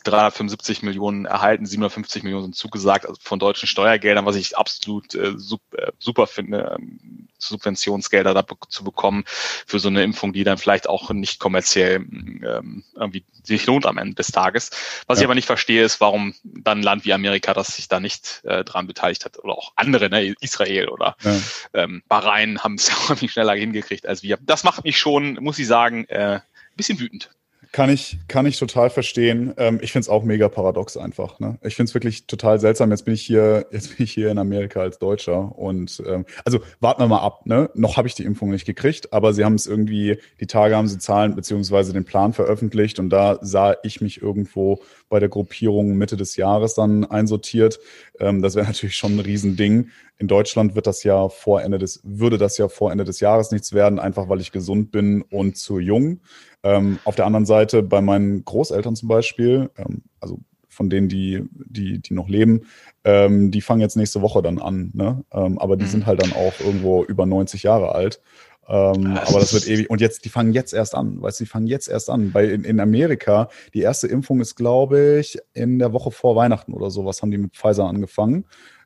375 0.00 0.82
Millionen 0.82 1.26
erhalten, 1.26 1.66
750 1.66 2.22
Millionen 2.22 2.44
sind 2.44 2.56
zugesagt 2.56 3.06
also 3.06 3.20
von 3.22 3.38
deutschen 3.38 3.66
Steuergeldern, 3.66 4.26
was 4.26 4.36
ich 4.36 4.56
absolut 4.56 5.14
äh, 5.14 5.28
äh 5.28 5.92
super 5.98 6.26
finde, 6.26 6.76
ähm, 6.78 7.28
Subventionsgelder 7.38 8.34
da 8.34 8.44
zu 8.68 8.84
bekommen 8.84 9.24
für 9.26 9.78
so 9.78 9.88
eine 9.88 10.02
Impfung, 10.02 10.32
die 10.32 10.44
dann 10.44 10.58
vielleicht 10.58 10.88
auch 10.88 11.10
nicht 11.10 11.40
kommerziell 11.40 11.96
ähm, 11.96 12.84
irgendwie 12.94 13.24
sich 13.42 13.66
lohnt 13.66 13.86
am 13.86 13.98
Ende 13.98 14.14
des 14.14 14.28
Tages. 14.28 14.70
Was 15.06 15.18
ja. 15.18 15.22
ich 15.22 15.26
aber 15.26 15.34
nicht 15.34 15.46
verstehe, 15.46 15.82
ist, 15.82 16.00
warum 16.00 16.34
dann 16.44 16.78
ein 16.78 16.82
Land 16.82 17.04
wie 17.04 17.12
Amerika, 17.12 17.54
das 17.54 17.76
sich 17.76 17.88
da 17.88 18.00
nicht 18.00 18.42
äh, 18.44 18.64
dran 18.64 18.86
beteiligt 18.86 19.24
hat, 19.24 19.38
oder 19.38 19.54
auch 19.54 19.72
andere, 19.76 20.08
ne, 20.08 20.34
Israel 20.40 20.88
oder 20.88 21.16
ja. 21.22 21.36
ähm, 21.74 22.02
Bahrain 22.08 22.62
haben 22.62 22.74
es 22.74 22.88
ja 22.88 22.94
auch 22.94 23.10
irgendwie 23.10 23.28
schneller 23.28 23.54
hingekriegt 23.54 24.06
als 24.06 24.22
wir. 24.22 24.38
Das 24.40 24.64
macht 24.64 24.84
mich 24.84 24.98
schon, 24.98 25.34
muss 25.34 25.58
ich 25.58 25.66
sagen, 25.66 26.04
äh, 26.06 26.40
bisschen 26.76 27.00
wütend. 27.00 27.30
Kann 27.72 27.88
ich, 27.88 28.18
kann 28.28 28.44
ich 28.44 28.58
total 28.58 28.90
verstehen. 28.90 29.54
Ähm, 29.56 29.78
ich 29.80 29.92
finde 29.92 30.02
es 30.02 30.10
auch 30.10 30.24
mega 30.24 30.50
paradox 30.50 30.98
einfach. 30.98 31.40
Ne? 31.40 31.58
Ich 31.62 31.74
finde 31.74 31.88
es 31.88 31.94
wirklich 31.94 32.26
total 32.26 32.60
seltsam. 32.60 32.90
Jetzt 32.90 33.06
bin 33.06 33.14
ich 33.14 33.22
hier, 33.22 33.66
jetzt 33.70 33.96
bin 33.96 34.04
ich 34.04 34.12
hier 34.12 34.30
in 34.30 34.36
Amerika 34.36 34.80
als 34.80 34.98
Deutscher 34.98 35.56
und 35.58 36.02
ähm, 36.06 36.26
also 36.44 36.60
warten 36.80 37.00
wir 37.00 37.08
mal 37.08 37.22
ab. 37.22 37.46
Ne? 37.46 37.70
Noch 37.72 37.96
habe 37.96 38.06
ich 38.06 38.14
die 38.14 38.24
Impfung 38.24 38.50
nicht 38.50 38.66
gekriegt, 38.66 39.14
aber 39.14 39.32
sie 39.32 39.42
haben 39.42 39.54
es 39.54 39.66
irgendwie, 39.66 40.18
die 40.38 40.46
Tage 40.46 40.76
haben 40.76 40.86
sie 40.86 40.98
Zahlen 40.98 41.34
beziehungsweise 41.34 41.94
den 41.94 42.04
Plan 42.04 42.34
veröffentlicht 42.34 42.98
und 42.98 43.08
da 43.08 43.38
sah 43.40 43.74
ich 43.82 44.02
mich 44.02 44.20
irgendwo 44.20 44.82
bei 45.08 45.18
der 45.18 45.30
Gruppierung 45.30 45.96
Mitte 45.96 46.18
des 46.18 46.36
Jahres 46.36 46.74
dann 46.74 47.06
einsortiert. 47.06 47.80
Ähm, 48.20 48.42
das 48.42 48.54
wäre 48.54 48.66
natürlich 48.68 48.96
schon 48.96 49.16
ein 49.16 49.20
Riesending. 49.20 49.88
In 50.18 50.28
Deutschland 50.28 50.74
wird 50.74 50.86
das 50.86 51.04
ja 51.04 51.30
vor 51.30 51.62
Ende 51.62 51.78
des, 51.78 52.00
würde 52.04 52.36
das 52.36 52.58
ja 52.58 52.68
vor 52.68 52.92
Ende 52.92 53.04
des 53.04 53.20
Jahres 53.20 53.50
nichts 53.50 53.72
werden, 53.72 53.98
einfach 53.98 54.28
weil 54.28 54.42
ich 54.42 54.52
gesund 54.52 54.92
bin 54.92 55.22
und 55.22 55.56
zu 55.56 55.78
jung. 55.78 56.20
Ähm, 56.62 56.98
auf 57.04 57.16
der 57.16 57.26
anderen 57.26 57.46
Seite 57.46 57.82
bei 57.82 58.00
meinen 58.00 58.44
Großeltern 58.44 58.94
zum 58.96 59.08
Beispiel, 59.08 59.70
ähm, 59.76 60.02
also 60.20 60.38
von 60.68 60.88
denen, 60.88 61.08
die, 61.08 61.42
die, 61.52 61.98
die 61.98 62.14
noch 62.14 62.28
leben, 62.28 62.62
ähm, 63.04 63.50
die 63.50 63.60
fangen 63.60 63.80
jetzt 63.80 63.96
nächste 63.96 64.22
Woche 64.22 64.42
dann 64.42 64.58
an. 64.58 64.90
Ne? 64.94 65.24
Ähm, 65.32 65.58
aber 65.58 65.76
die 65.76 65.84
mhm. 65.84 65.90
sind 65.90 66.06
halt 66.06 66.22
dann 66.22 66.32
auch 66.32 66.54
irgendwo 66.60 67.04
über 67.04 67.26
90 67.26 67.62
Jahre 67.62 67.94
alt. 67.94 68.20
Ähm, 68.68 69.16
das 69.16 69.28
aber 69.28 69.40
das 69.40 69.52
wird 69.52 69.68
ewig. 69.68 69.90
Und 69.90 70.00
jetzt, 70.00 70.24
die 70.24 70.28
fangen 70.28 70.52
jetzt 70.52 70.72
erst 70.72 70.94
an, 70.94 71.20
weißt 71.20 71.40
du, 71.40 71.44
die 71.44 71.50
fangen 71.50 71.66
jetzt 71.66 71.88
erst 71.88 72.08
an. 72.08 72.32
Bei, 72.32 72.46
in, 72.46 72.64
in 72.64 72.80
Amerika, 72.80 73.48
die 73.74 73.80
erste 73.80 74.06
Impfung 74.06 74.40
ist, 74.40 74.54
glaube 74.54 75.18
ich, 75.20 75.38
in 75.52 75.78
der 75.78 75.92
Woche 75.92 76.10
vor 76.10 76.36
Weihnachten 76.36 76.72
oder 76.72 76.90
sowas, 76.90 77.22
haben 77.22 77.30
die 77.30 77.38
mit 77.38 77.54
Pfizer 77.54 77.86
angefangen. 77.86 78.44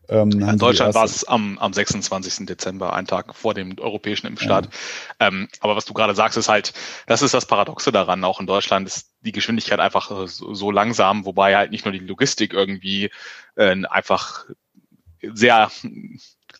Ähm, 0.09 0.31
in 0.31 0.59
Deutschland 0.59 0.95
war 0.95 1.05
es 1.05 1.25
am, 1.25 1.59
am 1.59 1.73
26. 1.73 2.47
Dezember, 2.47 2.92
einen 2.92 3.07
Tag 3.07 3.35
vor 3.35 3.55
dem 3.55 3.79
europäischen 3.79 4.27
Impfstart. 4.27 4.69
Ja. 5.21 5.29
Ähm, 5.29 5.49
aber 5.61 5.77
was 5.77 5.85
du 5.85 5.95
gerade 5.95 6.14
sagst, 6.14 6.38
ist 6.38 6.49
halt, 6.49 6.73
das 7.07 7.23
ist 7.23 7.35
das 7.35 7.47
Paradoxe 7.47 7.92
daran. 7.92 8.25
Auch 8.25 8.40
in 8.40 8.47
Deutschland 8.47 8.87
ist 8.87 9.11
die 9.21 9.33
Geschwindigkeit 9.33 9.81
einfach 9.81 10.11
äh, 10.11 10.29
so, 10.29 10.55
so 10.55 10.71
langsam, 10.71 11.25
wobei 11.25 11.57
halt 11.57 11.71
nicht 11.71 11.85
nur 11.85 11.92
die 11.92 11.99
Logistik 11.99 12.53
irgendwie 12.53 13.11
äh, 13.57 13.77
einfach 13.87 14.45
sehr 15.23 15.71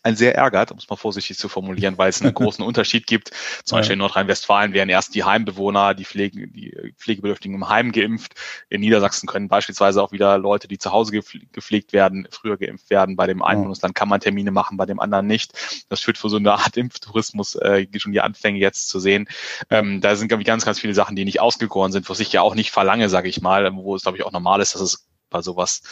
ein 0.07 0.16
sehr 0.16 0.37
ärgert, 0.37 0.71
um 0.71 0.79
es 0.79 0.88
mal 0.88 0.97
vorsichtig 0.97 1.37
zu 1.37 1.49
formulieren, 1.49 1.99
weil 1.99 2.09
es 2.09 2.23
einen 2.23 2.33
großen 2.35 2.64
Unterschied 2.64 3.07
gibt. 3.07 3.33
Zum 3.64 3.79
Beispiel 3.79 3.95
in 3.95 3.99
Nordrhein-Westfalen 3.99 4.73
werden 4.73 4.88
erst 4.88 5.14
die 5.14 5.25
Heimbewohner, 5.25 5.95
die, 5.95 6.05
Pflege, 6.05 6.47
die 6.47 6.92
Pflegebedürftigen 6.97 7.57
im 7.57 7.69
Heim 7.69 7.90
geimpft. 7.90 8.35
In 8.69 8.81
Niedersachsen 8.81 9.27
können 9.27 9.49
beispielsweise 9.49 10.01
auch 10.03 10.12
wieder 10.12 10.38
Leute, 10.38 10.69
die 10.69 10.79
zu 10.79 10.92
Hause 10.92 11.12
gepflegt 11.53 11.92
werden, 11.92 12.29
früher 12.31 12.57
geimpft 12.57 12.88
werden. 12.88 13.16
Bei 13.16 13.27
dem 13.27 13.42
einen. 13.42 13.62
Bundesland 13.62 13.95
kann 13.97 14.09
man 14.09 14.21
Termine 14.21 14.53
machen, 14.53 14.77
bei 14.77 14.87
dem 14.87 15.01
anderen 15.01 15.27
nicht. 15.27 15.53
Das 15.88 16.01
führt 16.01 16.19
für 16.19 16.29
so 16.29 16.37
eine 16.37 16.53
Art 16.53 16.77
Impftourismus 16.77 17.57
äh, 17.57 17.87
schon 17.97 18.12
die 18.12 18.21
Anfänge 18.21 18.59
jetzt 18.59 18.88
zu 18.88 19.01
sehen. 19.01 19.29
Ähm, 19.71 20.01
da 20.01 20.14
sind, 20.14 20.29
glaube 20.29 20.42
ich, 20.42 20.47
ganz, 20.47 20.64
ganz 20.64 20.79
viele 20.79 20.95
Sachen, 20.95 21.16
die 21.16 21.25
nicht 21.25 21.40
ausgegoren 21.40 21.90
sind, 21.90 22.09
was 22.09 22.21
ich 22.21 22.33
ja 22.33 22.42
auch 22.42 22.55
nicht 22.55 22.71
verlange, 22.71 23.09
sage 23.09 23.29
ich 23.29 23.40
mal, 23.40 23.75
wo 23.75 23.97
es, 23.97 24.03
glaube 24.03 24.19
ich, 24.19 24.25
auch 24.25 24.33
normal 24.33 24.61
ist, 24.61 24.75
dass 24.75 24.83
es 24.83 25.09
bei 25.31 25.42
sowas 25.42 25.83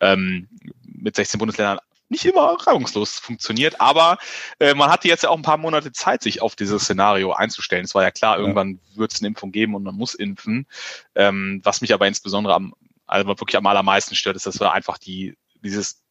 ähm, 0.00 0.48
mit 0.82 1.14
16 1.14 1.38
Bundesländern 1.38 1.78
nicht 2.10 2.24
immer 2.24 2.56
reibungslos 2.60 3.18
funktioniert, 3.18 3.80
aber 3.80 4.18
äh, 4.58 4.74
man 4.74 4.90
hatte 4.90 5.08
jetzt 5.08 5.22
ja 5.22 5.30
auch 5.30 5.36
ein 5.36 5.42
paar 5.42 5.56
Monate 5.56 5.92
Zeit, 5.92 6.22
sich 6.22 6.42
auf 6.42 6.56
dieses 6.56 6.82
Szenario 6.82 7.32
einzustellen. 7.32 7.84
Es 7.84 7.94
war 7.94 8.02
ja 8.02 8.10
klar, 8.10 8.38
irgendwann 8.38 8.80
wird 8.94 9.12
es 9.12 9.20
eine 9.20 9.28
Impfung 9.28 9.52
geben 9.52 9.74
und 9.74 9.84
man 9.84 9.94
muss 9.94 10.14
impfen. 10.14 10.66
Ähm, 11.14 11.60
was 11.62 11.80
mich 11.80 11.94
aber 11.94 12.08
insbesondere 12.08 12.54
am, 12.54 12.74
also 13.06 13.28
wirklich 13.28 13.56
am 13.56 13.66
allermeisten 13.66 14.16
stört, 14.16 14.36
ist, 14.36 14.46
dass 14.46 14.60
wir 14.60 14.72
einfach 14.72 14.98
die, 14.98 15.36
dieses, 15.62 16.02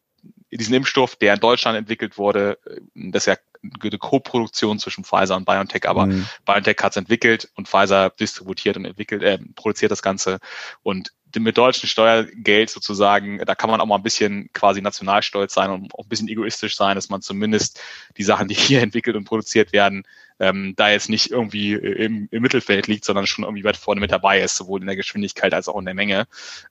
diesen 0.51 0.73
Impfstoff, 0.73 1.17
der 1.17 1.33
in 1.33 1.39
Deutschland 1.41 1.77
entwickelt 1.77 2.17
wurde, 2.17 2.57
äh, 2.65 2.79
das 3.11 3.27
ist 3.27 3.33
ja 3.33 3.35
eine 3.81 3.97
Co-Produktion 3.97 4.79
zwischen 4.79 5.03
Pfizer 5.03 5.35
und 5.35 5.45
BioNTech, 5.45 5.87
aber 5.87 6.05
mhm. 6.05 6.25
BioNTech 6.45 6.77
hat 6.81 6.93
es 6.93 6.97
entwickelt 6.97 7.51
und 7.55 7.67
Pfizer 7.67 8.09
distributiert 8.09 8.77
und 8.77 8.85
entwickelt, 8.85 9.21
äh, 9.21 9.37
produziert 9.55 9.91
das 9.91 10.01
Ganze. 10.01 10.39
Und 10.81 11.11
mit 11.37 11.57
deutschem 11.57 11.87
Steuergeld 11.87 12.69
sozusagen, 12.69 13.39
da 13.39 13.53
kann 13.55 13.69
man 13.69 13.81
auch 13.81 13.85
mal 13.85 13.97
ein 13.97 14.03
bisschen 14.03 14.51
quasi 14.53 14.81
nationalstolz 14.81 15.53
sein 15.53 15.69
und 15.69 15.93
auch 15.93 16.05
ein 16.05 16.09
bisschen 16.09 16.27
egoistisch 16.27 16.75
sein, 16.75 16.95
dass 16.95 17.09
man 17.09 17.21
zumindest 17.21 17.79
die 18.17 18.23
Sachen, 18.23 18.47
die 18.47 18.53
hier 18.55 18.81
entwickelt 18.81 19.15
und 19.15 19.25
produziert 19.25 19.71
werden, 19.71 20.03
ähm, 20.39 20.73
da 20.75 20.89
jetzt 20.89 21.09
nicht 21.09 21.29
irgendwie 21.29 21.73
im, 21.73 22.27
im 22.31 22.41
Mittelfeld 22.41 22.87
liegt, 22.87 23.05
sondern 23.05 23.27
schon 23.27 23.43
irgendwie 23.43 23.63
weit 23.63 23.77
vorne 23.77 24.01
mit 24.01 24.11
dabei 24.11 24.41
ist, 24.41 24.55
sowohl 24.55 24.81
in 24.81 24.87
der 24.87 24.95
Geschwindigkeit 24.95 25.53
als 25.53 25.67
auch 25.67 25.77
in 25.77 25.85
der 25.85 25.93
Menge. 25.93 26.27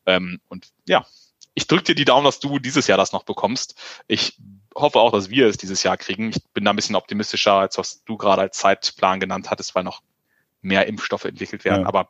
Ähm, 0.06 0.40
und 0.48 0.68
ja, 0.88 1.06
ich 1.54 1.66
drücke 1.66 1.84
dir 1.84 1.94
die 1.94 2.04
Daumen, 2.04 2.24
dass 2.24 2.40
du 2.40 2.58
dieses 2.58 2.86
Jahr 2.86 2.98
das 2.98 3.12
noch 3.12 3.24
bekommst. 3.24 3.74
Ich 4.06 4.38
hoffe 4.74 5.00
auch, 5.00 5.12
dass 5.12 5.28
wir 5.28 5.46
es 5.46 5.56
dieses 5.56 5.82
Jahr 5.82 5.96
kriegen. 5.96 6.30
Ich 6.30 6.42
bin 6.54 6.64
da 6.64 6.70
ein 6.70 6.76
bisschen 6.76 6.96
optimistischer, 6.96 7.54
als 7.54 7.78
was 7.78 8.04
du 8.04 8.16
gerade 8.16 8.42
als 8.42 8.58
Zeitplan 8.58 9.20
genannt 9.20 9.50
hattest, 9.50 9.74
weil 9.74 9.84
noch 9.84 10.02
mehr 10.60 10.86
Impfstoffe 10.86 11.24
entwickelt 11.24 11.64
werden. 11.64 11.82
Ja. 11.82 11.88
Aber 11.88 12.08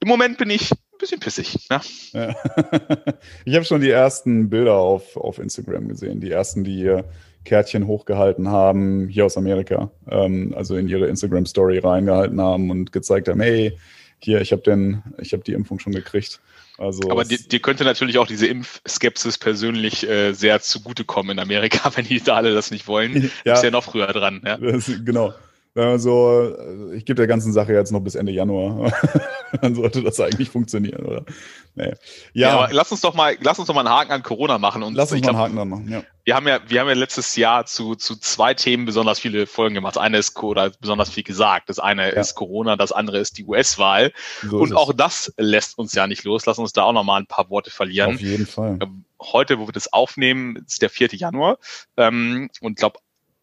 im 0.00 0.08
Moment 0.08 0.38
bin 0.38 0.50
ich 0.50 0.72
ein 0.72 0.98
bisschen 0.98 1.20
pissig. 1.20 1.68
Ne? 1.70 1.80
Ja. 2.12 2.34
ich 3.44 3.54
habe 3.54 3.64
schon 3.64 3.80
die 3.80 3.90
ersten 3.90 4.48
Bilder 4.48 4.74
auf, 4.74 5.16
auf 5.16 5.38
Instagram 5.38 5.88
gesehen, 5.88 6.20
die 6.20 6.30
ersten, 6.30 6.64
die 6.64 6.80
ihr 6.80 7.04
Kärtchen 7.44 7.86
hochgehalten 7.86 8.48
haben, 8.48 9.08
hier 9.08 9.26
aus 9.26 9.36
Amerika, 9.36 9.90
ähm, 10.08 10.54
also 10.56 10.76
in 10.76 10.88
ihre 10.88 11.06
Instagram-Story 11.08 11.78
reingehalten 11.78 12.40
haben 12.40 12.70
und 12.70 12.92
gezeigt 12.92 13.28
haben, 13.28 13.40
hey, 13.40 13.76
hier, 14.20 14.40
ich 14.40 14.52
habe 14.52 14.62
habe 14.70 15.42
die 15.42 15.52
Impfung 15.52 15.80
schon 15.80 15.92
gekriegt. 15.92 16.40
Also 16.78 17.10
Aber 17.10 17.24
dir, 17.24 17.38
dir 17.38 17.60
könnte 17.60 17.84
natürlich 17.84 18.18
auch 18.18 18.26
diese 18.26 18.46
Impfskepsis 18.46 19.38
persönlich 19.38 20.08
äh, 20.08 20.32
sehr 20.32 20.60
zugutekommen 20.60 21.32
in 21.32 21.38
Amerika, 21.38 21.90
wenn 21.96 22.06
die 22.06 22.20
da 22.20 22.36
alle 22.36 22.54
das 22.54 22.70
nicht 22.70 22.86
wollen. 22.86 23.30
Ja. 23.44 23.54
Ist 23.54 23.64
ja 23.64 23.70
noch 23.70 23.84
früher 23.84 24.06
dran. 24.06 24.42
Ja? 24.44 24.56
Das, 24.56 24.90
genau. 25.04 25.34
Also, 25.74 26.54
ich 26.92 27.06
gebe 27.06 27.16
der 27.16 27.26
ganzen 27.26 27.52
Sache 27.52 27.72
jetzt 27.72 27.92
noch 27.92 28.00
bis 28.00 28.14
Ende 28.14 28.30
Januar. 28.30 28.92
Dann 29.62 29.74
sollte 29.74 30.02
das 30.02 30.20
eigentlich 30.20 30.50
funktionieren, 30.50 31.04
oder? 31.06 31.24
Nee. 31.74 31.94
Ja, 32.34 32.48
ja, 32.48 32.50
aber 32.52 32.72
lass 32.72 32.92
uns 32.92 33.00
doch 33.00 33.14
mal, 33.14 33.36
lass 33.40 33.58
uns 33.58 33.68
doch 33.68 33.74
mal 33.74 33.80
einen 33.80 33.88
Haken 33.88 34.12
an 34.12 34.22
Corona 34.22 34.58
machen. 34.58 34.82
Und 34.82 34.94
lass 34.94 35.12
uns 35.12 35.22
mal 35.22 35.30
einen 35.30 35.38
Haken 35.38 35.56
dran 35.56 35.68
machen, 35.68 35.88
ja. 35.90 36.02
Wir 36.24 36.36
haben 36.36 36.46
ja, 36.46 36.60
wir 36.66 36.80
haben 36.80 36.88
ja 36.88 36.94
letztes 36.94 37.36
Jahr 37.36 37.64
zu, 37.64 37.94
zu 37.94 38.16
zwei 38.16 38.52
Themen 38.52 38.84
besonders 38.84 39.18
viele 39.18 39.46
Folgen 39.46 39.74
gemacht. 39.74 39.96
Das 39.96 40.02
eine 40.02 40.18
ist, 40.18 40.40
oder 40.42 40.70
besonders 40.78 41.08
viel 41.08 41.24
gesagt. 41.24 41.70
Das 41.70 41.78
eine 41.78 42.14
ja. 42.14 42.20
ist 42.20 42.34
Corona, 42.34 42.76
das 42.76 42.92
andere 42.92 43.18
ist 43.18 43.38
die 43.38 43.44
US-Wahl. 43.44 44.12
So 44.42 44.58
und 44.58 44.76
auch 44.76 44.92
das 44.92 45.32
lässt 45.38 45.78
uns 45.78 45.94
ja 45.94 46.06
nicht 46.06 46.24
los. 46.24 46.44
Lass 46.44 46.58
uns 46.58 46.72
da 46.74 46.82
auch 46.82 46.92
noch 46.92 47.02
mal 47.02 47.18
ein 47.18 47.26
paar 47.26 47.48
Worte 47.48 47.70
verlieren. 47.70 48.14
Auf 48.16 48.20
jeden 48.20 48.46
Fall. 48.46 48.78
Ähm, 48.82 49.04
heute, 49.20 49.58
wo 49.58 49.66
wir 49.66 49.72
das 49.72 49.92
aufnehmen, 49.92 50.56
ist 50.66 50.82
der 50.82 50.90
4. 50.90 51.08
Januar. 51.14 51.58
Ähm, 51.96 52.50
und 52.60 52.78
glaube, 52.78 53.00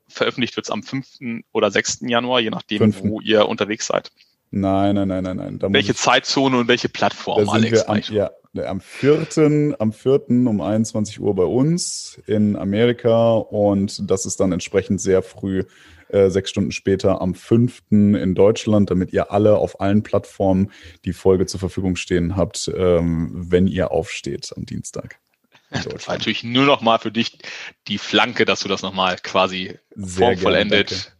veröffentlicht 0.10 0.56
wird 0.56 0.66
es 0.66 0.72
am 0.72 0.84
5. 0.84 1.44
oder 1.52 1.72
6. 1.72 2.00
Januar, 2.02 2.40
je 2.40 2.50
nachdem, 2.50 2.80
5. 2.94 3.04
wo 3.04 3.22
ihr 3.22 3.48
unterwegs 3.48 3.88
seid. 3.88 4.12
Nein, 4.52 4.96
nein, 4.96 5.08
nein, 5.08 5.24
nein, 5.24 5.38
nein. 5.38 5.60
Da 5.60 5.72
welche 5.72 5.94
Zeitzone 5.94 6.58
und 6.58 6.68
welche 6.68 6.90
Plattform, 6.90 7.46
da 7.46 7.52
Alex? 7.52 7.84
Am, 7.84 8.02
ja, 8.10 8.32
am 8.66 8.82
4. 8.82 9.76
am 9.78 9.94
4. 9.94 10.30
um 10.30 10.62
21 10.62 11.20
Uhr 11.20 11.36
bei 11.36 11.44
uns 11.44 12.20
in 12.26 12.56
Amerika 12.56 13.34
und 13.34 14.10
das 14.10 14.26
ist 14.26 14.40
dann 14.40 14.52
entsprechend 14.52 15.02
sehr 15.02 15.22
früh, 15.22 15.66
äh, 16.10 16.30
sechs 16.30 16.50
Stunden 16.50 16.72
später 16.72 17.22
am 17.22 17.36
5. 17.36 17.84
in 17.92 18.34
Deutschland, 18.34 18.90
damit 18.90 19.14
ihr 19.14 19.32
alle 19.32 19.58
auf 19.58 19.80
allen 19.80 20.02
Plattformen 20.02 20.72
die 21.06 21.14
Folge 21.14 21.46
zur 21.46 21.60
Verfügung 21.60 21.96
stehen 21.96 22.36
habt, 22.36 22.72
ähm, 22.76 23.30
wenn 23.34 23.68
ihr 23.68 23.92
aufsteht 23.92 24.52
am 24.56 24.66
Dienstag. 24.66 25.20
Das 25.70 26.08
war 26.08 26.16
natürlich 26.16 26.44
nur 26.44 26.66
noch 26.66 26.82
mal 26.82 26.98
für 26.98 27.12
dich 27.12 27.38
die 27.88 27.98
Flanke, 27.98 28.46
dass 28.46 28.62
du 28.62 28.68
das 28.68 28.82
noch 28.82 28.94
mal 28.94 29.18
quasi 29.18 29.78
formvollendet 29.96 31.14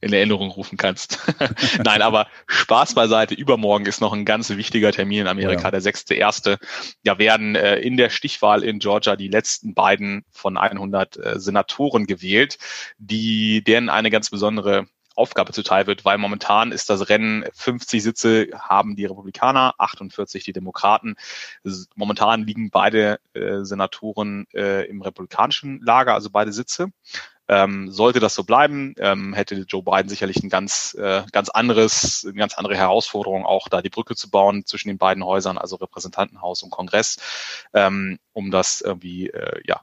in 0.00 0.12
Erinnerung 0.12 0.50
rufen 0.50 0.76
kannst. 0.76 1.18
Nein, 1.84 2.02
aber 2.02 2.28
Spaß 2.46 2.94
beiseite. 2.94 3.34
Übermorgen 3.34 3.86
ist 3.86 4.00
noch 4.00 4.12
ein 4.12 4.24
ganz 4.24 4.50
wichtiger 4.50 4.92
Termin 4.92 5.22
in 5.22 5.26
Amerika, 5.26 5.64
ja. 5.64 5.70
der 5.70 5.80
sechste 5.80 6.14
erste. 6.14 6.58
Ja, 7.02 7.18
werden 7.18 7.54
äh, 7.54 7.76
in 7.78 7.96
der 7.96 8.10
Stichwahl 8.10 8.62
in 8.62 8.78
Georgia 8.78 9.16
die 9.16 9.28
letzten 9.28 9.74
beiden 9.74 10.24
von 10.30 10.56
100 10.56 11.16
äh, 11.16 11.40
Senatoren 11.40 12.06
gewählt, 12.06 12.58
die 12.98 13.62
denen 13.64 13.88
eine 13.88 14.10
ganz 14.10 14.30
besondere 14.30 14.86
Aufgabe 15.16 15.52
zuteil 15.52 15.86
wird, 15.86 16.04
weil 16.04 16.18
momentan 16.18 16.72
ist 16.72 16.90
das 16.90 17.08
Rennen 17.08 17.44
50 17.52 18.02
Sitze 18.02 18.46
haben 18.58 18.96
die 18.96 19.04
Republikaner, 19.04 19.74
48 19.78 20.44
die 20.44 20.52
Demokraten. 20.52 21.16
Momentan 21.94 22.44
liegen 22.44 22.70
beide 22.70 23.20
äh, 23.34 23.64
Senatoren 23.64 24.46
äh, 24.54 24.86
im 24.88 25.02
republikanischen 25.02 25.80
Lager, 25.82 26.14
also 26.14 26.30
beide 26.30 26.52
Sitze. 26.52 26.88
Ähm, 27.48 27.90
sollte 27.90 28.20
das 28.20 28.34
so 28.34 28.44
bleiben, 28.44 28.94
ähm, 28.98 29.34
hätte 29.34 29.56
Joe 29.68 29.82
Biden 29.82 30.08
sicherlich 30.08 30.42
ein 30.42 30.48
ganz, 30.48 30.94
äh, 30.94 31.22
ganz 31.32 31.50
anderes, 31.50 32.24
eine 32.24 32.34
ganz 32.34 32.54
andere 32.54 32.76
Herausforderung, 32.76 33.44
auch 33.44 33.68
da 33.68 33.82
die 33.82 33.90
Brücke 33.90 34.14
zu 34.14 34.30
bauen 34.30 34.64
zwischen 34.64 34.88
den 34.88 34.96
beiden 34.96 35.24
Häusern, 35.24 35.58
also 35.58 35.76
Repräsentantenhaus 35.76 36.62
und 36.62 36.70
Kongress, 36.70 37.18
ähm, 37.74 38.18
um 38.32 38.50
das 38.50 38.80
irgendwie, 38.80 39.28
äh, 39.28 39.60
ja, 39.66 39.82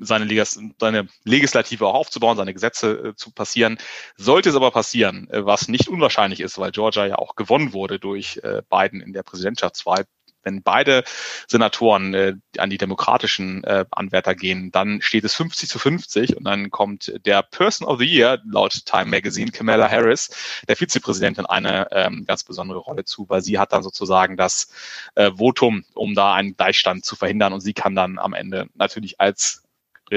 seine, 0.00 0.24
Legis 0.24 0.60
seine 0.78 1.08
Legislative 1.24 1.86
auch 1.86 1.94
aufzubauen, 1.94 2.36
seine 2.36 2.54
Gesetze 2.54 3.10
äh, 3.10 3.14
zu 3.14 3.30
passieren. 3.32 3.78
Sollte 4.16 4.50
es 4.50 4.56
aber 4.56 4.70
passieren, 4.70 5.28
äh, 5.30 5.44
was 5.44 5.68
nicht 5.68 5.88
unwahrscheinlich 5.88 6.40
ist, 6.40 6.58
weil 6.58 6.72
Georgia 6.72 7.06
ja 7.06 7.16
auch 7.16 7.36
gewonnen 7.36 7.72
wurde 7.72 7.98
durch 7.98 8.40
äh, 8.42 8.62
Biden 8.68 9.00
in 9.00 9.12
der 9.12 9.22
Präsidentschaftswahl, 9.22 10.06
wenn 10.42 10.62
beide 10.62 11.04
Senatoren 11.48 12.14
äh, 12.14 12.34
an 12.58 12.70
die 12.70 12.78
demokratischen 12.78 13.64
äh, 13.64 13.84
Anwärter 13.90 14.34
gehen, 14.34 14.70
dann 14.70 15.02
steht 15.02 15.24
es 15.24 15.34
50 15.34 15.68
zu 15.68 15.78
50 15.78 16.36
und 16.36 16.44
dann 16.44 16.70
kommt 16.70 17.12
der 17.26 17.42
Person 17.42 17.86
of 17.86 17.98
the 17.98 18.06
Year 18.06 18.40
laut 18.44 18.86
Time 18.86 19.06
Magazine, 19.06 19.50
Kamala 19.50 19.90
Harris, 19.90 20.30
der 20.68 20.76
Vizepräsidentin, 20.76 21.46
eine 21.46 21.88
ähm, 21.92 22.24
ganz 22.26 22.44
besondere 22.44 22.78
Rolle 22.78 23.04
zu, 23.04 23.28
weil 23.28 23.42
sie 23.42 23.58
hat 23.58 23.72
dann 23.72 23.82
sozusagen 23.82 24.36
das 24.36 24.72
äh, 25.14 25.30
Votum, 25.32 25.84
um 25.94 26.14
da 26.14 26.34
einen 26.34 26.56
Gleichstand 26.56 27.04
zu 27.04 27.16
verhindern 27.16 27.52
und 27.52 27.60
sie 27.60 27.74
kann 27.74 27.94
dann 27.94 28.18
am 28.18 28.32
Ende 28.32 28.68
natürlich 28.74 29.20
als 29.20 29.62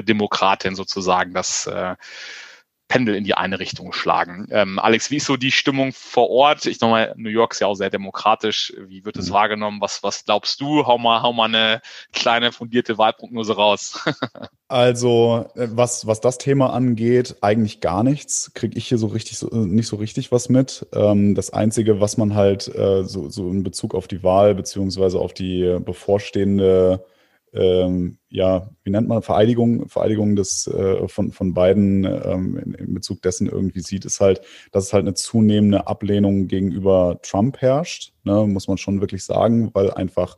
Demokratin 0.02 0.76
sozusagen 0.76 1.34
das 1.34 1.68
äh, 1.68 1.96
Pendel 2.94 3.16
in 3.16 3.24
die 3.24 3.34
eine 3.34 3.60
Richtung 3.60 3.92
schlagen. 3.92 4.48
Ähm, 4.52 4.78
Alex, 4.78 5.10
wie 5.10 5.18
ist 5.18 5.26
so 5.26 5.36
die 5.36 5.52
Stimmung 5.52 5.94
vor 5.94 6.30
Ort? 6.30 6.68
Ich 6.68 6.80
nochmal, 6.80 7.14
New 7.18 7.32
York 7.32 7.54
ist 7.54 7.60
ja 7.60 7.66
auch 7.66 7.74
sehr 7.74 7.90
demokratisch. 7.90 8.72
Wie 8.86 9.04
wird 9.04 9.18
es 9.18 9.30
mhm. 9.30 9.34
wahrgenommen? 9.34 9.82
Was, 9.82 10.04
was 10.04 10.26
glaubst 10.26 10.62
du? 10.62 10.86
Hau 10.86 11.00
mal, 11.00 11.24
hau 11.24 11.34
mal 11.34 11.46
eine 11.46 11.82
kleine 12.12 12.52
fundierte 12.52 13.00
Wahlprognose 13.00 13.56
raus. 13.56 14.06
also, 14.68 15.50
äh, 15.56 15.70
was, 15.72 16.06
was 16.06 16.22
das 16.22 16.38
Thema 16.38 16.72
angeht, 16.72 17.38
eigentlich 17.42 17.80
gar 17.80 18.04
nichts. 18.04 18.52
Kriege 18.54 18.78
ich 18.78 18.88
hier 18.88 19.00
so 19.00 19.08
richtig, 19.08 19.40
so, 19.40 19.48
nicht 19.48 19.88
so 19.88 19.96
richtig 19.96 20.32
was 20.32 20.50
mit. 20.50 20.86
Ähm, 20.94 21.34
das 21.34 21.52
Einzige, 21.52 22.00
was 22.00 22.18
man 22.18 22.36
halt 22.36 22.68
äh, 22.76 23.06
so, 23.06 23.28
so 23.28 23.50
in 23.50 23.64
Bezug 23.64 23.96
auf 23.96 24.08
die 24.08 24.22
Wahl 24.22 24.54
beziehungsweise 24.54 25.18
auf 25.18 25.34
die 25.34 25.80
bevorstehende 25.84 27.04
ähm, 27.54 28.18
ja, 28.30 28.70
wie 28.84 28.90
nennt 28.90 29.08
man 29.08 29.22
Vereidigung, 29.22 29.88
Vereidigung 29.88 30.36
des 30.36 30.68
äh, 30.68 31.08
von, 31.08 31.32
von 31.32 31.54
beiden 31.54 32.04
ähm, 32.04 32.58
in, 32.58 32.74
in, 32.74 32.94
Bezug 32.94 33.22
dessen 33.22 33.48
irgendwie 33.48 33.82
sieht, 33.82 34.06
ist 34.06 34.20
halt, 34.20 34.42
dass 34.72 34.86
es 34.86 34.94
halt 34.94 35.04
eine 35.04 35.14
zunehmende 35.14 35.88
Ablehnung 35.88 36.48
gegenüber 36.48 37.20
Trump 37.22 37.62
herrscht, 37.62 38.14
ne, 38.24 38.46
muss 38.48 38.68
man 38.68 38.78
schon 38.78 39.02
wirklich 39.02 39.24
sagen, 39.24 39.70
weil 39.74 39.92
einfach 39.92 40.38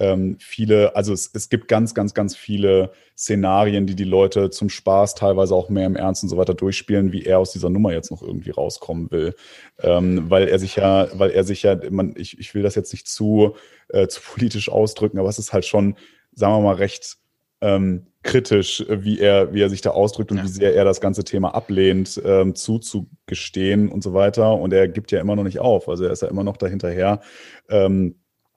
ähm, 0.00 0.36
viele, 0.40 0.96
also 0.96 1.12
es, 1.12 1.30
es 1.34 1.48
gibt 1.48 1.68
ganz, 1.68 1.94
ganz, 1.94 2.14
ganz 2.14 2.34
viele 2.34 2.92
Szenarien, 3.16 3.86
die 3.86 3.94
die 3.94 4.04
Leute 4.04 4.50
zum 4.50 4.68
Spaß, 4.68 5.14
teilweise 5.14 5.54
auch 5.54 5.68
mehr 5.68 5.86
im 5.86 5.96
Ernst 5.96 6.24
und 6.24 6.30
so 6.30 6.36
weiter 6.36 6.54
durchspielen, 6.54 7.12
wie 7.12 7.24
er 7.24 7.38
aus 7.38 7.52
dieser 7.52 7.70
Nummer 7.70 7.92
jetzt 7.92 8.10
noch 8.10 8.22
irgendwie 8.22 8.50
rauskommen 8.50 9.10
will. 9.12 9.36
Ähm, 9.80 10.28
weil 10.30 10.48
er 10.48 10.58
sich 10.58 10.76
ja, 10.76 11.08
weil 11.12 11.30
er 11.30 11.44
sich 11.44 11.62
ja, 11.62 11.78
man, 11.90 12.14
ich, 12.16 12.40
ich 12.40 12.54
will 12.54 12.62
das 12.62 12.74
jetzt 12.74 12.92
nicht 12.92 13.06
zu, 13.06 13.54
äh, 13.88 14.08
zu 14.08 14.20
politisch 14.20 14.68
ausdrücken, 14.68 15.18
aber 15.18 15.28
es 15.28 15.38
ist 15.38 15.52
halt 15.52 15.64
schon 15.64 15.94
sagen 16.34 16.54
wir 16.54 16.60
mal, 16.60 16.74
recht 16.74 17.16
ähm, 17.60 18.06
kritisch, 18.22 18.84
wie 18.88 19.18
er, 19.18 19.52
wie 19.54 19.62
er 19.62 19.70
sich 19.70 19.80
da 19.80 19.90
ausdrückt 19.90 20.30
und 20.30 20.38
ja. 20.38 20.44
wie 20.44 20.48
sehr 20.48 20.74
er 20.74 20.84
das 20.84 21.00
ganze 21.00 21.24
Thema 21.24 21.54
ablehnt, 21.54 22.20
ähm, 22.24 22.54
zuzugestehen 22.54 23.88
und 23.88 24.02
so 24.02 24.14
weiter. 24.14 24.54
Und 24.54 24.72
er 24.72 24.88
gibt 24.88 25.12
ja 25.12 25.20
immer 25.20 25.36
noch 25.36 25.44
nicht 25.44 25.60
auf. 25.60 25.88
Also 25.88 26.04
er 26.04 26.10
ist 26.10 26.22
ja 26.22 26.28
immer 26.28 26.44
noch 26.44 26.56
dahinterher, 26.56 27.20
ähm, 27.68 28.16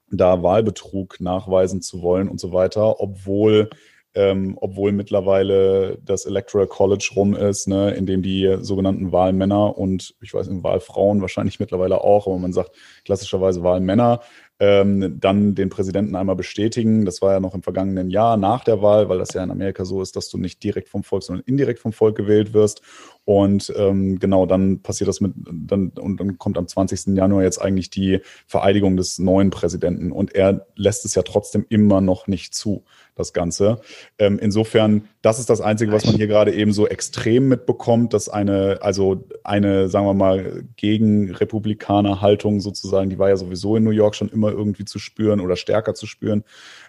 da 0.09 0.41
Wahlbetrug 0.41 1.19
nachweisen 1.19 1.81
zu 1.81 2.01
wollen 2.01 2.29
und 2.29 2.39
so 2.39 2.53
weiter, 2.53 3.01
obwohl 3.01 3.69
ähm, 4.17 4.57
obwohl 4.59 4.93
mittlerweile 4.93 5.99
das 6.03 6.25
Electoral 6.25 6.65
College 6.65 7.11
rum 7.15 7.35
ist, 7.35 7.67
ne, 7.67 7.91
in 7.91 8.07
dem 8.07 8.23
die 8.23 8.57
sogenannten 8.61 9.11
Wahlmänner 9.11 9.77
und 9.77 10.15
ich 10.21 10.33
weiß 10.33 10.47
nicht, 10.47 10.63
Wahlfrauen 10.63 11.21
wahrscheinlich 11.21 11.59
mittlerweile 11.59 12.01
auch, 12.01 12.25
aber 12.25 12.39
man 12.39 12.51
sagt 12.51 12.71
klassischerweise 13.05 13.61
Wahlmänner 13.61 14.21
ähm, 14.59 15.19
dann 15.19 15.53
den 15.53 15.69
Präsidenten 15.69 16.15
einmal 16.15 16.35
bestätigen. 16.35 17.05
Das 17.05 17.21
war 17.21 17.33
ja 17.33 17.39
noch 17.39 17.53
im 17.53 17.61
vergangenen 17.61 18.09
Jahr 18.09 18.37
nach 18.37 18.63
der 18.63 18.81
Wahl, 18.81 19.07
weil 19.07 19.19
das 19.19 19.33
ja 19.33 19.43
in 19.43 19.51
Amerika 19.51 19.85
so 19.85 20.01
ist, 20.01 20.15
dass 20.15 20.29
du 20.29 20.37
nicht 20.37 20.63
direkt 20.63 20.89
vom 20.89 21.03
Volk, 21.03 21.23
sondern 21.23 21.45
indirekt 21.45 21.79
vom 21.79 21.93
Volk 21.93 22.15
gewählt 22.15 22.53
wirst. 22.53 22.81
Und 23.23 23.71
ähm, 23.75 24.19
genau, 24.19 24.45
dann 24.45 24.81
passiert 24.81 25.09
das 25.09 25.21
mit, 25.21 25.33
dann, 25.35 25.89
und 25.89 26.19
dann 26.19 26.37
kommt 26.37 26.57
am 26.57 26.67
20. 26.67 27.15
Januar 27.15 27.43
jetzt 27.43 27.61
eigentlich 27.61 27.89
die 27.89 28.21
Vereidigung 28.47 28.97
des 28.97 29.19
neuen 29.19 29.51
Präsidenten. 29.51 30.11
Und 30.11 30.33
er 30.33 30.65
lässt 30.75 31.05
es 31.05 31.13
ja 31.13 31.21
trotzdem 31.21 31.65
immer 31.69 32.01
noch 32.01 32.27
nicht 32.27 32.55
zu, 32.55 32.83
das 33.17 33.33
Ganze. 33.33 33.81
Ähm, 34.19 34.39
insofern, 34.39 35.07
das 35.21 35.39
ist 35.39 35.49
das 35.49 35.61
Einzige, 35.61 35.91
was 35.91 36.05
man 36.05 36.15
hier 36.15 36.27
gerade 36.27 36.53
eben 36.53 36.71
so 36.71 36.87
extrem 36.87 37.47
mitbekommt, 37.47 38.13
dass 38.13 38.29
eine, 38.29 38.79
also 38.81 39.27
eine, 39.43 39.89
sagen 39.89 40.05
wir 40.05 40.13
mal, 40.13 40.63
gegen 40.75 41.31
Republikaner-Haltung 41.31 42.59
sozusagen, 42.61 43.09
die 43.09 43.19
war 43.19 43.29
ja 43.29 43.37
sowieso 43.37 43.75
in 43.75 43.83
New 43.83 43.91
York 43.91 44.15
schon 44.15 44.29
immer 44.29 44.51
irgendwie 44.51 44.85
zu 44.85 44.99
spüren 44.99 45.39
oder 45.39 45.55
stärker 45.55 45.93
zu 45.93 46.05
spüren. 46.05 46.43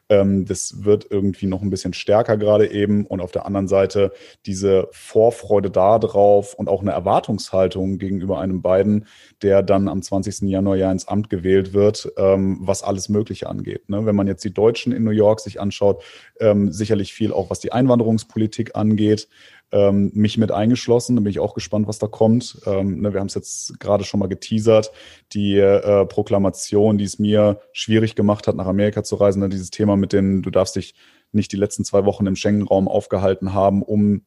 Ähm, 0.09 0.45
das 0.45 0.85
wird 0.85 1.07
irgendwie 1.11 1.47
noch 1.47 1.63
ein 1.63 1.71
bisschen 1.71 1.93
stärker 1.93 2.37
gerade 2.37 2.71
eben. 2.71 3.07
Und 3.07 3.21
auf 3.21 3.33
der 3.33 3.47
anderen 3.47 3.69
Seite 3.69 4.13
diese 4.47 4.89
Vorfreude 4.93 5.71
da 5.71 5.99
drauf 5.99 6.55
und 6.55 6.69
auch 6.69 6.83
eine 6.83 6.93
Erwartungshaltung 6.93 7.99
gegenüber 7.99 8.41
einem 8.41 8.63
beiden, 8.63 9.07
der 9.43 9.63
dann 9.63 9.89
am 9.89 10.03
20. 10.03 10.49
Januar 10.49 10.77
ja 10.77 10.91
ins 10.91 11.09
Amt 11.09 11.31
gewählt 11.31 11.73
wird, 11.73 12.13
ähm, 12.17 12.59
was 12.61 12.83
alles 12.83 13.09
Mögliche 13.09 13.49
angeht. 13.49 13.89
Ne? 13.89 14.07
Wenn 14.07 14.17
man 14.17 14.27
jetzt 14.27 14.45
die 14.45 14.55
Deutschen 14.55 14.93
in 14.93 15.05
New 15.05 15.11
York 15.11 15.41
sich 15.41 15.61
anschaut, 15.61 16.03
ähm, 16.41 16.73
sicherlich 16.73 17.13
viel 17.13 17.33
auch 17.33 17.51
was 17.51 17.61
die 17.61 17.73
Einwanderungspolitik 17.73 18.77
angeht 18.77 19.29
ähm, 19.73 20.11
mich 20.15 20.39
mit 20.39 20.53
eingeschlossen. 20.53 21.17
Da 21.17 21.23
bin 21.23 21.31
ich 21.31 21.41
auch 21.41 21.55
gespannt, 21.55 21.87
was 21.89 21.99
da 21.99 22.07
kommt. 22.07 22.61
Ähm, 22.67 23.01
ne, 23.01 23.13
wir 23.13 23.21
haben 23.21 23.27
es 23.27 23.35
jetzt 23.35 23.79
gerade 23.81 24.05
schon 24.05 24.21
mal 24.21 24.29
geteasert. 24.29 24.93
Die 25.33 25.57
äh, 25.59 26.07
Proklamation, 26.07 26.99
die 26.99 27.05
es 27.05 27.19
mir 27.19 27.61
schwierig 27.73 28.15
gemacht 28.15 28.47
hat, 28.47 28.57
nach 28.57 28.67
Amerika 28.67 29.05
zu 29.05 29.17
reisen, 29.17 29.41
ne, 29.41 29.49
dieses 29.49 29.71
Thema 29.71 29.97
mit 29.97 30.13
den, 30.13 30.43
du 30.43 30.51
darfst 30.51 30.77
dich 30.77 30.95
nicht 31.33 31.53
die 31.53 31.57
letzten 31.57 31.85
zwei 31.85 32.05
Wochen 32.05 32.27
im 32.27 32.37
Schengen-Raum 32.37 32.89
aufgehalten 32.89 33.53
haben, 33.53 33.83
um 33.83 34.23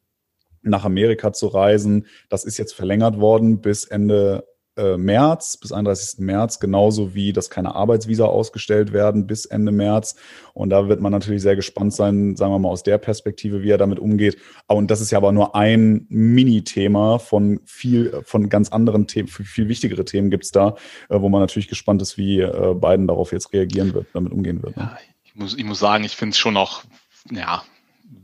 nach 0.62 0.84
Amerika 0.84 1.32
zu 1.32 1.48
reisen. 1.48 2.06
Das 2.28 2.44
ist 2.44 2.58
jetzt 2.58 2.74
verlängert 2.74 3.18
worden 3.18 3.60
bis 3.60 3.84
Ende 3.84 4.46
äh, 4.76 4.96
März 4.96 5.56
bis 5.56 5.72
31. 5.72 6.20
März, 6.20 6.60
genauso 6.60 7.14
wie, 7.14 7.32
dass 7.32 7.50
keine 7.50 7.74
Arbeitsvisa 7.74 8.24
ausgestellt 8.24 8.92
werden 8.92 9.26
bis 9.26 9.44
Ende 9.44 9.72
März. 9.72 10.16
Und 10.54 10.70
da 10.70 10.88
wird 10.88 11.00
man 11.00 11.12
natürlich 11.12 11.42
sehr 11.42 11.56
gespannt 11.56 11.94
sein, 11.94 12.36
sagen 12.36 12.52
wir 12.52 12.58
mal 12.58 12.70
aus 12.70 12.82
der 12.82 12.98
Perspektive, 12.98 13.62
wie 13.62 13.70
er 13.70 13.78
damit 13.78 13.98
umgeht. 13.98 14.38
Und 14.66 14.90
das 14.90 15.00
ist 15.00 15.10
ja 15.10 15.18
aber 15.18 15.32
nur 15.32 15.54
ein 15.54 16.06
Mini-Thema 16.08 17.18
von 17.18 17.60
viel, 17.64 18.22
von 18.24 18.48
ganz 18.48 18.70
anderen 18.70 19.06
Themen, 19.06 19.28
viel 19.28 19.68
wichtigere 19.68 20.04
Themen 20.04 20.30
gibt's 20.30 20.52
da, 20.52 20.76
äh, 21.08 21.20
wo 21.20 21.28
man 21.28 21.40
natürlich 21.40 21.68
gespannt 21.68 22.02
ist, 22.02 22.16
wie 22.16 22.40
äh, 22.40 22.74
Biden 22.74 23.06
darauf 23.06 23.32
jetzt 23.32 23.52
reagieren 23.52 23.94
wird, 23.94 24.06
damit 24.14 24.32
umgehen 24.32 24.62
wird. 24.62 24.76
Ja, 24.76 24.96
ich 25.24 25.34
muss, 25.34 25.56
ich 25.56 25.64
muss 25.64 25.78
sagen, 25.78 26.04
ich 26.04 26.16
finde 26.16 26.32
es 26.32 26.38
schon 26.38 26.56
auch, 26.56 26.82
ja, 27.30 27.62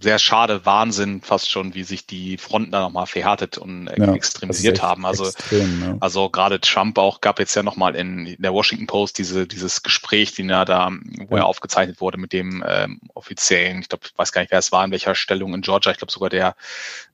sehr 0.01 0.19
schade, 0.19 0.65
Wahnsinn 0.65 1.21
fast 1.23 1.51
schon, 1.51 1.75
wie 1.75 1.83
sich 1.83 2.07
die 2.07 2.39
Fronten 2.39 2.71
da 2.71 2.81
nochmal 2.81 3.07
verhärtet 3.07 3.59
und 3.59 3.91
ja, 3.97 4.13
extremisiert 4.15 4.83
haben. 4.83 5.05
Also, 5.05 5.25
extrem, 5.25 5.83
ja. 5.83 5.97
also 6.01 6.31
gerade 6.31 6.61
Trump 6.61 6.99
auch 6.99 7.21
gab 7.21 7.39
jetzt 7.39 7.55
ja 7.55 7.63
nochmal 7.63 7.97
in 7.97 8.37
der 8.39 8.53
Washington 8.53 8.87
Post 8.87 9.19
diese, 9.19 9.47
dieses 9.47 9.83
Gespräch, 9.83 10.35
den 10.35 10.51
er 10.51 10.65
da, 10.65 10.91
wo 11.27 11.37
ja. 11.37 11.43
er 11.43 11.47
aufgezeichnet 11.47 12.01
wurde 12.01 12.19
mit 12.19 12.33
dem 12.33 12.65
ähm, 12.67 13.01
Offiziellen, 13.15 13.81
ich 13.81 13.89
glaube, 13.89 14.07
ich 14.07 14.17
weiß 14.17 14.33
gar 14.33 14.41
nicht, 14.43 14.53
wer 14.53 14.61
es 14.61 14.73
war, 14.73 14.85
in 14.85 14.93
welcher 14.93 15.15
Stellung 15.15 15.55
in 15.55 15.63
Georgia, 15.63 15.91
ich 15.91 15.99
glaube 15.99 16.13
sogar 16.13 16.31
der 16.31 16.55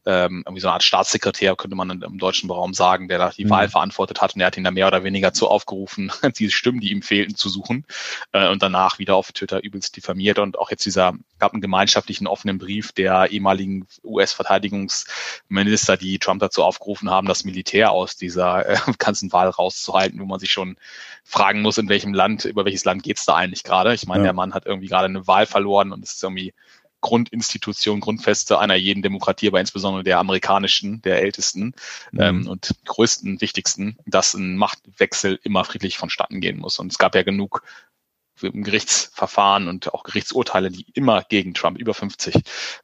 ähm, 0.07 0.43
irgendwie 0.45 0.61
so 0.61 0.69
eine 0.69 0.75
Art 0.75 0.83
Staatssekretär, 0.83 1.57
könnte 1.57 1.77
man 1.77 2.03
im 2.03 2.19
deutschen 2.19 2.51
Raum 2.51 2.75
sagen, 2.75 3.09
der 3.09 3.19
da 3.19 3.31
die 3.31 3.45
mhm. 3.45 3.51
Wahl 3.51 3.69
verantwortet 3.69 4.21
hat 4.21 4.35
und 4.35 4.41
er 4.41 4.49
hat 4.49 4.57
ihn 4.57 4.65
da 4.65 4.71
mehr 4.71 4.87
oder 4.87 5.05
weniger 5.05 5.33
zu 5.33 5.49
aufgerufen, 5.49 6.13
diese 6.39 6.53
Stimmen, 6.53 6.81
die 6.81 6.91
ihm 6.91 7.03
fehlten, 7.03 7.37
zu 7.37 7.49
suchen 7.49 7.85
äh, 8.33 8.49
und 8.49 8.63
danach 8.63 8.99
wieder 8.99 9.17
auf 9.17 9.33
Twitter 9.33 9.63
übelst 9.63 9.97
diffamiert 9.97 10.39
und 10.39 10.59
auch 10.59 10.71
jetzt 10.71 10.85
dieser, 10.85 11.15
gab 11.39 11.53
einen 11.53 11.63
gemeinschaftlichen 11.63 12.27
offenen 12.27 12.59
Brief 12.59 12.93
der 12.93 13.31
ehemaligen 13.31 13.87
US-Verteidigungsminister, 14.03 15.97
die 15.97 16.19
Trump 16.19 16.41
dazu 16.41 16.63
aufgerufen 16.63 17.11
haben, 17.11 17.27
das 17.27 17.45
Militär 17.45 17.91
aus 17.93 18.17
dieser 18.17 18.69
äh, 18.69 18.77
ganzen 18.99 19.33
Wahl 19.33 19.49
rauszuhalten, 19.49 20.21
wo 20.21 20.27
man 20.27 20.41
sich 20.41 20.53
schon 20.53 20.77
fragen 21.25 21.63
muss, 21.63 21.79
in 21.79 21.89
welchem 21.89 22.13
Land, 22.13 22.45
über 22.45 22.65
welches 22.65 22.85
Land 22.85 23.03
geht's 23.03 23.25
da 23.25 23.35
eigentlich 23.37 23.65
gerade. 23.65 23.95
Ich 23.95 24.07
meine, 24.07 24.21
ja. 24.21 24.27
der 24.27 24.33
Mann 24.35 24.55
hat 24.55 24.67
irgendwie 24.67 24.89
gerade 24.89 25.07
eine 25.07 25.27
Wahl 25.27 25.47
verloren 25.47 25.93
und 25.93 26.05
es 26.05 26.15
ist 26.15 26.23
irgendwie 26.23 26.53
Grundinstitution, 27.05 28.01
Grundfeste 28.01 28.59
einer 28.59 28.77
jeden 28.77 29.03
Demokratie, 29.03 29.49
aber 29.49 29.61
insbesondere 29.61 30.03
der 30.03 30.19
amerikanischen, 30.19 31.03
der 31.03 31.21
ältesten 31.21 31.75
mhm. 32.13 32.21
ähm, 32.21 32.49
und 32.49 32.75
größten, 32.87 33.43
wichtigsten, 33.43 33.99
dass 34.07 34.33
ein 34.33 34.57
Machtwechsel 34.57 35.39
immer 35.43 35.65
friedlich 35.65 35.99
vonstatten 35.99 36.41
gehen 36.41 36.59
muss. 36.59 36.79
Und 36.79 36.91
es 36.91 36.97
gab 36.97 37.15
ja 37.15 37.23
genug 37.23 37.63
Gerichtsverfahren 38.41 39.69
und 39.69 39.93
auch 39.93 40.03
Gerichtsurteile, 40.03 40.71
die 40.71 40.87
immer 40.95 41.23
gegen 41.29 41.53
Trump 41.53 41.79
über 41.79 41.93
50 41.93 42.37
äh, 42.37 42.41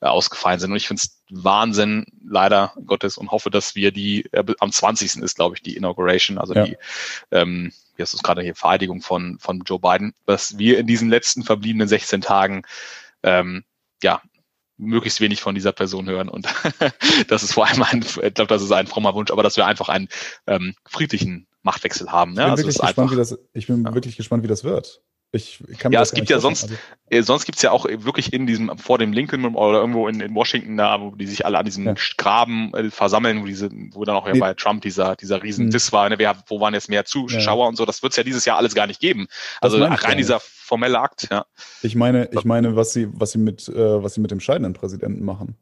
ausgefallen 0.07 0.61
sind. 0.61 0.71
Und 0.71 0.77
ich 0.77 0.87
finde 0.87 1.03
es 1.03 1.23
Wahnsinn, 1.31 2.05
leider 2.23 2.75
Gottes, 2.87 3.17
und 3.17 3.31
hoffe, 3.31 3.51
dass 3.51 3.75
wir 3.75 3.91
die, 3.91 4.27
äh, 4.33 4.45
am 4.61 4.71
20. 4.71 5.17
ist, 5.17 5.37
glaube 5.37 5.57
ich, 5.57 5.63
die 5.63 5.77
Inauguration, 5.77 6.37
also 6.37 6.55
ja. 6.55 6.67
die, 6.67 6.77
ähm, 7.31 7.73
wie 7.97 8.03
hast 8.03 8.13
du 8.13 8.19
es 8.19 8.23
gerade 8.23 8.43
hier, 8.43 8.55
Vereidigung 8.55 9.01
von, 9.01 9.39
von 9.39 9.63
Joe 9.65 9.81
Biden, 9.81 10.13
dass 10.27 10.59
wir 10.59 10.79
in 10.79 10.87
diesen 10.87 11.09
letzten 11.09 11.43
verbliebenen 11.43 11.89
16 11.89 12.21
Tagen 12.21 12.63
ähm, 13.23 13.65
ja, 14.03 14.23
möglichst 14.77 15.21
wenig 15.21 15.41
von 15.41 15.55
dieser 15.55 15.73
Person 15.73 16.09
hören. 16.09 16.29
Und 16.29 16.49
das 17.29 17.43
ist 17.43 17.53
vor 17.53 17.67
allem 17.67 17.83
ein, 17.83 18.01
ich 18.01 18.35
glaube, 18.35 18.47
das 18.47 18.63
ist 18.63 18.73
ein 18.73 18.87
frommer 18.87 19.15
Wunsch, 19.15 19.31
aber 19.31 19.43
dass 19.43 19.57
wir 19.57 19.67
einfach 19.67 19.89
einen 19.89 20.09
ähm, 20.47 20.75
friedlichen 20.89 21.47
Machtwechsel 21.63 22.11
haben. 22.11 22.33
Ne? 22.33 22.41
Ich 22.41 22.45
bin, 22.45 22.51
also 22.51 22.63
wirklich, 22.63 22.77
gespannt, 22.79 22.99
einfach, 22.99 23.13
wie 23.13 23.17
das, 23.17 23.39
ich 23.53 23.67
bin 23.67 23.85
ja. 23.85 23.95
wirklich 23.95 24.17
gespannt, 24.17 24.43
wie 24.43 24.49
das 24.49 24.65
wird. 24.65 25.03
Ich, 25.33 25.63
kann 25.79 25.93
ja, 25.93 26.03
es 26.03 26.13
gibt 26.13 26.29
ja 26.29 26.41
sonst, 26.41 26.65
also. 26.65 26.75
äh, 27.09 27.23
sonst 27.23 27.45
gibt's 27.45 27.63
ja 27.63 27.71
auch 27.71 27.85
wirklich 27.85 28.33
in 28.33 28.49
diesem, 28.49 28.77
vor 28.79 28.99
dem 28.99 29.13
Lincoln 29.13 29.45
oder 29.55 29.79
irgendwo 29.79 30.09
in, 30.09 30.21
in 30.21 30.35
Washington 30.35 30.77
da, 30.77 31.01
wo 31.01 31.15
die 31.15 31.29
sich 31.29 31.47
alle 31.47 31.57
an 31.57 31.65
diesem 31.65 31.87
ja. 31.87 31.95
Graben 32.17 32.75
äh, 32.75 32.91
versammeln, 32.91 33.41
wo 33.41 33.47
diese, 33.47 33.71
wo 33.93 34.05
dann 34.05 34.17
auch 34.17 34.27
ja 34.27 34.35
bei 34.35 34.55
Trump 34.55 34.83
dieser, 34.83 35.15
dieser 35.15 35.41
riesen 35.41 35.67
mhm. 35.67 35.71
Diss 35.71 35.93
war, 35.93 36.09
ne, 36.09 36.19
wer, 36.19 36.43
wo 36.49 36.59
waren 36.59 36.75
jetzt 36.75 36.89
mehr 36.89 37.05
Zuschauer 37.05 37.65
ja. 37.65 37.69
und 37.69 37.77
so, 37.77 37.85
das 37.85 38.03
wird's 38.03 38.17
ja 38.17 38.25
dieses 38.25 38.45
Jahr 38.45 38.57
alles 38.57 38.75
gar 38.75 38.89
nicht 38.89 38.99
geben. 38.99 39.29
Also 39.61 39.79
rein 39.85 40.17
dieser 40.17 40.41
formelle 40.71 41.01
Akt, 41.01 41.27
ja. 41.33 41.47
Ich 41.83 41.97
meine, 41.97 42.29
ich 42.31 42.45
meine, 42.45 42.77
was 42.77 42.93
sie, 42.93 43.09
was 43.13 43.33
sie 43.33 43.39
mit, 43.39 43.69
äh, 43.69 44.03
was 44.03 44.15
sie 44.15 44.21
mit 44.21 44.31
dem 44.31 44.39
scheidenden 44.39 44.73
Präsidenten 44.73 45.25
machen. 45.25 45.57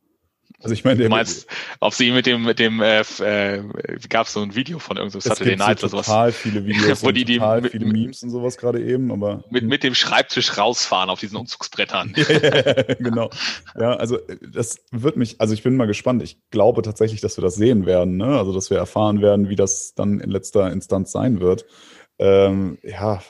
Also 0.61 0.75
ich 0.75 0.85
meine, 0.85 1.03
du 1.03 1.09
meinst, 1.09 1.47
ob 1.81 1.95
sie 1.95 2.11
mit 2.11 2.27
dem, 2.27 2.43
mit 2.45 2.59
dem, 2.59 2.83
äh, 2.83 3.01
äh, 3.01 3.63
gab 4.09 4.27
es 4.27 4.35
so 4.35 4.43
ein 4.43 4.55
Video 4.55 4.79
von 4.79 4.99
irgendwas 4.99 5.25
Saturday 5.25 5.57
Night 5.57 5.79
oder 5.79 5.89
sowas. 5.89 6.07
Total 6.07 6.33
viele 6.33 6.67
Videos, 6.67 7.03
wo 7.05 7.11
die, 7.11 7.25
die 7.25 7.37
total 7.39 7.63
mit, 7.63 7.73
viele 7.73 7.87
Memes 7.87 8.23
und 8.23 8.31
sowas 8.31 8.59
gerade 8.59 8.83
eben, 8.83 9.11
aber 9.11 9.45
mit 9.51 9.65
mit 9.65 9.83
dem 9.83 9.95
Schreibtisch 9.95 10.59
rausfahren 10.59 11.09
auf 11.09 11.21
diesen 11.21 11.37
Umzugsbrettern. 11.37 12.13
genau. 12.99 13.31
Ja, 13.79 13.95
also 13.95 14.19
das 14.53 14.79
wird 14.91 15.17
mich, 15.17 15.41
also 15.41 15.55
ich 15.55 15.63
bin 15.63 15.77
mal 15.77 15.87
gespannt. 15.87 16.23
Ich 16.23 16.39
glaube 16.51 16.83
tatsächlich, 16.83 17.23
dass 17.23 17.39
wir 17.39 17.43
das 17.43 17.55
sehen 17.55 17.87
werden, 17.87 18.17
ne? 18.17 18.37
Also 18.37 18.53
dass 18.53 18.69
wir 18.69 18.77
erfahren 18.77 19.23
werden, 19.23 19.49
wie 19.49 19.57
das 19.57 19.95
dann 19.95 20.21
in 20.21 20.31
letzter 20.31 20.71
Instanz 20.71 21.13
sein 21.13 21.41
wird. 21.41 21.65
Ähm, 22.19 22.79
ja, 22.83 23.23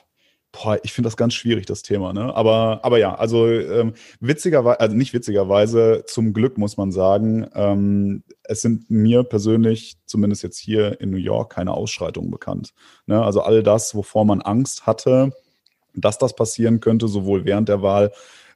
Boah, 0.60 0.78
ich 0.82 0.92
finde 0.92 1.06
das 1.06 1.16
ganz 1.16 1.34
schwierig, 1.34 1.66
das 1.66 1.82
Thema, 1.82 2.12
ne? 2.12 2.34
Aber, 2.34 2.80
aber 2.82 2.98
ja, 2.98 3.14
also 3.14 3.48
ähm, 3.48 3.94
witzigerweise, 4.18 4.80
also 4.80 4.96
nicht 4.96 5.14
witzigerweise, 5.14 6.04
zum 6.06 6.32
Glück 6.32 6.58
muss 6.58 6.76
man 6.76 6.90
sagen, 6.90 7.48
ähm, 7.54 8.24
es 8.42 8.62
sind 8.62 8.90
mir 8.90 9.22
persönlich, 9.22 9.98
zumindest 10.06 10.42
jetzt 10.42 10.58
hier 10.58 11.00
in 11.00 11.10
New 11.10 11.18
York, 11.18 11.52
keine 11.52 11.74
Ausschreitungen 11.74 12.30
bekannt. 12.30 12.72
Ne? 13.06 13.22
Also 13.22 13.42
all 13.42 13.62
das, 13.62 13.94
wovor 13.94 14.24
man 14.24 14.40
Angst 14.40 14.86
hatte, 14.86 15.32
dass 15.94 16.18
das 16.18 16.34
passieren 16.34 16.80
könnte, 16.80 17.06
sowohl 17.08 17.44
während 17.44 17.68
der 17.68 17.82
Wahl 17.82 18.12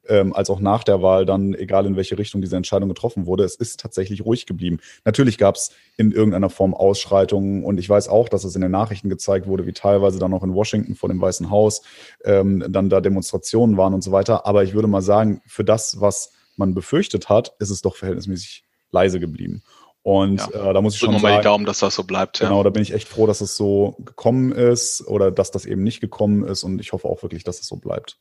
ähm, 0.09 0.33
als 0.35 0.51
auch 0.51 0.61
nach 0.61 0.85
der 0.85 1.03
Wahl 1.03 1.27
dann, 1.27 1.55
egal 1.55 1.87
in 1.87 1.97
welche 1.97 2.19
Richtung 2.19 2.41
diese 2.41 2.57
Entscheidung 2.57 2.89
getroffen 2.89 3.27
wurde, 3.27 3.45
es 3.45 3.55
ist 3.55 3.81
tatsächlich 3.81 4.25
ruhig 4.25 4.47
geblieben. 4.47 4.79
Natürlich 5.05 5.39
gab 5.39 5.57
es 5.57 5.71
in 5.97 6.13
irgendeiner 6.13 6.51
Form 6.51 6.75
Ausschreitungen 6.75 7.65
und 7.65 7.79
ich 7.79 7.89
weiß 7.89 8.09
auch, 8.09 8.29
dass 8.29 8.45
es 8.45 8.55
in 8.55 8.63
den 8.63 8.71
Nachrichten 8.71 9.09
gezeigt 9.09 9.47
wurde, 9.47 9.67
wie 9.67 9.73
teilweise 9.73 10.19
dann 10.19 10.35
auch 10.35 10.43
in 10.43 10.55
Washington 10.55 10.95
vor 10.95 11.09
dem 11.09 11.21
Weißen 11.21 11.51
Haus 11.51 11.83
ähm, 12.25 12.65
dann 12.69 12.89
da 12.89 13.01
Demonstrationen 13.01 13.77
waren 13.77 13.95
und 13.95 14.03
so 14.03 14.13
weiter. 14.13 14.47
Aber 14.47 14.65
ich 14.65 14.75
würde 14.75 14.89
mal 14.89 15.03
sagen, 15.03 15.41
für 15.47 15.65
das, 15.65 16.01
was 16.01 16.33
man 16.57 16.75
befürchtet 16.75 17.29
hat, 17.29 17.55
ist 17.59 17.71
es 17.71 17.83
doch 17.83 17.97
verhältnismäßig 17.97 18.65
leise 18.91 19.21
geblieben. 19.21 19.63
Und 20.03 20.41
ja. 20.41 20.71
äh, 20.71 20.75
da 20.75 20.81
muss 20.81 20.95
ich 20.95 21.01
schon 21.01 21.21
mal 21.21 21.37
die 21.37 21.45
Daumen, 21.45 21.65
dass 21.65 21.79
das 21.79 21.95
so 21.95 22.03
bleibt. 22.03 22.41
Genau, 22.41 22.59
ja. 22.59 22.65
da 22.65 22.71
bin 22.71 22.83
ich 22.83 22.93
echt 22.93 23.07
froh, 23.07 23.27
dass 23.27 23.41
es 23.41 23.57
so 23.57 23.97
gekommen 24.01 24.51
ist 24.51 25.07
oder 25.07 25.31
dass 25.31 25.53
das 25.53 25.65
eben 25.65 25.85
nicht 25.85 26.01
gekommen 26.01 26.45
ist. 26.45 26.65
Und 26.65 26.81
ich 26.81 26.93
hoffe 26.93 27.09
auch 27.09 27.23
wirklich, 27.23 27.45
dass 27.45 27.61
es 27.61 27.69
so 27.69 27.77
bleibt. 27.77 28.19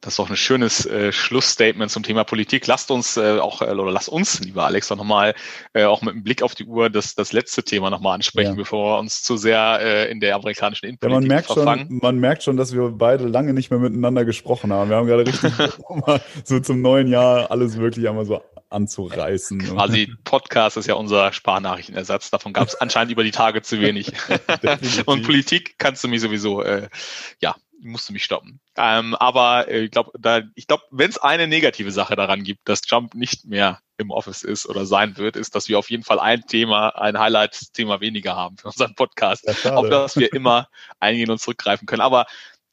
Das 0.00 0.14
ist 0.14 0.18
doch 0.18 0.30
ein 0.30 0.36
schönes 0.36 0.86
äh, 0.86 1.12
Schlussstatement 1.12 1.90
zum 1.90 2.02
Thema 2.02 2.24
Politik. 2.24 2.66
Lasst 2.66 2.90
uns 2.90 3.18
äh, 3.18 3.38
auch, 3.38 3.60
äh, 3.60 3.66
oder 3.66 3.92
lass 3.92 4.08
uns, 4.08 4.40
lieber 4.40 4.64
Alex, 4.64 4.88
doch 4.88 4.96
nochmal 4.96 5.34
äh, 5.74 5.84
auch 5.84 6.00
mit 6.00 6.14
einem 6.14 6.24
Blick 6.24 6.42
auf 6.42 6.54
die 6.54 6.64
Uhr 6.64 6.88
das, 6.88 7.14
das 7.14 7.32
letzte 7.34 7.62
Thema 7.62 7.90
nochmal 7.90 8.14
ansprechen, 8.14 8.52
ja. 8.52 8.56
bevor 8.56 8.96
wir 8.96 8.98
uns 8.98 9.22
zu 9.22 9.36
sehr 9.36 9.78
äh, 9.82 10.10
in 10.10 10.20
der 10.20 10.36
amerikanischen 10.36 10.86
Innenpolitik 10.86 11.14
ja, 11.14 11.20
man 11.20 11.28
merkt 11.28 11.46
verfangen. 11.46 11.86
Schon, 11.88 11.98
man 11.98 12.18
merkt 12.18 12.42
schon, 12.42 12.56
dass 12.56 12.72
wir 12.72 12.88
beide 12.90 13.26
lange 13.26 13.52
nicht 13.52 13.70
mehr 13.70 13.78
miteinander 13.78 14.24
gesprochen 14.24 14.72
haben. 14.72 14.88
Wir 14.88 14.96
haben 14.96 15.06
gerade 15.06 15.26
richtig 15.26 15.52
so 16.44 16.60
zum 16.60 16.80
neuen 16.80 17.08
Jahr 17.08 17.50
alles 17.50 17.76
wirklich 17.76 18.08
einmal 18.08 18.24
so 18.24 18.42
anzureißen. 18.70 19.58
Quasi 19.58 20.14
Podcast 20.24 20.76
ist 20.78 20.86
ja 20.86 20.94
unser 20.94 21.32
Sparnachrichtenersatz. 21.32 22.30
Davon 22.30 22.52
gab 22.52 22.68
es 22.68 22.74
anscheinend 22.76 23.12
über 23.12 23.24
die 23.24 23.32
Tage 23.32 23.62
zu 23.62 23.80
wenig. 23.80 24.12
Und 25.06 25.24
Politik 25.24 25.74
kannst 25.78 26.02
du 26.04 26.08
mir 26.08 26.20
sowieso, 26.20 26.62
äh, 26.62 26.88
ja, 27.40 27.54
musst 27.80 28.08
du 28.08 28.12
mich 28.12 28.24
stoppen. 28.24 28.60
Ähm, 28.76 29.14
aber 29.14 29.68
äh, 29.68 29.84
ich 29.84 29.90
glaube, 29.90 30.12
da, 30.18 30.42
ich 30.54 30.66
glaube, 30.66 30.84
wenn 30.90 31.10
es 31.10 31.18
eine 31.18 31.46
negative 31.46 31.90
Sache 31.90 32.16
daran 32.16 32.42
gibt, 32.42 32.68
dass 32.68 32.82
Trump 32.82 33.14
nicht 33.14 33.46
mehr 33.46 33.80
im 33.96 34.10
Office 34.10 34.42
ist 34.42 34.66
oder 34.66 34.86
sein 34.86 35.16
wird, 35.16 35.36
ist, 35.36 35.54
dass 35.54 35.68
wir 35.68 35.78
auf 35.78 35.90
jeden 35.90 36.04
Fall 36.04 36.18
ein 36.18 36.46
Thema, 36.46 36.90
ein 36.90 37.18
Highlight-Thema 37.18 38.00
weniger 38.00 38.36
haben 38.36 38.56
für 38.56 38.68
unseren 38.68 38.94
Podcast, 38.94 39.46
ja, 39.64 39.74
auf 39.74 39.88
das 39.88 40.16
wir 40.16 40.32
immer 40.32 40.68
eingehen 41.00 41.30
und 41.30 41.40
zurückgreifen 41.40 41.86
können. 41.86 42.02
Aber 42.02 42.26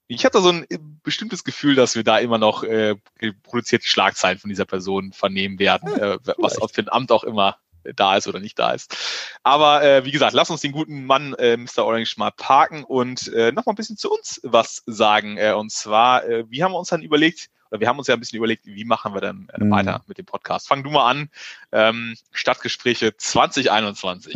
ich 0.07 0.23
hatte 0.23 0.41
so 0.41 0.49
ein 0.49 0.65
äh, 0.69 0.79
bestimmtes 1.03 1.43
Gefühl, 1.43 1.75
dass 1.75 1.95
wir 1.95 2.03
da 2.03 2.17
immer 2.17 2.37
noch 2.37 2.63
äh, 2.63 2.95
produzierte 3.43 3.87
Schlagzeilen 3.87 4.39
von 4.39 4.49
dieser 4.49 4.65
Person 4.65 5.11
vernehmen 5.11 5.59
werden, 5.59 5.93
äh, 5.93 6.17
was 6.37 6.55
für 6.71 6.81
ein 6.81 6.89
Amt 6.89 7.11
auch 7.11 7.23
immer 7.23 7.57
da 7.95 8.17
ist 8.17 8.27
oder 8.27 8.39
nicht 8.39 8.57
da 8.59 8.71
ist. 8.71 8.95
Aber 9.43 9.83
äh, 9.83 10.05
wie 10.05 10.11
gesagt, 10.11 10.33
lass 10.33 10.49
uns 10.49 10.61
den 10.61 10.71
guten 10.71 11.05
Mann 11.05 11.33
äh, 11.35 11.57
Mr. 11.57 11.85
Orange 11.85 12.15
mal 12.17 12.31
parken 12.31 12.83
und 12.83 13.27
äh, 13.33 13.51
noch 13.51 13.65
mal 13.65 13.73
ein 13.73 13.75
bisschen 13.77 13.97
zu 13.97 14.11
uns 14.11 14.39
was 14.43 14.83
sagen. 14.85 15.37
Äh, 15.37 15.53
und 15.53 15.71
zwar, 15.71 16.25
äh, 16.25 16.45
wie 16.49 16.63
haben 16.63 16.71
wir 16.71 16.79
uns 16.79 16.89
dann 16.89 17.01
überlegt, 17.01 17.49
oder 17.69 17.81
wir 17.81 17.87
haben 17.87 17.97
uns 17.97 18.07
ja 18.07 18.13
ein 18.13 18.19
bisschen 18.19 18.37
überlegt, 18.37 18.65
wie 18.65 18.85
machen 18.85 19.13
wir 19.13 19.21
dann 19.21 19.49
äh, 19.53 19.63
mhm. 19.63 19.71
weiter 19.71 20.03
mit 20.07 20.17
dem 20.17 20.25
Podcast. 20.25 20.67
Fang 20.67 20.83
du 20.83 20.89
mal 20.89 21.09
an. 21.09 21.29
Ähm, 21.71 22.15
Stadtgespräche 22.31 23.15
2021. 23.17 24.33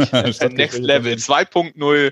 Next 0.52 0.80
Level 0.80 1.14
2.0. 1.14 2.12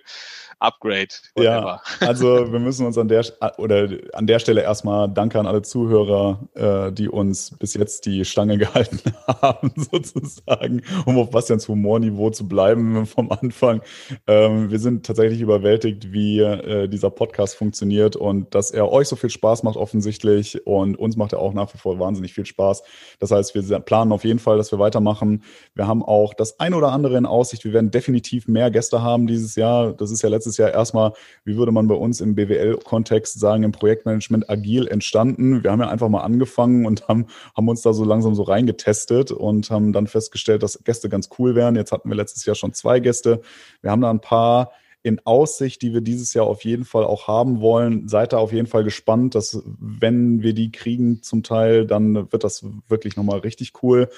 Upgrade. 0.60 1.10
Whatever. 1.36 1.82
Ja, 2.02 2.08
also 2.08 2.52
wir 2.52 2.60
müssen 2.60 2.86
uns 2.86 2.98
an 2.98 3.08
der 3.08 3.24
oder 3.58 3.90
an 4.14 4.28
der 4.28 4.40
Stelle 4.40 4.62
erstmal 4.62 5.10
Danke 5.10 5.40
an 5.40 5.48
alle 5.48 5.62
Zuhörer, 5.62 6.50
äh, 6.56 6.92
die 6.92 7.10
uns 7.10 7.58
bis 7.58 7.74
jetzt 7.74 8.06
die 8.06 8.26
Stange 8.26 8.58
gehalten 8.58 9.00
haben, 9.42 9.72
sozusagen, 9.92 10.82
um 11.06 11.18
auf 11.18 11.30
Bastians 11.30 11.68
Humorniveau 11.68 12.30
zu 12.30 12.48
bleiben 12.48 13.06
vom 13.06 13.32
Anfang. 13.32 13.82
Ähm, 14.28 14.70
wir 14.70 14.80
sind 14.80 15.06
tatsächlich 15.06 15.42
überwältigt, 15.42 16.12
wie 16.12 16.40
äh, 16.40 16.88
dieser 16.88 17.10
Podcast 17.10 17.56
funktioniert 17.56 18.16
und 18.16 18.54
dass 18.54 18.72
er 18.72 18.92
euch 18.92 19.08
so 19.08 19.16
viel 19.16 19.30
Spaß 19.30 19.64
macht 19.64 19.78
offensichtlich 19.78 20.66
und 20.68 20.98
uns 20.98 21.16
macht 21.16 21.34
er 21.34 21.40
auch 21.40 21.54
nach 21.54 21.74
wie 21.74 21.78
vor 21.78 22.00
wahnsinnig 22.00 22.34
viel 22.34 22.46
Spaß. 22.46 22.84
Das 23.20 23.32
heißt, 23.32 23.56
wir 23.56 23.80
planen 23.80 24.12
auf 24.12 24.26
jeden 24.26 24.40
Fall, 24.40 24.58
dass 24.58 24.72
wir 24.72 24.80
weitermachen. 24.80 25.44
Wir 25.76 25.88
haben 25.88 26.04
auch 26.04 26.34
das 26.34 26.60
ein 26.60 26.74
oder 26.74 26.92
andere 26.92 27.18
in 27.18 27.26
Aussicht. 27.26 27.64
Wir 27.64 27.74
werden 27.74 27.92
definitiv 27.92 28.48
mehr 28.48 28.72
Gäste 28.72 29.02
haben 29.02 29.28
dieses 29.28 29.56
Jahr. 29.56 29.94
Das 29.94 30.12
ist 30.12 30.22
ja 30.22 30.30
letztes 30.30 30.49
Jahr 30.58 30.72
erstmal, 30.72 31.14
wie 31.44 31.58
würde 31.58 31.72
man 31.72 31.88
bei 31.88 31.96
uns 31.96 32.22
im 32.22 32.36
BWL-Kontext 32.36 33.40
sagen, 33.40 33.64
im 33.64 33.72
Projektmanagement 33.72 34.50
agil 34.50 34.88
entstanden. 34.88 35.64
Wir 35.64 35.72
haben 35.72 35.82
ja 35.82 35.90
einfach 35.90 36.10
mal 36.10 36.22
angefangen 36.22 36.86
und 36.86 37.08
haben, 37.08 37.28
haben 37.56 37.68
uns 37.68 37.82
da 37.82 37.94
so 37.94 38.04
langsam 38.04 38.36
so 38.36 38.44
reingetestet 38.44 39.32
und 39.32 39.70
haben 39.70 39.94
dann 39.94 40.08
festgestellt, 40.08 40.64
dass 40.64 40.84
Gäste 40.84 41.10
ganz 41.10 41.30
cool 41.38 41.56
wären. 41.56 41.76
Jetzt 41.76 41.92
hatten 41.92 42.10
wir 42.10 42.16
letztes 42.16 42.46
Jahr 42.46 42.56
schon 42.56 42.74
zwei 42.74 43.00
Gäste. 43.00 43.42
Wir 43.82 43.92
haben 43.92 44.02
da 44.02 44.10
ein 44.10 44.22
paar 44.22 44.72
in 45.02 45.20
Aussicht, 45.26 45.82
die 45.82 45.94
wir 45.94 46.02
dieses 46.02 46.34
Jahr 46.34 46.46
auf 46.46 46.66
jeden 46.66 46.84
Fall 46.84 47.06
auch 47.06 47.28
haben 47.28 47.62
wollen. 47.62 48.08
Seid 48.08 48.34
da 48.34 48.38
auf 48.38 48.52
jeden 48.52 48.68
Fall 48.68 48.84
gespannt, 48.84 49.34
dass 49.34 49.64
wenn 49.66 50.42
wir 50.42 50.54
die 50.54 50.72
kriegen 50.72 51.24
zum 51.24 51.42
Teil, 51.42 51.86
dann 51.86 52.32
wird 52.32 52.44
das 52.44 52.66
wirklich 52.90 53.16
nochmal 53.16 53.40
richtig 53.40 53.82
cool. 53.82 54.10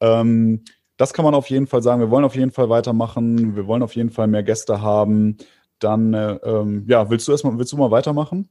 Ähm, 0.00 0.62
das 0.96 1.12
kann 1.12 1.24
man 1.24 1.34
auf 1.34 1.50
jeden 1.50 1.66
Fall 1.66 1.82
sagen. 1.82 2.00
Wir 2.00 2.10
wollen 2.10 2.24
auf 2.24 2.36
jeden 2.36 2.50
Fall 2.50 2.70
weitermachen. 2.70 3.56
Wir 3.56 3.66
wollen 3.66 3.82
auf 3.82 3.94
jeden 3.94 4.10
Fall 4.10 4.26
mehr 4.26 4.42
Gäste 4.42 4.80
haben. 4.80 5.36
Dann, 5.82 6.14
äh, 6.14 6.34
ähm, 6.44 6.84
ja, 6.88 7.10
willst 7.10 7.26
du 7.28 7.32
erstmal, 7.32 7.58
willst 7.58 7.72
du 7.72 7.76
mal 7.76 7.90
weitermachen? 7.90 8.48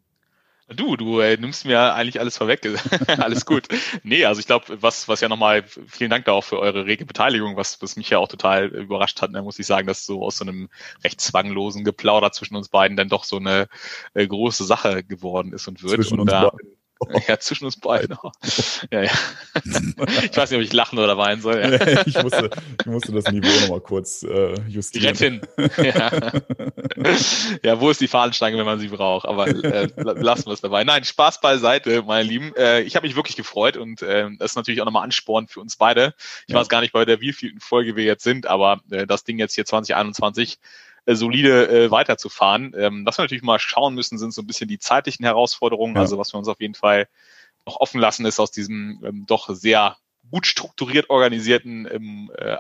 Du, 0.76 0.96
du 0.96 1.20
äh, 1.20 1.38
nimmst 1.38 1.66
mir 1.66 1.94
eigentlich 1.94 2.20
alles 2.20 2.38
vorweg. 2.38 2.62
alles 3.18 3.46
gut. 3.46 3.68
Nee, 4.04 4.26
also 4.26 4.40
ich 4.40 4.48
glaube, 4.48 4.82
was, 4.82 5.08
was 5.08 5.20
ja 5.20 5.28
nochmal, 5.28 5.64
vielen 5.64 6.10
Dank 6.10 6.26
da 6.26 6.32
auch 6.32 6.44
für 6.44 6.60
eure 6.60 6.86
rege 6.86 7.06
Beteiligung, 7.06 7.58
was, 7.58 7.82
was 7.82 7.98
mich 7.98 8.10
ja 8.10 8.20
auch 8.20 8.30
total 8.30 8.68
überrascht 8.68 9.22
hat, 9.22 9.32
ne, 9.32 9.42
muss 9.42 9.60
ich 9.60 9.66
sagen, 9.66 9.88
dass 9.88 10.06
so 10.06 10.24
aus 10.24 10.38
so 10.38 10.46
einem 10.46 10.70
recht 11.04 11.20
zwanglosen 11.20 11.84
Geplauder 11.84 12.32
zwischen 12.32 12.56
uns 12.56 12.70
beiden 12.70 12.96
dann 12.96 13.10
doch 13.10 13.26
so 13.26 13.38
eine 13.38 13.68
äh, 14.14 14.26
große 14.26 14.64
Sache 14.64 15.04
geworden 15.04 15.52
ist 15.52 15.68
und 15.68 15.84
wird. 15.84 15.96
Zwischen 15.96 16.20
und 16.20 16.32
da, 16.32 16.50
beiden. 16.50 16.81
Ja, 17.28 17.40
zwischen 17.40 17.66
uns 17.66 17.78
beiden. 17.78 18.18
Ja, 18.92 19.04
ja. 19.04 19.12
Ich 20.24 20.38
weiß 20.38 20.50
nicht, 20.52 20.60
ob 20.60 20.64
ich 20.64 20.74
lachen 20.74 21.00
oder 21.00 21.18
weinen 21.18 21.42
soll. 21.42 21.60
Ja. 21.60 22.02
ich, 22.06 22.22
musste, 22.22 22.50
ich 22.80 22.86
musste 22.86 23.12
das 23.12 23.26
Niveau 23.32 23.48
nochmal 23.62 23.82
kurz 23.82 24.24
äh, 24.24 24.56
justieren. 24.68 25.06
Retten. 25.06 25.42
Ja. 25.78 26.12
ja, 27.64 27.80
wo 27.80 27.90
ist 27.90 28.02
die 28.02 28.08
Fahnenstange, 28.08 28.58
wenn 28.58 28.66
man 28.66 28.80
sie 28.80 28.88
braucht? 28.88 29.26
Aber 29.26 29.48
äh, 29.48 29.90
lassen 29.96 30.48
wir 30.48 30.54
es 30.54 30.62
dabei. 30.62 30.84
Nein, 30.84 31.04
Spaß 31.04 31.42
beiseite, 31.42 32.04
meine 32.04 32.24
Lieben. 32.24 32.56
Äh, 32.56 32.82
ich 32.82 32.96
habe 32.96 33.08
mich 33.08 33.16
wirklich 33.16 33.36
gefreut 33.36 33.78
und 33.78 34.02
äh, 34.02 34.30
das 34.38 34.52
ist 34.52 34.56
natürlich 34.56 34.82
auch 34.82 34.86
nochmal 34.86 35.04
Ansporn 35.04 35.48
für 35.48 35.60
uns 35.60 35.76
beide. 35.76 36.14
Ich 36.48 36.54
ja. 36.54 36.60
weiß 36.60 36.70
gar 36.70 36.82
nicht, 36.82 36.94
bei 36.94 37.06
der 37.06 37.22
wievielten 37.22 37.60
Folge 37.60 37.96
wir 37.96 38.04
jetzt 38.04 38.24
sind, 38.24 38.48
aber 38.48 38.82
äh, 38.90 39.06
das 39.06 39.24
Ding 39.24 39.38
jetzt 39.40 39.56
hier 39.56 39.66
2021 39.66 40.60
äh, 41.06 41.16
solide 41.16 41.68
äh, 41.68 41.92
weiterzufahren. 41.92 42.74
Ähm, 42.78 43.06
was 43.06 43.18
wir 43.18 43.24
natürlich 43.24 43.44
mal 43.44 43.60
schauen 43.60 43.96
müssen, 43.96 44.18
sind 44.18 44.34
so 44.34 44.42
ein 44.42 44.48
bisschen 44.48 44.68
die 44.68 44.80
zeitlichen 44.80 45.26
Herausforderungen. 45.26 45.96
Ja. 45.96 46.02
Also 46.02 46.18
was 46.18 46.34
wir 46.34 46.38
uns 46.38 46.48
auf 46.48 46.62
jeden 46.62 46.76
Fall 46.76 47.08
noch 47.66 47.80
offen 47.80 48.00
lassen, 48.00 48.26
ist 48.26 48.40
aus 48.40 48.52
diesem 48.52 49.02
ähm, 49.04 49.26
doch 49.28 49.50
sehr 49.50 49.98
gut 50.30 50.46
strukturiert 50.46 51.10
organisierten 51.10 51.88
ähm, 51.92 52.32
äh, 52.38 52.58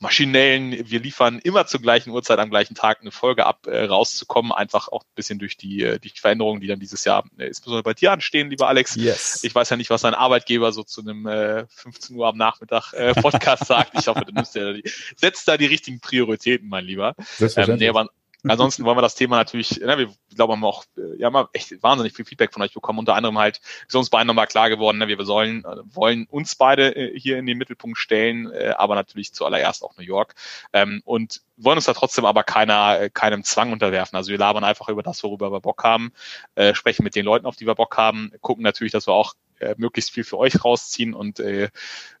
maschinellen, 0.00 0.90
wir 0.90 1.00
liefern 1.00 1.38
immer 1.38 1.66
zur 1.66 1.80
gleichen 1.80 2.10
Uhrzeit 2.10 2.38
am 2.38 2.50
gleichen 2.50 2.74
Tag 2.74 3.00
eine 3.00 3.10
Folge 3.10 3.46
ab, 3.46 3.66
äh, 3.66 3.84
rauszukommen, 3.84 4.52
einfach 4.52 4.88
auch 4.88 5.02
ein 5.02 5.14
bisschen 5.14 5.38
durch 5.38 5.56
die, 5.56 5.82
äh, 5.82 5.98
die 5.98 6.10
Veränderungen, 6.10 6.60
die 6.60 6.66
dann 6.66 6.80
dieses 6.80 7.04
Jahr 7.04 7.24
äh, 7.38 7.46
insbesondere 7.46 7.82
bei 7.82 7.94
dir 7.94 8.12
anstehen, 8.12 8.50
lieber 8.50 8.68
Alex. 8.68 8.96
Yes. 8.96 9.42
Ich 9.44 9.54
weiß 9.54 9.70
ja 9.70 9.76
nicht, 9.76 9.90
was 9.90 10.02
dein 10.02 10.14
Arbeitgeber 10.14 10.72
so 10.72 10.82
zu 10.82 11.00
einem 11.00 11.26
äh, 11.26 11.66
15 11.68 12.16
Uhr 12.16 12.26
am 12.26 12.36
Nachmittag 12.36 12.92
äh, 12.92 13.14
Podcast 13.14 13.66
sagt. 13.66 13.92
Ich 13.98 14.08
hoffe, 14.08 14.24
du 14.24 14.32
nimmst 14.32 14.54
ja 14.54 14.72
die, 14.72 14.82
setzt 15.16 15.48
da 15.48 15.56
die 15.56 15.66
richtigen 15.66 16.00
Prioritäten, 16.00 16.68
mein 16.68 16.84
Lieber. 16.84 17.14
Ähm, 17.40 17.76
nee, 17.76 17.88
aber 17.88 18.10
Ansonsten 18.48 18.84
wollen 18.84 18.96
wir 18.96 19.02
das 19.02 19.14
Thema 19.14 19.36
natürlich, 19.36 19.80
ne, 19.80 19.98
wir 19.98 20.14
glauben, 20.34 20.64
auch 20.64 20.84
äh, 20.96 21.18
ja 21.18 21.30
mal 21.30 21.48
echt 21.52 21.82
wahnsinnig 21.82 22.14
viel 22.14 22.24
Feedback 22.24 22.52
von 22.52 22.62
euch 22.62 22.74
bekommen. 22.74 22.98
Unter 22.98 23.14
anderem 23.14 23.38
halt 23.38 23.60
ist 23.86 23.94
uns 23.94 24.10
beiden 24.10 24.26
nochmal 24.26 24.46
klar 24.46 24.68
geworden, 24.68 24.98
ne, 24.98 25.08
wir 25.08 25.24
sollen, 25.24 25.64
äh, 25.64 25.76
wollen 25.94 26.26
uns 26.30 26.54
beide 26.54 26.94
äh, 26.94 27.18
hier 27.18 27.38
in 27.38 27.46
den 27.46 27.58
Mittelpunkt 27.58 27.98
stellen, 27.98 28.50
äh, 28.52 28.74
aber 28.76 28.94
natürlich 28.94 29.32
zuallererst 29.32 29.82
auch 29.82 29.96
New 29.96 30.04
York. 30.04 30.34
Ähm, 30.72 31.00
und 31.04 31.40
wollen 31.56 31.78
uns 31.78 31.86
da 31.86 31.94
trotzdem 31.94 32.24
aber 32.24 32.42
keiner, 32.42 33.08
keinem 33.10 33.44
Zwang 33.44 33.72
unterwerfen. 33.72 34.16
Also 34.16 34.30
wir 34.30 34.38
labern 34.38 34.64
einfach 34.64 34.88
über 34.88 35.02
das, 35.02 35.22
worüber 35.22 35.52
wir 35.52 35.60
Bock 35.60 35.84
haben, 35.84 36.12
äh, 36.54 36.74
sprechen 36.74 37.04
mit 37.04 37.14
den 37.14 37.24
Leuten, 37.24 37.46
auf 37.46 37.56
die 37.56 37.66
wir 37.66 37.74
Bock 37.74 37.96
haben, 37.96 38.32
gucken 38.40 38.64
natürlich, 38.64 38.92
dass 38.92 39.06
wir 39.06 39.14
auch 39.14 39.34
äh, 39.60 39.74
möglichst 39.78 40.10
viel 40.10 40.24
für 40.24 40.38
euch 40.38 40.64
rausziehen 40.64 41.14
und 41.14 41.40
äh, 41.40 41.70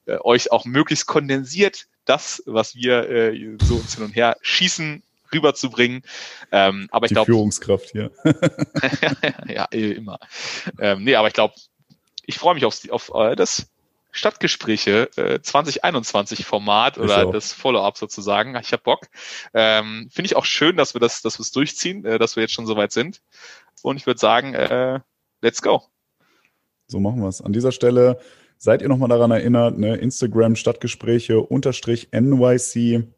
euch 0.06 0.52
auch 0.52 0.64
möglichst 0.64 1.06
kondensiert 1.06 1.86
das, 2.04 2.42
was 2.46 2.74
wir 2.74 3.08
äh, 3.08 3.56
so 3.62 3.76
uns 3.76 3.94
hin 3.94 4.04
und 4.04 4.14
her 4.14 4.36
schießen, 4.42 5.02
rüberzubringen. 5.34 6.02
Ähm, 6.52 6.88
aber 6.90 7.06
ich 7.06 7.12
glaube. 7.12 7.26
Führungskraft 7.26 7.90
hier. 7.90 8.10
ja, 9.48 9.66
eh, 9.72 9.92
immer. 9.92 10.18
Ähm, 10.78 11.04
nee, 11.04 11.16
aber 11.16 11.28
ich 11.28 11.34
glaube, 11.34 11.54
ich 12.26 12.38
freue 12.38 12.54
mich 12.54 12.64
aufs, 12.64 12.88
auf 12.88 13.12
äh, 13.14 13.36
das 13.36 13.66
Stadtgespräche 14.14 15.10
äh, 15.16 15.40
2021 15.40 16.46
Format 16.46 16.98
oder 16.98 17.32
das 17.32 17.52
Follow-up 17.52 17.98
sozusagen. 17.98 18.56
Ich 18.60 18.72
habe 18.72 18.82
Bock. 18.82 19.08
Ähm, 19.52 20.08
Finde 20.12 20.26
ich 20.26 20.36
auch 20.36 20.44
schön, 20.44 20.76
dass 20.76 20.94
wir 20.94 21.00
das, 21.00 21.20
dass 21.20 21.38
wir 21.38 21.42
es 21.42 21.50
durchziehen, 21.50 22.04
äh, 22.04 22.18
dass 22.18 22.36
wir 22.36 22.42
jetzt 22.42 22.52
schon 22.52 22.66
soweit 22.66 22.92
sind. 22.92 23.20
Und 23.82 23.96
ich 23.96 24.06
würde 24.06 24.20
sagen, 24.20 24.54
äh, 24.54 25.00
let's 25.42 25.62
go. 25.62 25.82
So 26.86 27.00
machen 27.00 27.20
wir 27.20 27.28
es. 27.28 27.40
An 27.40 27.52
dieser 27.52 27.72
Stelle 27.72 28.20
seid 28.56 28.82
ihr 28.82 28.88
nochmal 28.88 29.08
daran 29.08 29.32
erinnert, 29.32 29.78
ne? 29.78 29.96
Instagram 29.96 30.54
Stadtgespräche 30.54 31.40
unterstrich 31.40 32.10
NYC 32.12 33.08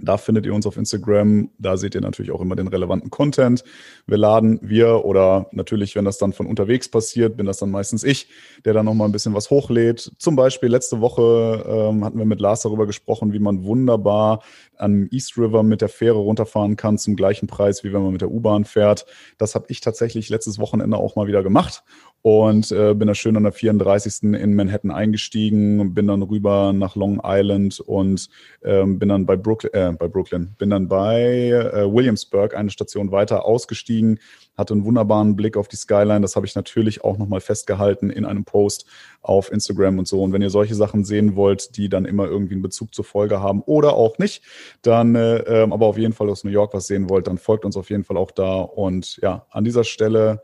da 0.00 0.16
findet 0.16 0.46
ihr 0.46 0.54
uns 0.54 0.66
auf 0.66 0.76
Instagram. 0.76 1.50
Da 1.58 1.76
seht 1.76 1.94
ihr 1.94 2.00
natürlich 2.00 2.30
auch 2.30 2.40
immer 2.40 2.56
den 2.56 2.68
relevanten 2.68 3.10
Content. 3.10 3.64
Wir 4.06 4.16
laden 4.16 4.60
wir 4.62 5.04
oder 5.04 5.48
natürlich, 5.52 5.96
wenn 5.96 6.04
das 6.04 6.18
dann 6.18 6.32
von 6.32 6.46
unterwegs 6.46 6.88
passiert, 6.88 7.36
bin 7.36 7.46
das 7.46 7.58
dann 7.58 7.70
meistens 7.70 8.04
ich, 8.04 8.28
der 8.64 8.74
dann 8.74 8.86
nochmal 8.86 9.08
ein 9.08 9.12
bisschen 9.12 9.34
was 9.34 9.50
hochlädt. 9.50 10.12
Zum 10.18 10.36
Beispiel 10.36 10.68
letzte 10.68 11.00
Woche 11.00 11.64
ähm, 11.66 12.04
hatten 12.04 12.18
wir 12.18 12.24
mit 12.24 12.40
Lars 12.40 12.62
darüber 12.62 12.86
gesprochen, 12.86 13.32
wie 13.32 13.40
man 13.40 13.64
wunderbar 13.64 14.42
am 14.76 15.08
East 15.10 15.36
River 15.36 15.64
mit 15.64 15.80
der 15.80 15.88
Fähre 15.88 16.18
runterfahren 16.18 16.76
kann 16.76 16.98
zum 16.98 17.16
gleichen 17.16 17.48
Preis, 17.48 17.82
wie 17.82 17.92
wenn 17.92 18.02
man 18.02 18.12
mit 18.12 18.20
der 18.20 18.30
U-Bahn 18.30 18.64
fährt. 18.64 19.06
Das 19.36 19.56
habe 19.56 19.66
ich 19.68 19.80
tatsächlich 19.80 20.28
letztes 20.28 20.58
Wochenende 20.60 20.96
auch 20.96 21.16
mal 21.16 21.26
wieder 21.26 21.42
gemacht 21.42 21.82
und 22.22 22.72
äh, 22.72 22.94
bin 22.94 23.06
da 23.06 23.14
schön 23.14 23.36
an 23.36 23.44
der 23.44 23.52
34. 23.52 24.24
in 24.34 24.54
Manhattan 24.54 24.90
eingestiegen, 24.90 25.94
bin 25.94 26.08
dann 26.08 26.22
rüber 26.22 26.72
nach 26.72 26.96
Long 26.96 27.20
Island 27.24 27.78
und 27.80 28.28
ähm, 28.64 28.98
bin 28.98 29.08
dann 29.08 29.24
bei 29.24 29.36
Brooklyn, 29.36 29.72
äh, 29.72 29.92
bei 29.96 30.08
Brooklyn, 30.08 30.54
bin 30.58 30.70
dann 30.70 30.88
bei 30.88 31.22
äh, 31.22 31.92
Williamsburg 31.92 32.56
eine 32.56 32.70
Station 32.70 33.12
weiter 33.12 33.44
ausgestiegen, 33.44 34.18
hatte 34.56 34.74
einen 34.74 34.84
wunderbaren 34.84 35.36
Blick 35.36 35.56
auf 35.56 35.68
die 35.68 35.76
Skyline. 35.76 36.20
Das 36.20 36.34
habe 36.34 36.44
ich 36.44 36.56
natürlich 36.56 37.04
auch 37.04 37.18
nochmal 37.18 37.40
festgehalten 37.40 38.10
in 38.10 38.24
einem 38.24 38.44
Post 38.44 38.86
auf 39.22 39.52
Instagram 39.52 40.00
und 40.00 40.08
so. 40.08 40.20
Und 40.20 40.32
wenn 40.32 40.42
ihr 40.42 40.50
solche 40.50 40.74
Sachen 40.74 41.04
sehen 41.04 41.36
wollt, 41.36 41.76
die 41.76 41.88
dann 41.88 42.04
immer 42.04 42.26
irgendwie 42.26 42.54
einen 42.54 42.62
Bezug 42.62 42.94
zur 42.94 43.04
Folge 43.04 43.40
haben 43.40 43.62
oder 43.62 43.94
auch 43.94 44.18
nicht, 44.18 44.42
dann 44.82 45.14
äh, 45.14 45.38
ähm, 45.38 45.72
aber 45.72 45.86
auf 45.86 45.98
jeden 45.98 46.14
Fall 46.14 46.28
aus 46.28 46.42
New 46.42 46.50
York 46.50 46.74
was 46.74 46.88
sehen 46.88 47.08
wollt, 47.08 47.28
dann 47.28 47.38
folgt 47.38 47.64
uns 47.64 47.76
auf 47.76 47.90
jeden 47.90 48.02
Fall 48.02 48.16
auch 48.16 48.32
da. 48.32 48.60
Und 48.60 49.18
ja, 49.22 49.46
an 49.50 49.62
dieser 49.62 49.84
Stelle 49.84 50.42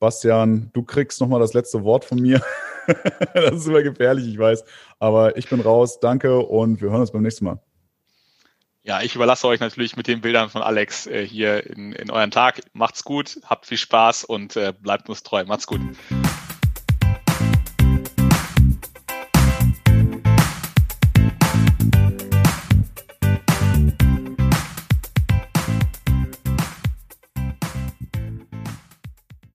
Bastian, 0.00 0.70
du 0.72 0.82
kriegst 0.82 1.20
nochmal 1.20 1.38
das 1.38 1.54
letzte 1.54 1.84
Wort 1.84 2.04
von 2.04 2.20
mir. 2.20 2.42
das 3.34 3.52
ist 3.52 3.68
immer 3.68 3.82
gefährlich, 3.82 4.26
ich 4.26 4.38
weiß. 4.38 4.64
Aber 4.98 5.36
ich 5.36 5.48
bin 5.48 5.60
raus. 5.60 6.00
Danke 6.00 6.40
und 6.40 6.80
wir 6.80 6.90
hören 6.90 7.02
uns 7.02 7.12
beim 7.12 7.22
nächsten 7.22 7.44
Mal. 7.44 7.60
Ja, 8.82 9.02
ich 9.02 9.14
überlasse 9.14 9.46
euch 9.46 9.60
natürlich 9.60 9.96
mit 9.96 10.08
den 10.08 10.22
Bildern 10.22 10.48
von 10.48 10.62
Alex 10.62 11.06
äh, 11.06 11.24
hier 11.24 11.66
in, 11.66 11.92
in 11.92 12.10
euren 12.10 12.30
Tag. 12.30 12.62
Macht's 12.72 13.04
gut, 13.04 13.38
habt 13.44 13.66
viel 13.66 13.76
Spaß 13.76 14.24
und 14.24 14.56
äh, 14.56 14.72
bleibt 14.76 15.08
uns 15.10 15.22
treu. 15.22 15.44
Macht's 15.44 15.66
gut. 15.66 15.80